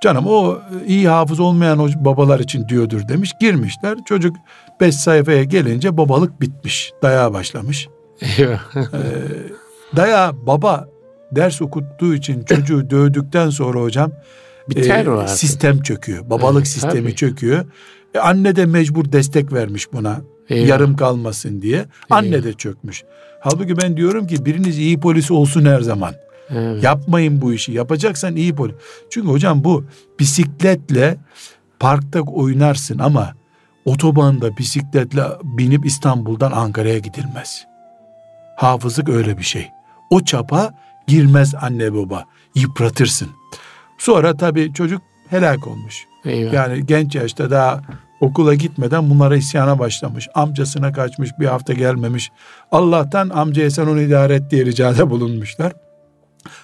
Canım 0.04 0.28
o 0.28 0.58
iyi 0.88 1.10
hafız 1.10 1.40
olmayan 1.40 1.80
o 1.80 1.88
babalar 1.96 2.40
için 2.40 2.68
diyordur 2.68 3.08
demiş. 3.08 3.32
Girmişler. 3.40 3.98
Çocuk 4.06 4.36
beş 4.82 4.96
sayfaya 4.96 5.44
gelince 5.44 5.98
babalık 5.98 6.42
bitmiş. 6.42 6.94
Daya 7.04 7.34
başlamış. 7.34 7.90
ee, 8.22 8.58
daya 9.96 10.32
baba 10.48 10.88
ders 11.32 11.62
okuttuğu 11.62 12.16
için 12.16 12.44
çocuğu 12.44 12.90
dövdükten 12.90 13.50
sonra 13.50 13.82
hocam 13.82 14.12
Biter 14.70 15.24
e, 15.24 15.28
sistem 15.28 15.82
çöküyor. 15.82 16.30
Babalık 16.30 16.58
evet, 16.58 16.68
sistemi 16.68 17.04
tabii. 17.04 17.16
çöküyor. 17.16 17.66
E, 18.14 18.20
anne 18.20 18.56
de 18.56 18.66
mecbur 18.66 19.12
destek 19.12 19.54
vermiş 19.54 19.94
buna. 19.94 20.22
Eyvah. 20.50 20.68
Yarım 20.68 20.96
kalmasın 20.96 21.62
diye. 21.62 21.86
Anne 22.10 22.28
Eyvah. 22.28 22.44
de 22.44 22.54
çökmüş. 22.54 23.04
Halbuki 23.40 23.78
ben 23.78 23.98
diyorum 23.98 24.28
ki 24.28 24.46
biriniz 24.46 24.78
iyi 24.78 25.00
polis 25.00 25.32
olsun 25.32 25.66
her 25.66 25.82
zaman. 25.82 26.14
Evet. 26.50 26.84
Yapmayın 26.84 27.42
bu 27.42 27.54
işi. 27.54 27.72
Yapacaksan 27.72 28.36
iyi 28.36 28.56
polis. 28.56 28.76
Çünkü 29.10 29.28
hocam 29.28 29.64
bu 29.64 29.86
bisikletle 30.20 31.18
parkta 31.80 32.22
oynarsın 32.22 33.00
ama 33.00 33.34
otobanda 33.86 34.58
bisikletle 34.58 35.24
binip 35.44 35.86
İstanbul'dan 35.86 36.52
Ankara'ya 36.52 37.00
gidilmez. 37.00 37.66
Hafızlık 38.56 39.10
öyle 39.10 39.38
bir 39.38 39.44
şey. 39.44 39.68
O 40.10 40.22
çapa 40.24 40.74
girmez 41.08 41.56
anne 41.62 41.94
baba. 41.94 42.26
Yıpratırsın. 42.56 43.30
Sonra 44.00 44.38
tabii 44.38 44.74
çocuk 44.74 45.02
helak 45.30 45.68
olmuş. 45.68 46.06
Eyvah. 46.26 46.54
Yani 46.54 46.86
genç 46.86 47.16
yaşta 47.16 47.52
daha 47.52 47.82
okula 48.22 48.56
gitmeden 48.56 49.10
bunlara 49.10 49.36
isyana 49.38 49.80
başlamış. 49.80 50.28
Amcasına 50.36 50.94
kaçmış 50.94 51.30
bir 51.40 51.46
hafta 51.46 51.74
gelmemiş. 51.74 52.32
Allah'tan 52.72 53.30
amcaya 53.30 53.72
sen 53.72 53.88
onu 53.88 54.02
idare 54.02 54.36
et 54.36 54.52
diye 54.52 54.66
ricada 54.66 55.10
bulunmuşlar. 55.10 55.74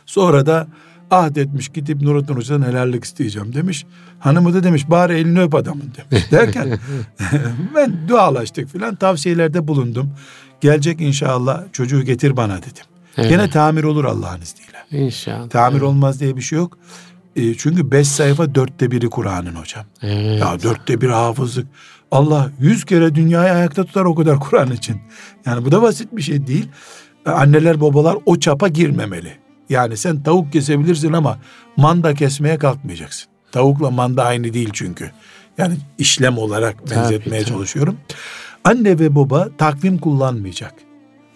Sonra 0.06 0.46
da 0.46 0.68
ahd 1.12 1.36
etmiş 1.36 1.70
gidip 1.70 2.02
Nurattin 2.02 2.36
Hoca'dan 2.36 2.68
helallik 2.68 3.04
isteyeceğim 3.04 3.54
demiş. 3.54 3.86
Hanımı 4.20 4.54
da 4.54 4.64
demiş 4.64 4.90
bari 4.90 5.14
elini 5.14 5.42
öp 5.42 5.56
adamın 5.56 5.94
demiş. 5.98 6.26
Derken 6.32 6.80
ben 7.76 8.08
dualaştık 8.08 8.70
filan 8.70 8.96
tavsiyelerde 8.96 9.68
bulundum. 9.68 10.14
Gelecek 10.62 11.02
inşallah 11.02 11.64
çocuğu 11.72 12.04
getir 12.04 12.38
bana 12.38 12.58
dedim. 12.58 12.84
Evet. 13.18 13.30
Gene 13.30 13.50
tamir 13.50 13.84
olur 13.84 14.06
Allah'ın 14.06 14.42
izniyle. 14.42 15.06
İnşallah. 15.06 15.50
Tamir 15.50 15.78
evet. 15.78 15.84
olmaz 15.84 16.20
diye 16.20 16.36
bir 16.36 16.42
şey 16.42 16.58
yok. 16.58 16.78
E, 17.36 17.54
çünkü 17.54 17.92
beş 17.92 18.08
sayfa 18.08 18.56
dörtte 18.56 18.92
biri 18.92 19.10
Kur'an'ın 19.10 19.56
hocam. 19.56 19.86
Evet. 20.02 20.42
Ya 20.42 20.64
dörtte 20.64 21.02
bir 21.02 21.10
hafızlık. 21.10 21.68
Allah 22.12 22.52
yüz 22.60 22.86
kere 22.86 23.16
dünyayı 23.16 23.52
ayakta 23.52 23.84
tutar 23.84 24.06
o 24.06 24.16
kadar 24.16 24.40
Kur'an 24.40 24.72
için. 24.72 25.02
Yani 25.46 25.66
bu 25.66 25.72
da 25.72 25.82
basit 25.82 26.08
bir 26.12 26.22
şey 26.22 26.48
değil. 26.48 26.68
E, 27.26 27.30
anneler 27.30 27.82
babalar 27.82 28.18
o 28.26 28.40
çapa 28.40 28.68
girmemeli. 28.68 29.34
Yani 29.70 29.98
sen 29.98 30.24
tavuk 30.24 30.54
kesebilirsin 30.54 31.14
ama 31.14 31.40
manda 31.78 32.14
kesmeye 32.14 32.58
kalkmayacaksın. 32.58 33.28
Tavukla 33.52 33.92
manda 33.92 34.24
aynı 34.24 34.54
değil 34.54 34.70
çünkü. 34.74 35.12
Yani 35.58 35.78
işlem 35.98 36.38
olarak 36.38 36.92
benzetmeye 36.92 37.44
tabii, 37.44 37.54
çalışıyorum. 37.54 37.98
Anne 38.64 39.00
ve 39.00 39.16
baba 39.16 39.50
takvim 39.58 39.98
kullanmayacak. 39.98 40.74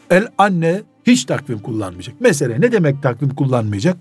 El 0.09 0.27
anne 0.37 0.81
hiç 1.07 1.25
takvim 1.25 1.59
kullanmayacak. 1.59 2.15
Mesela 2.19 2.57
ne 2.57 2.71
demek 2.71 3.03
takvim 3.03 3.29
kullanmayacak? 3.29 3.97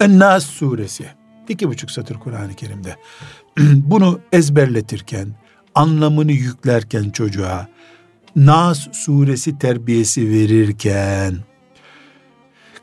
En-Nas 0.00 0.46
suresi. 0.46 1.06
iki 1.48 1.68
buçuk 1.68 1.90
satır 1.90 2.14
Kur'an-ı 2.14 2.54
Kerim'de. 2.54 2.96
Bunu 3.58 4.20
ezberletirken, 4.32 5.28
anlamını 5.74 6.32
yüklerken 6.32 7.10
çocuğa, 7.10 7.68
Nas 8.36 8.88
suresi 8.92 9.58
terbiyesi 9.58 10.30
verirken, 10.30 11.36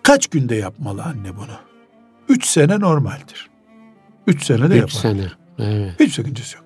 kaç 0.03 0.27
günde 0.27 0.55
yapmalı 0.55 1.03
anne 1.03 1.37
bunu? 1.37 1.57
Üç 2.29 2.45
sene 2.45 2.79
normaldir. 2.79 3.49
Üç 4.27 4.45
sene 4.45 4.69
de 4.69 4.75
yapar. 4.75 4.87
Üç 4.87 4.93
sene, 4.93 5.31
evet. 5.59 5.99
Hiç 5.99 6.13
sakıncası 6.13 6.57
yok. 6.57 6.65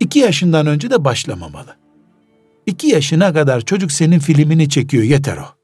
İki 0.00 0.18
yaşından 0.18 0.66
önce 0.66 0.90
de 0.90 1.04
başlamamalı. 1.04 1.76
İki 2.66 2.86
yaşına 2.86 3.32
kadar 3.32 3.60
çocuk 3.60 3.92
senin 3.92 4.18
filmini 4.18 4.68
çekiyor, 4.68 5.04
yeter 5.04 5.36
o 5.36 5.63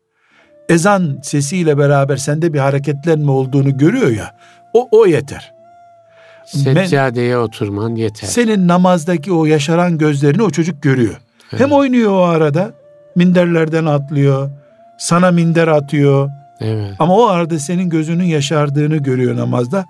ezan 0.70 1.18
sesiyle 1.22 1.78
beraber 1.78 2.16
sende 2.16 2.52
bir 2.52 2.58
hareketlenme 2.58 3.30
olduğunu 3.30 3.78
görüyor 3.78 4.10
ya. 4.10 4.34
O, 4.72 4.88
o 4.90 5.06
yeter. 5.06 5.52
Seccadeye 6.44 7.38
oturman 7.38 7.94
yeter. 7.94 8.28
Senin 8.28 8.68
namazdaki 8.68 9.32
o 9.32 9.46
yaşaran 9.46 9.98
gözlerini 9.98 10.42
o 10.42 10.50
çocuk 10.50 10.82
görüyor. 10.82 11.14
Evet. 11.50 11.62
Hem 11.62 11.72
oynuyor 11.72 12.12
o 12.12 12.22
arada. 12.22 12.72
Minderlerden 13.16 13.86
atlıyor. 13.86 14.50
Sana 14.98 15.30
minder 15.30 15.68
atıyor. 15.68 16.30
Evet. 16.60 16.94
Ama 16.98 17.16
o 17.16 17.26
arada 17.26 17.58
senin 17.58 17.88
gözünün 17.88 18.24
yaşardığını 18.24 18.96
görüyor 18.96 19.36
namazda. 19.36 19.84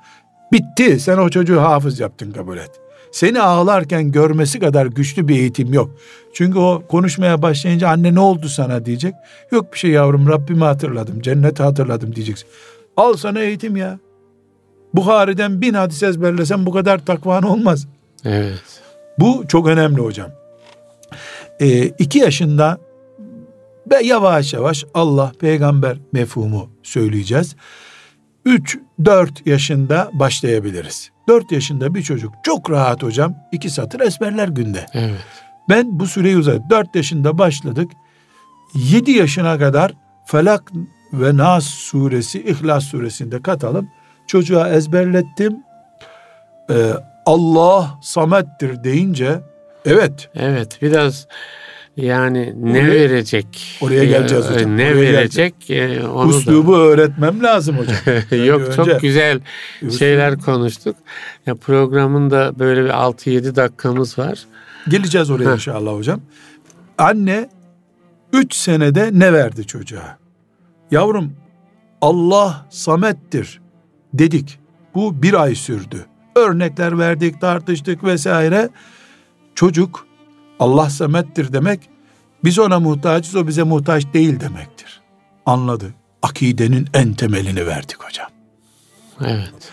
Bitti. 0.52 1.00
Sen 1.00 1.18
o 1.18 1.28
çocuğu 1.28 1.60
hafız 1.60 2.00
yaptın 2.00 2.32
kabul 2.32 2.56
et. 2.56 2.70
Seni 3.12 3.40
ağlarken 3.40 4.12
görmesi 4.12 4.60
kadar 4.60 4.86
güçlü 4.86 5.28
bir 5.28 5.36
eğitim 5.36 5.72
yok. 5.74 5.90
Çünkü 6.32 6.58
o 6.58 6.82
konuşmaya 6.88 7.42
başlayınca 7.42 7.88
anne 7.88 8.14
ne 8.14 8.20
oldu 8.20 8.48
sana 8.48 8.86
diyecek. 8.86 9.14
Yok 9.52 9.72
bir 9.72 9.78
şey 9.78 9.90
yavrum 9.90 10.28
Rabbimi 10.28 10.64
hatırladım, 10.64 11.20
cenneti 11.20 11.62
hatırladım 11.62 12.14
diyeceksin. 12.14 12.48
Al 12.96 13.16
sana 13.16 13.40
eğitim 13.40 13.76
ya. 13.76 13.98
Buhari'den 14.94 15.60
bin 15.60 15.74
hadis 15.74 16.02
ezberlesen 16.02 16.66
bu 16.66 16.72
kadar 16.72 17.04
takvan 17.06 17.42
olmaz. 17.42 17.86
Evet. 18.24 18.80
Bu 19.18 19.44
çok 19.48 19.66
önemli 19.66 20.00
hocam. 20.00 20.30
Ee, 21.60 21.84
iki 21.84 22.18
yaşında 22.18 22.78
ve 23.90 24.04
yavaş 24.04 24.52
yavaş 24.52 24.84
Allah 24.94 25.32
peygamber 25.40 25.96
mefhumu 26.12 26.70
söyleyeceğiz. 26.82 27.56
3-4 29.00 29.48
yaşında 29.48 30.10
başlayabiliriz. 30.12 31.10
4 31.28 31.52
yaşında 31.52 31.94
bir 31.94 32.02
çocuk 32.02 32.34
çok 32.42 32.70
rahat 32.70 33.02
hocam 33.02 33.34
iki 33.52 33.70
satır 33.70 34.00
esmerler 34.00 34.48
günde. 34.48 34.86
Evet. 34.94 35.20
Ben 35.68 36.00
bu 36.00 36.06
süreyi 36.06 36.36
uzattım. 36.36 36.70
4 36.70 36.94
yaşında 36.94 37.38
başladık. 37.38 37.90
7 38.74 39.10
yaşına 39.10 39.58
kadar 39.58 39.92
Felak 40.24 40.72
ve 41.12 41.36
Nas 41.36 41.64
suresi, 41.64 42.42
İhlas 42.42 42.84
suresinde 42.84 43.42
katalım. 43.42 43.90
Çocuğa 44.26 44.68
ezberlettim. 44.68 45.56
Ee, 46.70 46.92
Allah 47.26 47.98
samettir 48.02 48.84
deyince 48.84 49.40
evet. 49.84 50.28
Evet 50.34 50.78
biraz 50.82 51.26
yani 52.02 52.54
ne 52.62 52.70
oraya, 52.70 52.90
verecek? 52.90 53.78
Oraya 53.80 54.04
geleceğiz 54.04 54.46
e, 54.46 54.54
hocam. 54.54 54.76
Ne 54.76 54.84
oraya 54.84 54.96
verecek? 54.96 55.70
E, 55.70 56.06
onu 56.06 56.28
Uslubu 56.28 56.72
da. 56.72 56.76
öğretmem 56.76 57.42
lazım 57.42 57.76
hocam. 57.78 57.96
Yok 58.46 58.60
önce, 58.60 58.72
çok 58.76 59.00
güzel 59.00 59.40
şeyler 59.98 60.38
konuştuk. 60.38 60.96
Ya 61.46 61.54
programın 61.54 62.30
da 62.30 62.58
böyle 62.58 62.84
bir 62.84 62.90
6-7 62.90 63.56
dakikamız 63.56 64.18
var. 64.18 64.44
Geleceğiz 64.88 65.30
oraya 65.30 65.54
inşallah 65.54 65.94
hocam. 65.94 66.20
Anne 66.98 67.48
3 68.32 68.54
senede 68.54 69.10
ne 69.12 69.32
verdi 69.32 69.66
çocuğa? 69.66 70.18
Yavrum 70.90 71.32
Allah 72.00 72.66
samettir 72.70 73.60
dedik. 74.14 74.58
Bu 74.94 75.22
bir 75.22 75.34
ay 75.34 75.54
sürdü. 75.54 76.06
Örnekler 76.36 76.98
verdik, 76.98 77.40
tartıştık 77.40 78.04
vesaire. 78.04 78.68
Çocuk 79.54 80.06
Allah 80.60 80.90
samettir 80.90 81.52
demek 81.52 81.80
biz 82.44 82.58
ona 82.58 82.80
muhtacız 82.80 83.36
o 83.36 83.46
bize 83.46 83.62
muhtaç 83.62 84.04
değil 84.14 84.40
demektir. 84.40 85.00
Anladı. 85.46 85.94
Akidenin 86.22 86.86
en 86.94 87.14
temelini 87.14 87.66
verdik 87.66 88.04
hocam. 88.04 88.28
Evet. 89.20 89.72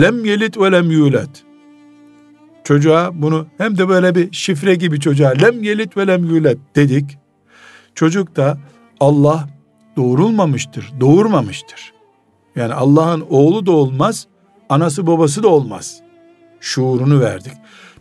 Lem 0.00 0.24
yelit 0.24 0.58
ve 0.58 0.72
lem 0.72 0.90
yulet. 0.90 1.44
Çocuğa 2.64 3.10
bunu 3.14 3.46
hem 3.58 3.78
de 3.78 3.88
böyle 3.88 4.14
bir 4.14 4.32
şifre 4.32 4.74
gibi 4.74 5.00
çocuğa 5.00 5.30
lem 5.30 5.62
yelit 5.62 5.96
ve 5.96 6.06
lem 6.06 6.24
yulet 6.24 6.58
dedik. 6.76 7.18
Çocuk 7.94 8.36
da 8.36 8.58
Allah 9.00 9.48
doğurulmamıştır, 9.96 10.92
doğurmamıştır. 11.00 11.92
Yani 12.56 12.74
Allah'ın 12.74 13.26
oğlu 13.30 13.66
da 13.66 13.72
olmaz, 13.72 14.26
anası 14.68 15.06
babası 15.06 15.42
da 15.42 15.48
olmaz. 15.48 16.00
Şuurunu 16.60 17.20
verdik. 17.20 17.52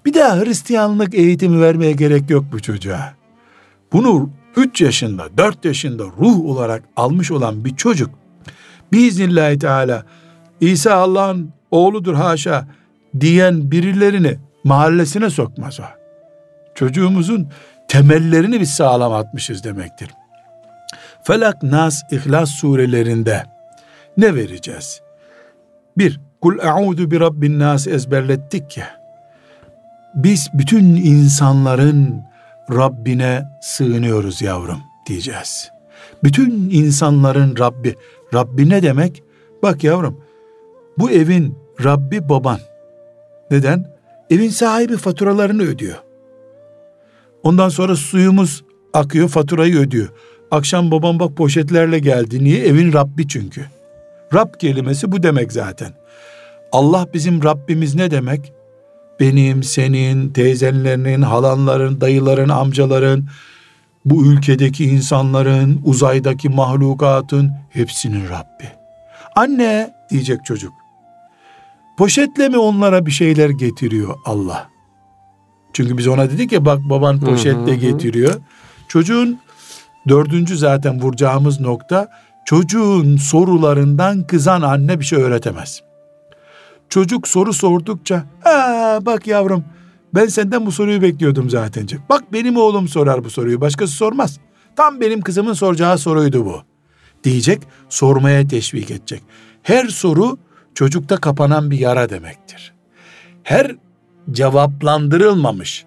Bir 0.06 0.14
daha 0.14 0.40
Hristiyanlık 0.40 1.14
eğitimi 1.14 1.62
vermeye 1.62 1.92
gerek 1.92 2.30
yok 2.30 2.46
bu 2.52 2.60
çocuğa. 2.60 3.14
Bunu 3.94 4.30
3 4.56 4.82
yaşında, 4.82 5.38
4 5.38 5.66
yaşında 5.66 6.04
ruh 6.04 6.46
olarak 6.46 6.84
almış 6.96 7.32
olan 7.32 7.66
bir 7.66 7.76
çocuk 7.76 8.10
biiznillahü 8.94 9.60
teala 9.60 10.06
İsa 10.62 10.94
Allah'ın 10.94 11.54
oğludur 11.72 12.14
haşa 12.14 12.68
diyen 13.20 13.72
birilerini 13.72 14.38
mahallesine 14.64 15.30
sokmaz 15.30 15.80
o. 15.80 15.84
Çocuğumuzun 16.76 17.50
temellerini 17.88 18.60
biz 18.60 18.70
sağlam 18.70 19.14
atmışız 19.14 19.64
demektir. 19.64 20.10
Felak, 21.24 21.64
Nas, 21.64 22.02
İhlas 22.12 22.50
surelerinde 22.50 23.44
ne 24.18 24.36
vereceğiz? 24.36 25.02
Bir, 25.98 26.20
Kul 26.42 26.60
e'udu 26.60 27.12
bi 27.12 27.20
rabbin 27.20 27.60
nas 27.60 27.88
ezberlettik 27.88 28.78
ya. 28.78 29.01
Biz 30.16 30.48
bütün 30.54 30.96
insanların 30.96 32.24
Rabbine 32.72 33.46
sığınıyoruz 33.62 34.42
yavrum 34.42 34.80
diyeceğiz. 35.08 35.72
Bütün 36.24 36.70
insanların 36.70 37.56
Rabbi. 37.60 37.96
Rabbi 38.34 38.70
ne 38.70 38.84
demek? 38.84 39.24
Bak 39.64 39.84
yavrum 39.84 40.24
bu 40.98 41.12
evin 41.12 41.58
Rabbi 41.84 42.30
baban. 42.30 42.60
Neden? 43.52 43.86
Evin 44.30 44.50
sahibi 44.50 44.98
faturalarını 44.98 45.62
ödüyor. 45.62 45.98
Ondan 47.44 47.70
sonra 47.70 47.96
suyumuz 47.96 48.64
akıyor 48.94 49.30
faturayı 49.30 49.78
ödüyor. 49.78 50.10
Akşam 50.52 50.92
babam 50.92 51.20
bak 51.20 51.38
poşetlerle 51.38 52.00
geldi. 52.00 52.44
Niye? 52.44 52.66
Evin 52.66 52.94
Rabbi 52.94 53.28
çünkü. 53.28 53.66
Rab 54.34 54.60
kelimesi 54.60 55.12
bu 55.12 55.24
demek 55.24 55.52
zaten. 55.52 55.94
Allah 56.72 57.08
bizim 57.14 57.44
Rabbimiz 57.44 57.96
ne 57.96 58.12
demek? 58.12 58.54
Benim, 59.22 59.64
senin, 59.64 60.30
teyzenlerinin, 60.30 61.22
halanların, 61.22 62.02
dayıların, 62.02 62.50
amcaların, 62.50 63.28
bu 64.06 64.26
ülkedeki 64.26 64.86
insanların, 64.86 65.82
uzaydaki 65.86 66.50
mahlukatın 66.50 67.52
hepsinin 67.70 68.30
Rabbi. 68.30 68.68
Anne 69.36 69.94
diyecek 70.10 70.46
çocuk. 70.46 70.74
Poşetle 71.98 72.50
mi 72.50 72.58
onlara 72.58 73.06
bir 73.06 73.12
şeyler 73.12 73.50
getiriyor 73.50 74.16
Allah? 74.26 74.70
Çünkü 75.74 75.98
biz 75.98 76.08
ona 76.08 76.30
dedik 76.32 76.52
ya 76.52 76.66
bak 76.66 76.80
baban 76.90 77.20
poşetle 77.20 77.76
getiriyor. 77.76 78.42
Çocuğun 78.88 79.40
dördüncü 80.08 80.58
zaten 80.58 81.02
vuracağımız 81.02 81.60
nokta 81.60 82.08
çocuğun 82.46 83.18
sorularından 83.18 84.28
kızan 84.28 84.62
anne 84.62 85.00
bir 85.00 85.06
şey 85.06 85.20
öğretemez. 85.20 85.82
Çocuk 86.92 87.28
soru 87.28 87.54
sordukça 87.54 88.26
Aa, 88.46 89.00
bak 89.06 89.28
yavrum 89.28 89.64
ben 90.16 90.26
senden 90.26 90.66
bu 90.66 90.72
soruyu 90.72 91.02
bekliyordum 91.02 91.50
zaten. 91.50 91.88
Bak 92.10 92.34
benim 92.34 92.58
oğlum 92.58 92.88
sorar 92.88 93.24
bu 93.24 93.30
soruyu 93.30 93.62
başkası 93.62 93.94
sormaz. 93.94 94.40
Tam 94.76 95.02
benim 95.02 95.22
kızımın 95.22 95.54
soracağı 95.54 95.98
soruydu 95.98 96.46
bu. 96.46 96.64
Diyecek 97.24 97.62
sormaya 97.90 98.48
teşvik 98.48 98.92
edecek. 98.92 99.24
Her 99.64 99.88
soru 99.88 100.38
çocukta 100.76 101.18
kapanan 101.18 101.72
bir 101.72 101.80
yara 101.80 102.10
demektir. 102.10 102.74
Her 103.44 103.76
cevaplandırılmamış, 104.32 105.86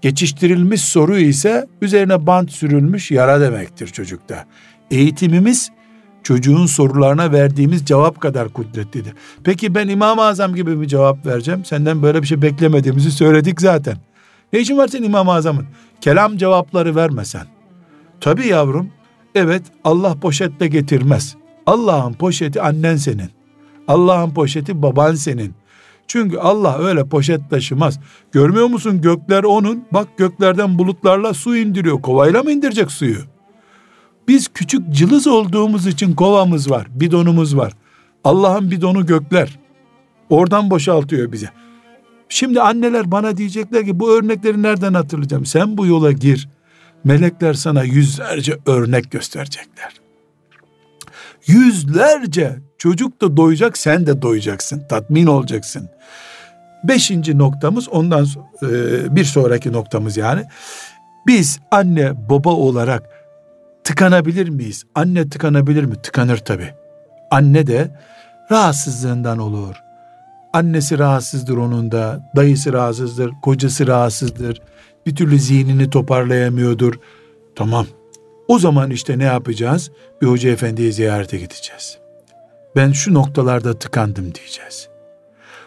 geçiştirilmiş 0.00 0.80
soru 0.80 1.18
ise 1.18 1.66
üzerine 1.82 2.26
bant 2.26 2.50
sürülmüş 2.50 3.10
yara 3.10 3.40
demektir 3.40 3.86
çocukta. 3.86 4.46
Eğitimimiz 4.90 5.70
çocuğun 6.22 6.66
sorularına 6.66 7.32
verdiğimiz 7.32 7.84
cevap 7.84 8.20
kadar 8.20 8.48
kudretlidir. 8.48 9.14
Peki 9.44 9.74
ben 9.74 9.88
İmam-ı 9.88 10.22
Azam 10.22 10.54
gibi 10.54 10.80
bir 10.80 10.86
cevap 10.86 11.26
vereceğim. 11.26 11.64
Senden 11.64 12.02
böyle 12.02 12.22
bir 12.22 12.26
şey 12.26 12.42
beklemediğimizi 12.42 13.10
söyledik 13.10 13.60
zaten. 13.60 13.96
Ne 14.52 14.60
işin 14.60 14.78
var 14.78 14.88
senin 14.88 15.06
İmam-ı 15.06 15.32
Azam'ın? 15.32 15.66
Kelam 16.00 16.36
cevapları 16.36 16.96
vermesen. 16.96 17.46
Tabii 18.20 18.46
yavrum. 18.46 18.90
Evet 19.34 19.62
Allah 19.84 20.14
poşetle 20.20 20.66
getirmez. 20.66 21.36
Allah'ın 21.66 22.12
poşeti 22.12 22.62
annen 22.62 22.96
senin. 22.96 23.30
Allah'ın 23.88 24.30
poşeti 24.30 24.82
baban 24.82 25.14
senin. 25.14 25.54
Çünkü 26.06 26.38
Allah 26.38 26.78
öyle 26.78 27.04
poşet 27.04 27.50
taşımaz. 27.50 28.00
Görmüyor 28.32 28.66
musun 28.66 29.00
gökler 29.00 29.42
onun. 29.42 29.84
Bak 29.92 30.08
göklerden 30.16 30.78
bulutlarla 30.78 31.34
su 31.34 31.56
indiriyor. 31.56 32.02
Kovayla 32.02 32.42
mı 32.42 32.52
indirecek 32.52 32.90
suyu? 32.90 33.18
Biz 34.30 34.48
küçük 34.48 34.90
cılız 34.90 35.26
olduğumuz 35.26 35.86
için 35.86 36.14
kovamız 36.14 36.70
var, 36.70 36.86
bidonumuz 36.90 37.56
var. 37.56 37.72
Allah'ın 38.24 38.70
bidonu 38.70 39.06
gökler. 39.06 39.58
Oradan 40.28 40.70
boşaltıyor 40.70 41.32
bize. 41.32 41.50
Şimdi 42.28 42.60
anneler 42.60 43.10
bana 43.10 43.36
diyecekler 43.36 43.84
ki 43.84 44.00
bu 44.00 44.10
örnekleri 44.10 44.62
nereden 44.62 44.94
hatırlayacağım? 44.94 45.46
Sen 45.46 45.76
bu 45.76 45.86
yola 45.86 46.12
gir. 46.12 46.48
Melekler 47.04 47.54
sana 47.54 47.82
yüzlerce 47.82 48.58
örnek 48.66 49.10
gösterecekler. 49.10 50.00
Yüzlerce 51.46 52.58
çocuk 52.78 53.20
da 53.20 53.36
doyacak, 53.36 53.78
sen 53.78 54.06
de 54.06 54.22
doyacaksın, 54.22 54.82
tatmin 54.88 55.26
olacaksın. 55.26 55.88
Beşinci 56.84 57.38
noktamız 57.38 57.88
ondan 57.88 58.26
e, 58.62 59.16
bir 59.16 59.24
sonraki 59.24 59.72
noktamız 59.72 60.16
yani. 60.16 60.42
Biz 61.26 61.60
anne 61.70 62.28
baba 62.28 62.50
olarak 62.50 63.19
tıkanabilir 63.84 64.48
miyiz? 64.48 64.84
Anne 64.94 65.28
tıkanabilir 65.28 65.84
mi? 65.84 66.02
Tıkanır 66.02 66.38
tabi. 66.38 66.74
Anne 67.30 67.66
de 67.66 67.90
rahatsızlığından 68.50 69.38
olur. 69.38 69.74
Annesi 70.52 70.98
rahatsızdır 70.98 71.56
onun 71.56 71.92
da, 71.92 72.30
dayısı 72.36 72.72
rahatsızdır, 72.72 73.30
kocası 73.42 73.86
rahatsızdır. 73.86 74.62
Bir 75.06 75.16
türlü 75.16 75.38
zihnini 75.38 75.90
toparlayamıyordur. 75.90 76.94
Tamam. 77.56 77.86
O 78.48 78.58
zaman 78.58 78.90
işte 78.90 79.18
ne 79.18 79.24
yapacağız? 79.24 79.90
Bir 80.22 80.26
hoca 80.26 80.50
efendiyi 80.50 80.92
ziyarete 80.92 81.38
gideceğiz. 81.38 81.98
Ben 82.76 82.92
şu 82.92 83.14
noktalarda 83.14 83.78
tıkandım 83.78 84.34
diyeceğiz. 84.34 84.88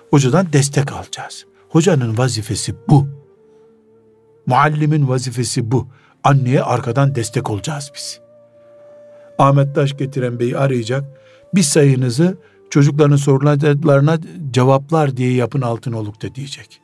Hocadan 0.09 0.53
destek 0.53 0.91
alacağız. 0.91 1.45
Hocanın 1.70 2.18
vazifesi 2.18 2.76
bu. 2.89 3.07
Muallimin 4.45 5.07
vazifesi 5.07 5.72
bu. 5.72 5.88
Anneye 6.24 6.63
arkadan 6.63 7.15
destek 7.15 7.49
olacağız 7.49 7.91
biz. 7.95 8.19
Ahmet 9.38 9.76
Taş 9.76 9.97
getiren 9.97 10.39
beyi 10.39 10.57
arayacak. 10.57 11.03
Bir 11.55 11.63
sayınızı 11.63 12.38
çocukların 12.69 13.15
sorularına 13.15 14.17
cevaplar 14.51 15.17
diye 15.17 15.34
yapın 15.34 15.61
altın 15.61 15.93
olukta 15.93 16.36
diyecek. 16.36 16.82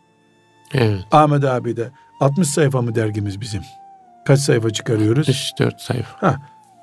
Evet. 0.74 1.02
Ahmet 1.12 1.44
abi 1.44 1.78
de 1.78 1.92
60 2.20 2.48
sayfa 2.48 2.82
mı 2.82 2.96
dergimiz 2.96 3.42
bizim? 3.42 3.62
Kaç 4.26 4.40
sayfa 4.40 4.70
çıkarıyoruz? 4.70 5.30
64 5.30 5.82
sayfa. 5.82 6.28
Ha, 6.28 6.36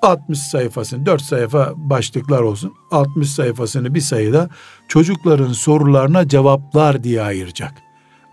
60 0.02 0.38
sayfasını 0.38 1.06
4 1.06 1.22
sayfa 1.22 1.72
başlıklar 1.76 2.40
olsun. 2.40 2.72
60 2.90 3.30
sayfasını 3.30 3.94
bir 3.94 4.00
sayıda 4.00 4.48
çocukların 4.88 5.52
sorularına 5.52 6.28
cevaplar 6.28 7.04
diye 7.04 7.22
ayıracak. 7.22 7.72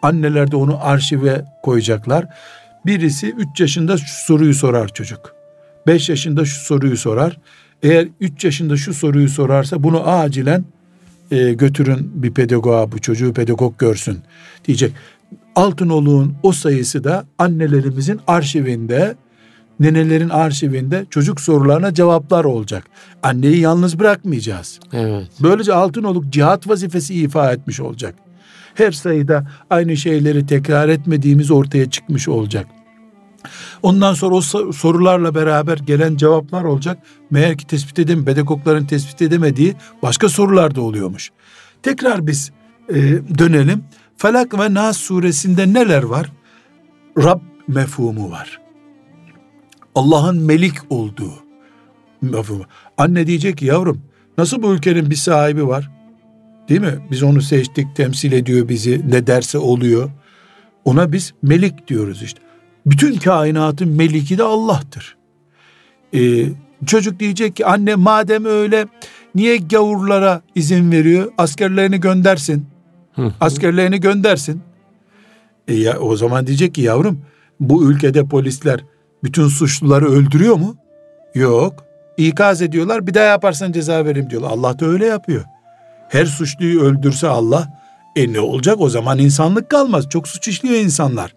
Anneler 0.02 0.52
de 0.52 0.56
onu 0.56 0.78
arşive 0.82 1.46
koyacaklar. 1.64 2.26
Birisi 2.86 3.28
3 3.28 3.60
yaşında 3.60 3.98
şu 3.98 4.26
soruyu 4.26 4.54
sorar 4.54 4.88
çocuk. 4.94 5.36
5 5.88 6.10
yaşında 6.10 6.46
şu 6.46 6.60
soruyu 6.60 6.98
sorar. 6.98 7.38
Eğer 7.84 8.08
3 8.20 8.46
yaşında 8.46 8.78
şu 8.78 8.94
soruyu 8.94 9.30
sorarsa 9.30 9.84
bunu 9.84 10.10
acilen 10.10 10.66
e, 11.32 11.54
götürün 11.54 12.12
bir 12.16 12.34
pedagoğa 12.34 12.92
bu 12.92 13.00
çocuğu 13.00 13.34
pedagog 13.34 13.78
görsün 13.80 14.20
diyecek. 14.66 14.94
Altınoluk'un 15.56 16.36
o 16.44 16.52
sayısı 16.52 17.04
da 17.04 17.26
annelerimizin 17.38 18.20
arşivinde, 18.28 19.16
nenelerin 19.80 20.30
arşivinde 20.30 21.06
çocuk 21.10 21.42
sorularına 21.42 21.94
cevaplar 21.94 22.44
olacak. 22.44 22.84
Anneyi 23.24 23.60
yalnız 23.60 24.00
bırakmayacağız. 24.00 24.80
Evet. 24.94 25.28
Böylece 25.40 25.74
Altınoluk 25.74 26.30
cihat 26.30 26.70
vazifesi 26.70 27.14
ifa 27.14 27.52
etmiş 27.52 27.80
olacak. 27.80 28.16
Her 28.76 28.92
sayıda 28.92 29.48
aynı 29.70 29.98
şeyleri 29.98 30.46
tekrar 30.46 30.90
etmediğimiz 30.90 31.52
ortaya 31.52 31.90
çıkmış 31.90 32.28
olacak. 32.28 32.68
Ondan 33.84 34.14
sonra 34.14 34.36
o 34.36 34.42
sorularla 34.72 35.36
beraber 35.36 35.78
gelen 35.78 36.16
cevaplar 36.16 36.64
olacak. 36.64 36.98
Meğer 37.32 37.58
ki 37.58 37.68
tespit 37.68 38.00
edem, 38.00 38.26
pedagogların 38.26 38.86
tespit 38.86 39.22
edemediği 39.22 39.76
başka 40.02 40.30
sorular 40.30 40.76
da 40.76 40.82
oluyormuş. 40.82 41.32
Tekrar 41.84 42.28
biz 42.28 42.52
e, 42.90 42.96
dönelim. 43.38 43.84
Felak 44.18 44.60
ve 44.60 44.74
Nas 44.74 44.98
suresinde 44.98 45.74
neler 45.74 46.04
var? 46.04 46.32
Rab 47.18 47.40
mefhumu 47.68 48.32
var. 48.32 48.62
Allah'ın 49.96 50.42
melik 50.42 50.76
olduğu 50.90 51.34
mefhumu. 52.22 52.64
Anne 52.98 53.28
diyecek 53.28 53.58
ki 53.58 53.66
yavrum 53.66 54.02
nasıl 54.38 54.64
bu 54.64 54.74
ülkenin 54.74 55.10
bir 55.10 55.16
sahibi 55.16 55.68
var? 55.68 55.92
Değil 56.70 56.82
mi? 56.82 56.94
Biz 57.12 57.24
onu 57.24 57.42
seçtik, 57.42 57.96
temsil 57.96 58.32
ediyor 58.32 58.70
bizi. 58.70 59.12
Ne 59.12 59.28
derse 59.28 59.58
oluyor. 59.58 60.10
Ona 60.86 61.12
biz 61.12 61.34
melik 61.42 61.88
diyoruz 61.88 62.24
işte. 62.24 62.40
Bütün 62.86 63.18
kainatın 63.18 63.90
meliki 63.90 64.38
de 64.38 64.44
Allah'tır. 64.44 65.18
Ee, 66.16 66.46
çocuk 66.86 67.20
diyecek 67.20 67.56
ki 67.56 67.66
anne 67.66 67.96
madem 67.96 68.46
öyle 68.46 68.88
niye 69.36 69.58
gavurlara 69.58 70.42
izin 70.56 70.92
veriyor? 70.92 71.32
Askerlerini 71.38 72.00
göndersin. 72.00 72.66
Askerlerini 73.40 74.00
göndersin. 74.00 74.62
E 75.68 75.74
ya, 75.74 76.00
o 76.00 76.16
zaman 76.16 76.48
diyecek 76.48 76.76
ki 76.76 76.82
yavrum 76.82 77.22
bu 77.60 77.92
ülkede 77.92 78.26
polisler 78.26 78.80
bütün 79.24 79.48
suçluları 79.48 80.06
öldürüyor 80.12 80.56
mu? 80.56 80.76
Yok. 81.36 81.86
İkaz 82.18 82.62
ediyorlar 82.62 83.08
bir 83.08 83.14
daha 83.14 83.24
yaparsan 83.24 83.72
ceza 83.72 84.06
veririm 84.06 84.30
diyorlar. 84.30 84.50
Allah 84.50 84.80
da 84.80 84.86
öyle 84.86 85.06
yapıyor. 85.06 85.44
Her 86.14 86.26
suçluyu 86.26 86.82
öldürse 86.82 87.28
Allah 87.28 87.68
e 88.16 88.34
ne 88.34 88.40
olacak 88.40 88.76
o 88.80 88.90
zaman 88.90 89.20
insanlık 89.20 89.70
kalmaz. 89.70 90.10
Çok 90.10 90.28
suç 90.28 90.48
işliyor 90.48 90.76
insanlar. 90.76 91.36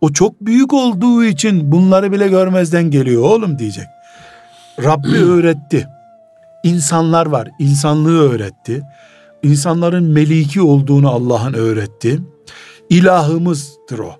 O 0.00 0.12
çok 0.12 0.40
büyük 0.40 0.72
olduğu 0.72 1.24
için 1.24 1.72
bunları 1.72 2.12
bile 2.12 2.28
görmezden 2.28 2.90
geliyor 2.90 3.22
oğlum 3.22 3.58
diyecek. 3.58 3.86
Rabbi 4.82 5.16
öğretti. 5.24 5.88
İnsanlar 6.64 7.26
var. 7.26 7.48
insanlığı 7.58 8.30
öğretti. 8.30 8.82
İnsanların 9.42 10.04
meliki 10.04 10.60
olduğunu 10.60 11.10
Allah'ın 11.10 11.52
öğretti. 11.52 12.20
İlahımızdır 12.90 13.98
o. 13.98 14.12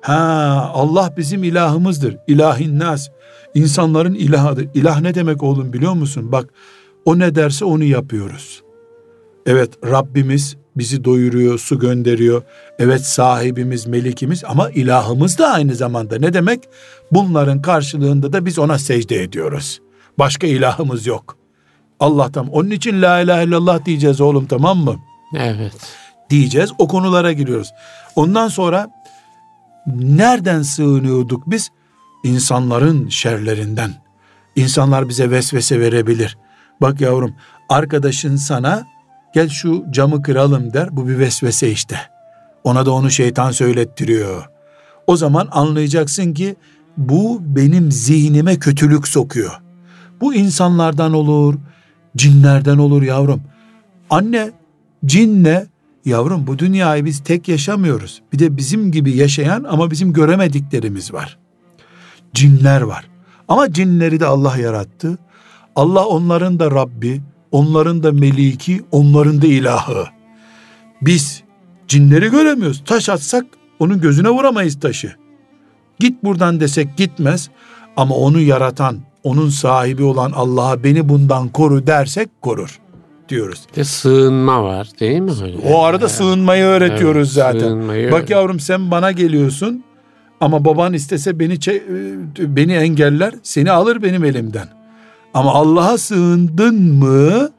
Ha 0.00 0.70
Allah 0.74 1.14
bizim 1.16 1.44
ilahımızdır. 1.44 2.16
İlahin 2.26 2.78
nas. 2.78 3.08
İnsanların 3.54 4.14
ilahıdır. 4.14 4.68
İlah 4.74 5.00
ne 5.00 5.14
demek 5.14 5.42
oğlum 5.42 5.72
biliyor 5.72 5.92
musun? 5.92 6.32
Bak 6.32 6.48
o 7.04 7.18
ne 7.18 7.34
derse 7.34 7.64
onu 7.64 7.84
yapıyoruz. 7.84 8.65
Evet 9.46 9.70
Rabbimiz 9.84 10.56
bizi 10.76 11.04
doyuruyor, 11.04 11.58
su 11.58 11.78
gönderiyor. 11.78 12.42
Evet 12.78 13.06
sahibimiz, 13.06 13.86
melikimiz 13.86 14.44
ama 14.44 14.70
ilahımız 14.70 15.38
da 15.38 15.52
aynı 15.52 15.74
zamanda. 15.74 16.18
Ne 16.18 16.34
demek? 16.34 16.60
Bunların 17.12 17.62
karşılığında 17.62 18.32
da 18.32 18.46
biz 18.46 18.58
ona 18.58 18.78
secde 18.78 19.22
ediyoruz. 19.22 19.80
Başka 20.18 20.46
ilahımız 20.46 21.06
yok. 21.06 21.36
Allah'tan. 22.00 22.48
Onun 22.48 22.70
için 22.70 23.02
la 23.02 23.20
ilahe 23.20 23.44
illallah 23.44 23.84
diyeceğiz 23.84 24.20
oğlum 24.20 24.46
tamam 24.46 24.78
mı? 24.78 24.96
Evet. 25.36 25.72
Diyeceğiz. 26.30 26.70
O 26.78 26.88
konulara 26.88 27.32
giriyoruz. 27.32 27.72
Ondan 28.16 28.48
sonra 28.48 28.88
nereden 29.96 30.62
sığınıyorduk 30.62 31.50
biz? 31.50 31.70
İnsanların 32.24 33.08
şerlerinden. 33.08 33.94
İnsanlar 34.56 35.08
bize 35.08 35.30
vesvese 35.30 35.80
verebilir. 35.80 36.38
Bak 36.80 37.00
yavrum 37.00 37.34
arkadaşın 37.68 38.36
sana 38.36 38.95
gel 39.36 39.48
şu 39.48 39.84
camı 39.90 40.22
kıralım 40.22 40.72
der. 40.72 40.96
Bu 40.96 41.08
bir 41.08 41.18
vesvese 41.18 41.70
işte. 41.70 41.96
Ona 42.64 42.86
da 42.86 42.90
onu 42.90 43.10
şeytan 43.10 43.50
söylettiriyor. 43.50 44.48
O 45.06 45.16
zaman 45.16 45.48
anlayacaksın 45.50 46.34
ki 46.34 46.56
bu 46.96 47.38
benim 47.42 47.92
zihnime 47.92 48.58
kötülük 48.58 49.08
sokuyor. 49.08 49.60
Bu 50.20 50.34
insanlardan 50.34 51.12
olur, 51.12 51.54
cinlerden 52.16 52.78
olur 52.78 53.02
yavrum. 53.02 53.42
Anne 54.10 54.50
cinle 55.04 55.66
yavrum 56.04 56.46
bu 56.46 56.58
dünyayı 56.58 57.04
biz 57.04 57.24
tek 57.24 57.48
yaşamıyoruz. 57.48 58.22
Bir 58.32 58.38
de 58.38 58.56
bizim 58.56 58.92
gibi 58.92 59.16
yaşayan 59.16 59.64
ama 59.68 59.90
bizim 59.90 60.12
göremediklerimiz 60.12 61.12
var. 61.12 61.38
Cinler 62.34 62.80
var. 62.80 63.08
Ama 63.48 63.72
cinleri 63.72 64.20
de 64.20 64.26
Allah 64.26 64.56
yarattı. 64.56 65.18
Allah 65.74 66.06
onların 66.06 66.58
da 66.58 66.70
Rabbi, 66.70 67.22
onların 67.56 68.02
da 68.02 68.12
meliki, 68.12 68.80
onların 68.92 69.42
da 69.42 69.46
ilahı. 69.46 70.04
Biz 71.02 71.42
cinleri 71.88 72.30
göremiyoruz. 72.30 72.82
Taş 72.84 73.08
atsak 73.08 73.46
onun 73.78 74.00
gözüne 74.00 74.28
vuramayız 74.28 74.80
taşı. 74.80 75.12
Git 75.98 76.24
buradan 76.24 76.60
desek 76.60 76.96
gitmez 76.96 77.50
ama 77.96 78.14
onu 78.14 78.40
yaratan, 78.40 78.98
onun 79.24 79.48
sahibi 79.48 80.02
olan 80.02 80.32
Allah'a 80.32 80.84
beni 80.84 81.08
bundan 81.08 81.48
koru 81.48 81.86
dersek 81.86 82.28
korur 82.42 82.78
diyoruz. 83.28 83.66
De 83.76 83.84
sığınma 83.84 84.64
var 84.64 84.88
değil 85.00 85.20
mi 85.20 85.30
hocam? 85.30 85.60
O 85.72 85.82
arada 85.82 86.08
sığınmayı 86.08 86.64
öğretiyoruz 86.64 87.28
evet, 87.28 87.46
zaten. 87.46 87.60
Sığınmayı 87.60 88.12
Bak 88.12 88.30
yavrum 88.30 88.60
sen 88.60 88.90
bana 88.90 89.12
geliyorsun 89.12 89.84
ama 90.40 90.64
baban 90.64 90.92
istese 90.92 91.38
beni 91.38 91.58
beni 92.38 92.72
engeller, 92.72 93.34
seni 93.42 93.70
alır 93.70 94.02
benim 94.02 94.24
elimden. 94.24 94.68
Ama 95.36 95.54
Allah'a 95.54 95.98
sığındın 95.98 96.74
mı 96.74 97.50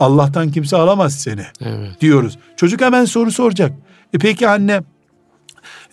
Allah'tan 0.00 0.50
kimse 0.50 0.76
alamaz 0.76 1.14
seni 1.14 1.44
evet. 1.60 2.00
diyoruz. 2.00 2.38
Çocuk 2.56 2.80
hemen 2.80 3.04
soru 3.04 3.30
soracak. 3.30 3.72
E 4.14 4.18
peki 4.18 4.48
anne 4.48 4.82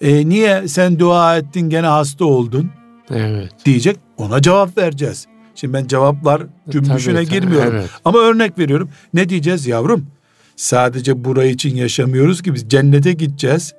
e, 0.02 0.30
niye 0.30 0.68
sen 0.68 1.00
dua 1.00 1.38
ettin 1.38 1.70
gene 1.70 1.88
hasta 1.88 2.26
oldun? 2.26 2.72
Evet. 3.10 3.52
Diyecek 3.66 3.98
ona 4.18 4.42
cevap 4.42 4.78
vereceğiz. 4.78 5.28
Şimdi 5.56 5.74
ben 5.74 5.88
cevaplar 5.88 6.42
cümbüşüne 6.70 7.16
tabii, 7.16 7.30
girmiyorum. 7.30 7.76
Evet. 7.76 7.90
Ama 8.06 8.20
örnek 8.20 8.60
veriyorum. 8.60 8.90
Ne 9.14 9.30
diyeceğiz 9.30 9.68
yavrum? 9.68 10.08
Sadece 10.56 11.24
burayı 11.24 11.52
için 11.52 11.76
yaşamıyoruz 11.76 12.42
ki 12.42 12.54
biz 12.54 12.70
cennete 12.70 13.14
gideceğiz. 13.14 13.74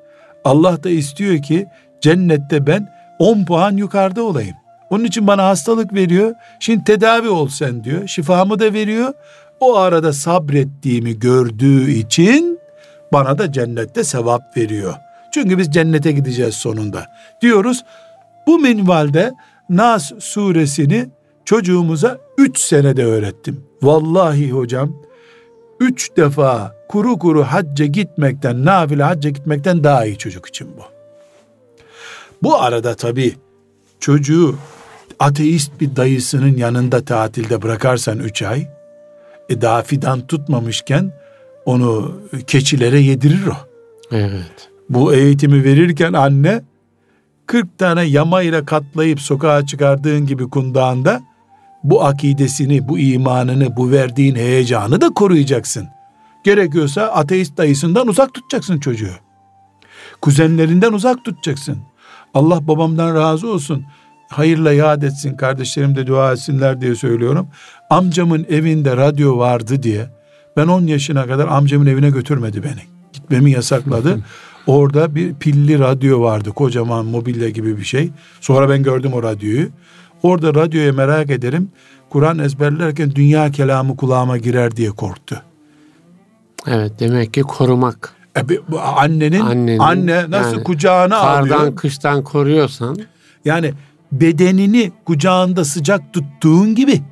Allah 0.45 0.85
da 0.85 0.91
istiyor 0.91 1.43
ki 1.43 1.67
cennette 2.01 2.67
ben 2.67 2.89
10 3.19 3.45
puan 3.45 3.77
yukarıda 3.77 4.23
olayım. 4.23 4.57
Onun 4.91 5.05
için 5.05 5.27
bana 5.27 5.45
hastalık 5.45 5.95
veriyor. 5.95 6.35
Şimdi 6.61 6.85
tedavi 6.85 7.29
ol 7.29 7.49
sen 7.49 7.85
diyor. 7.85 8.07
Şifamı 8.09 8.59
da 8.59 8.73
veriyor. 8.73 9.15
O 9.61 9.77
arada 9.77 10.13
sabrettiğimi 10.13 11.19
gördüğü 11.19 11.91
için 11.91 12.59
bana 13.13 13.39
da 13.39 13.53
cennette 13.53 14.05
sevap 14.05 14.57
veriyor. 14.57 14.95
Çünkü 15.35 15.59
biz 15.59 15.71
cennete 15.71 16.13
gideceğiz 16.13 16.55
sonunda. 16.55 17.07
Diyoruz 17.43 17.85
bu 18.47 18.59
minvalde 18.59 19.33
Nas 19.69 20.13
suresini 20.19 21.09
çocuğumuza 21.45 22.19
üç 22.39 22.59
senede 22.59 23.05
öğrettim. 23.05 23.65
Vallahi 23.83 24.51
hocam 24.51 24.97
üç 25.81 26.17
defa 26.17 26.75
kuru 26.89 27.19
kuru 27.19 27.43
hacca 27.43 27.87
gitmekten, 27.87 28.65
nafile 28.65 29.03
hacca 29.03 29.31
gitmekten 29.31 29.85
daha 29.85 30.07
iyi 30.07 30.19
çocuk 30.19 30.47
için 30.47 30.69
bu. 30.79 30.83
Bu 32.43 32.61
arada 32.63 32.95
tabii 32.95 33.35
çocuğu 34.01 34.59
ateist 35.21 35.81
bir 35.81 35.97
dayısının 35.97 36.57
yanında 36.57 37.05
tatilde 37.05 37.63
bırakarsan 37.63 38.19
üç 38.19 38.43
ay, 38.43 38.69
e 39.49 39.61
daha 39.61 39.83
fidan 39.83 40.27
tutmamışken 40.27 41.13
onu 41.65 42.21
keçilere 42.47 43.01
yedirir 43.01 43.47
o. 43.47 43.57
Evet. 44.13 44.71
Bu 44.91 45.15
eğitimi 45.15 45.65
verirken 45.65 46.13
anne 46.13 46.63
40 47.47 47.79
tane 47.79 48.03
yama 48.03 48.43
ile 48.43 48.65
katlayıp 48.65 49.21
sokağa 49.21 49.67
çıkardığın 49.67 50.27
gibi 50.27 50.51
kundağında 50.51 51.21
bu 51.85 52.05
akidesini, 52.05 52.89
bu 52.89 52.99
imanını, 52.99 53.77
bu 53.77 53.91
verdiğin 53.91 54.35
heyecanı 54.35 55.01
da 55.01 55.09
koruyacaksın. 55.09 55.89
Gerekiyorsa 56.45 57.03
ateist 57.03 57.57
dayısından 57.57 58.09
uzak 58.09 58.35
tutacaksın 58.35 58.81
çocuğu. 58.81 59.15
Kuzenlerinden 60.23 60.93
uzak 60.93 61.25
tutacaksın. 61.25 61.79
Allah 62.35 62.69
babamdan 62.69 63.15
razı 63.15 63.51
olsun. 63.51 63.85
Hayırla 64.31 64.73
yad 64.73 65.03
etsin 65.03 65.37
kardeşlerim 65.37 65.97
de 65.97 66.07
dua 66.07 66.33
etsinler 66.33 66.81
diye 66.81 66.95
söylüyorum. 66.95 67.49
Amcamın 67.91 68.47
evinde 68.51 68.97
radyo 68.97 69.39
vardı 69.39 69.83
diye 69.83 70.07
ben 70.57 70.67
10 70.67 70.87
yaşına 70.87 71.27
kadar 71.27 71.49
amcamın 71.49 71.87
evine 71.87 72.11
götürmedi 72.11 72.63
beni. 72.63 72.81
Gitmemi 73.13 73.51
yasakladı. 73.51 74.19
Orada 74.67 75.15
bir 75.15 75.35
pilli 75.35 75.79
radyo 75.79 76.21
vardı. 76.21 76.51
Kocaman 76.51 77.07
mobilya 77.07 77.49
gibi 77.49 77.79
bir 77.79 77.85
şey. 77.85 78.11
Sonra 78.41 78.69
ben 78.69 78.83
gördüm 78.83 79.13
o 79.13 79.23
radyoyu. 79.23 79.69
Orada 80.23 80.55
radyoya 80.55 80.93
merak 80.93 81.31
ederim. 81.31 81.69
Kur'an 82.11 82.39
ezberlerken 82.39 83.15
dünya 83.15 83.51
kelamı 83.51 83.97
kulağıma 83.97 84.39
girer 84.39 84.77
diye 84.77 84.91
korktu. 84.91 85.43
Evet 86.67 86.93
demek 87.01 87.35
ki 87.35 87.43
korumak. 87.43 88.13
E, 88.37 88.41
annenin, 88.79 89.41
annenin 89.41 89.79
anne 89.79 90.31
nasıl 90.31 90.53
yani, 90.53 90.65
kucağına 90.65 91.21
kardan, 91.21 91.41
alıyor? 91.41 91.57
Kardan 91.57 91.75
kıştan 91.75 92.25
koruyorsan. 92.25 92.97
Yani 93.45 93.73
bedenini 94.13 94.93
kucağında 95.05 95.65
sıcak 95.65 96.13
tuttuğun 96.13 96.75
gibi 96.75 97.03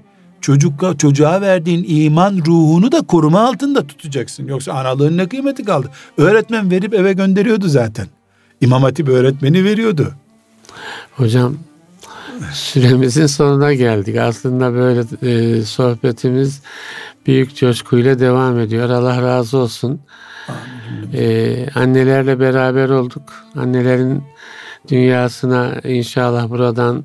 çocuk 0.40 0.98
çocuğa 0.98 1.40
verdiğin 1.40 1.84
iman 1.88 2.42
ruhunu 2.46 2.92
da 2.92 3.02
koruma 3.02 3.40
altında 3.48 3.86
tutacaksın. 3.86 4.46
Yoksa 4.46 4.72
analığın 4.72 5.16
ne 5.16 5.28
kıymeti 5.28 5.64
kaldı? 5.64 5.90
Öğretmen 6.16 6.70
verip 6.70 6.94
eve 6.94 7.12
gönderiyordu 7.12 7.68
zaten. 7.68 8.06
İmam 8.60 8.82
Hatip 8.82 9.08
öğretmeni 9.08 9.64
veriyordu. 9.64 10.12
Hocam 11.16 11.56
süremizin 12.52 13.26
sonuna 13.26 13.74
geldik. 13.74 14.16
Aslında 14.16 14.72
böyle 14.72 15.00
e, 15.22 15.62
sohbetimiz 15.62 16.62
büyük 17.26 17.56
coşkuyla 17.56 18.18
devam 18.18 18.58
ediyor. 18.58 18.90
Allah 18.90 19.22
razı 19.22 19.58
olsun. 19.58 20.00
Ee, 21.14 21.66
annelerle 21.74 22.40
beraber 22.40 22.88
olduk. 22.88 23.22
Annelerin 23.56 24.22
dünyasına 24.88 25.74
inşallah 25.84 26.48
buradan 26.50 27.04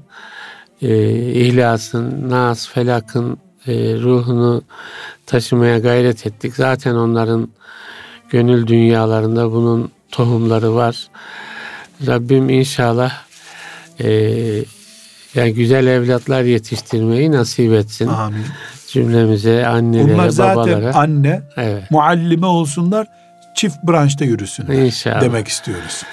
e, 0.82 1.10
ihlasın, 1.32 2.30
nas, 2.30 2.68
felakın 2.68 3.38
e, 3.68 3.74
ruhunu 3.96 4.64
taşımaya 5.26 5.80
gayret 5.80 6.28
ettik. 6.28 6.56
Zaten 6.56 6.96
onların 6.96 7.50
gönül 8.30 8.68
dünyalarında 8.68 9.52
bunun 9.52 9.92
tohumları 10.12 10.76
var. 10.76 11.08
Rabbim 12.08 12.50
inşallah 12.50 13.14
e, 14.00 14.10
yani 15.36 15.54
güzel 15.54 15.88
evlatlar 15.88 16.44
yetiştirmeyi 16.44 17.32
nasip 17.32 17.74
etsin. 17.74 18.08
Amin. 18.08 18.46
Cümlemize, 18.88 19.68
annelere, 19.68 20.14
Bunlar 20.14 20.30
zaten 20.30 20.56
babalara. 20.56 20.94
anne, 20.96 21.42
evet. 21.58 21.92
muallime 21.92 22.46
olsunlar, 22.46 23.08
çift 23.56 23.78
branşta 23.84 24.26
yürüsün. 24.26 24.72
İnşallah. 24.72 25.22
Demek 25.22 25.48
istiyoruz. 25.48 26.04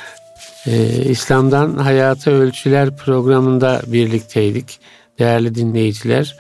Ee, 0.67 1.05
İslam'dan 1.05 1.77
Hayata 1.77 2.31
Ölçüler 2.31 2.97
programında 2.97 3.83
birlikteydik 3.87 4.81
değerli 5.19 5.55
dinleyiciler. 5.55 6.37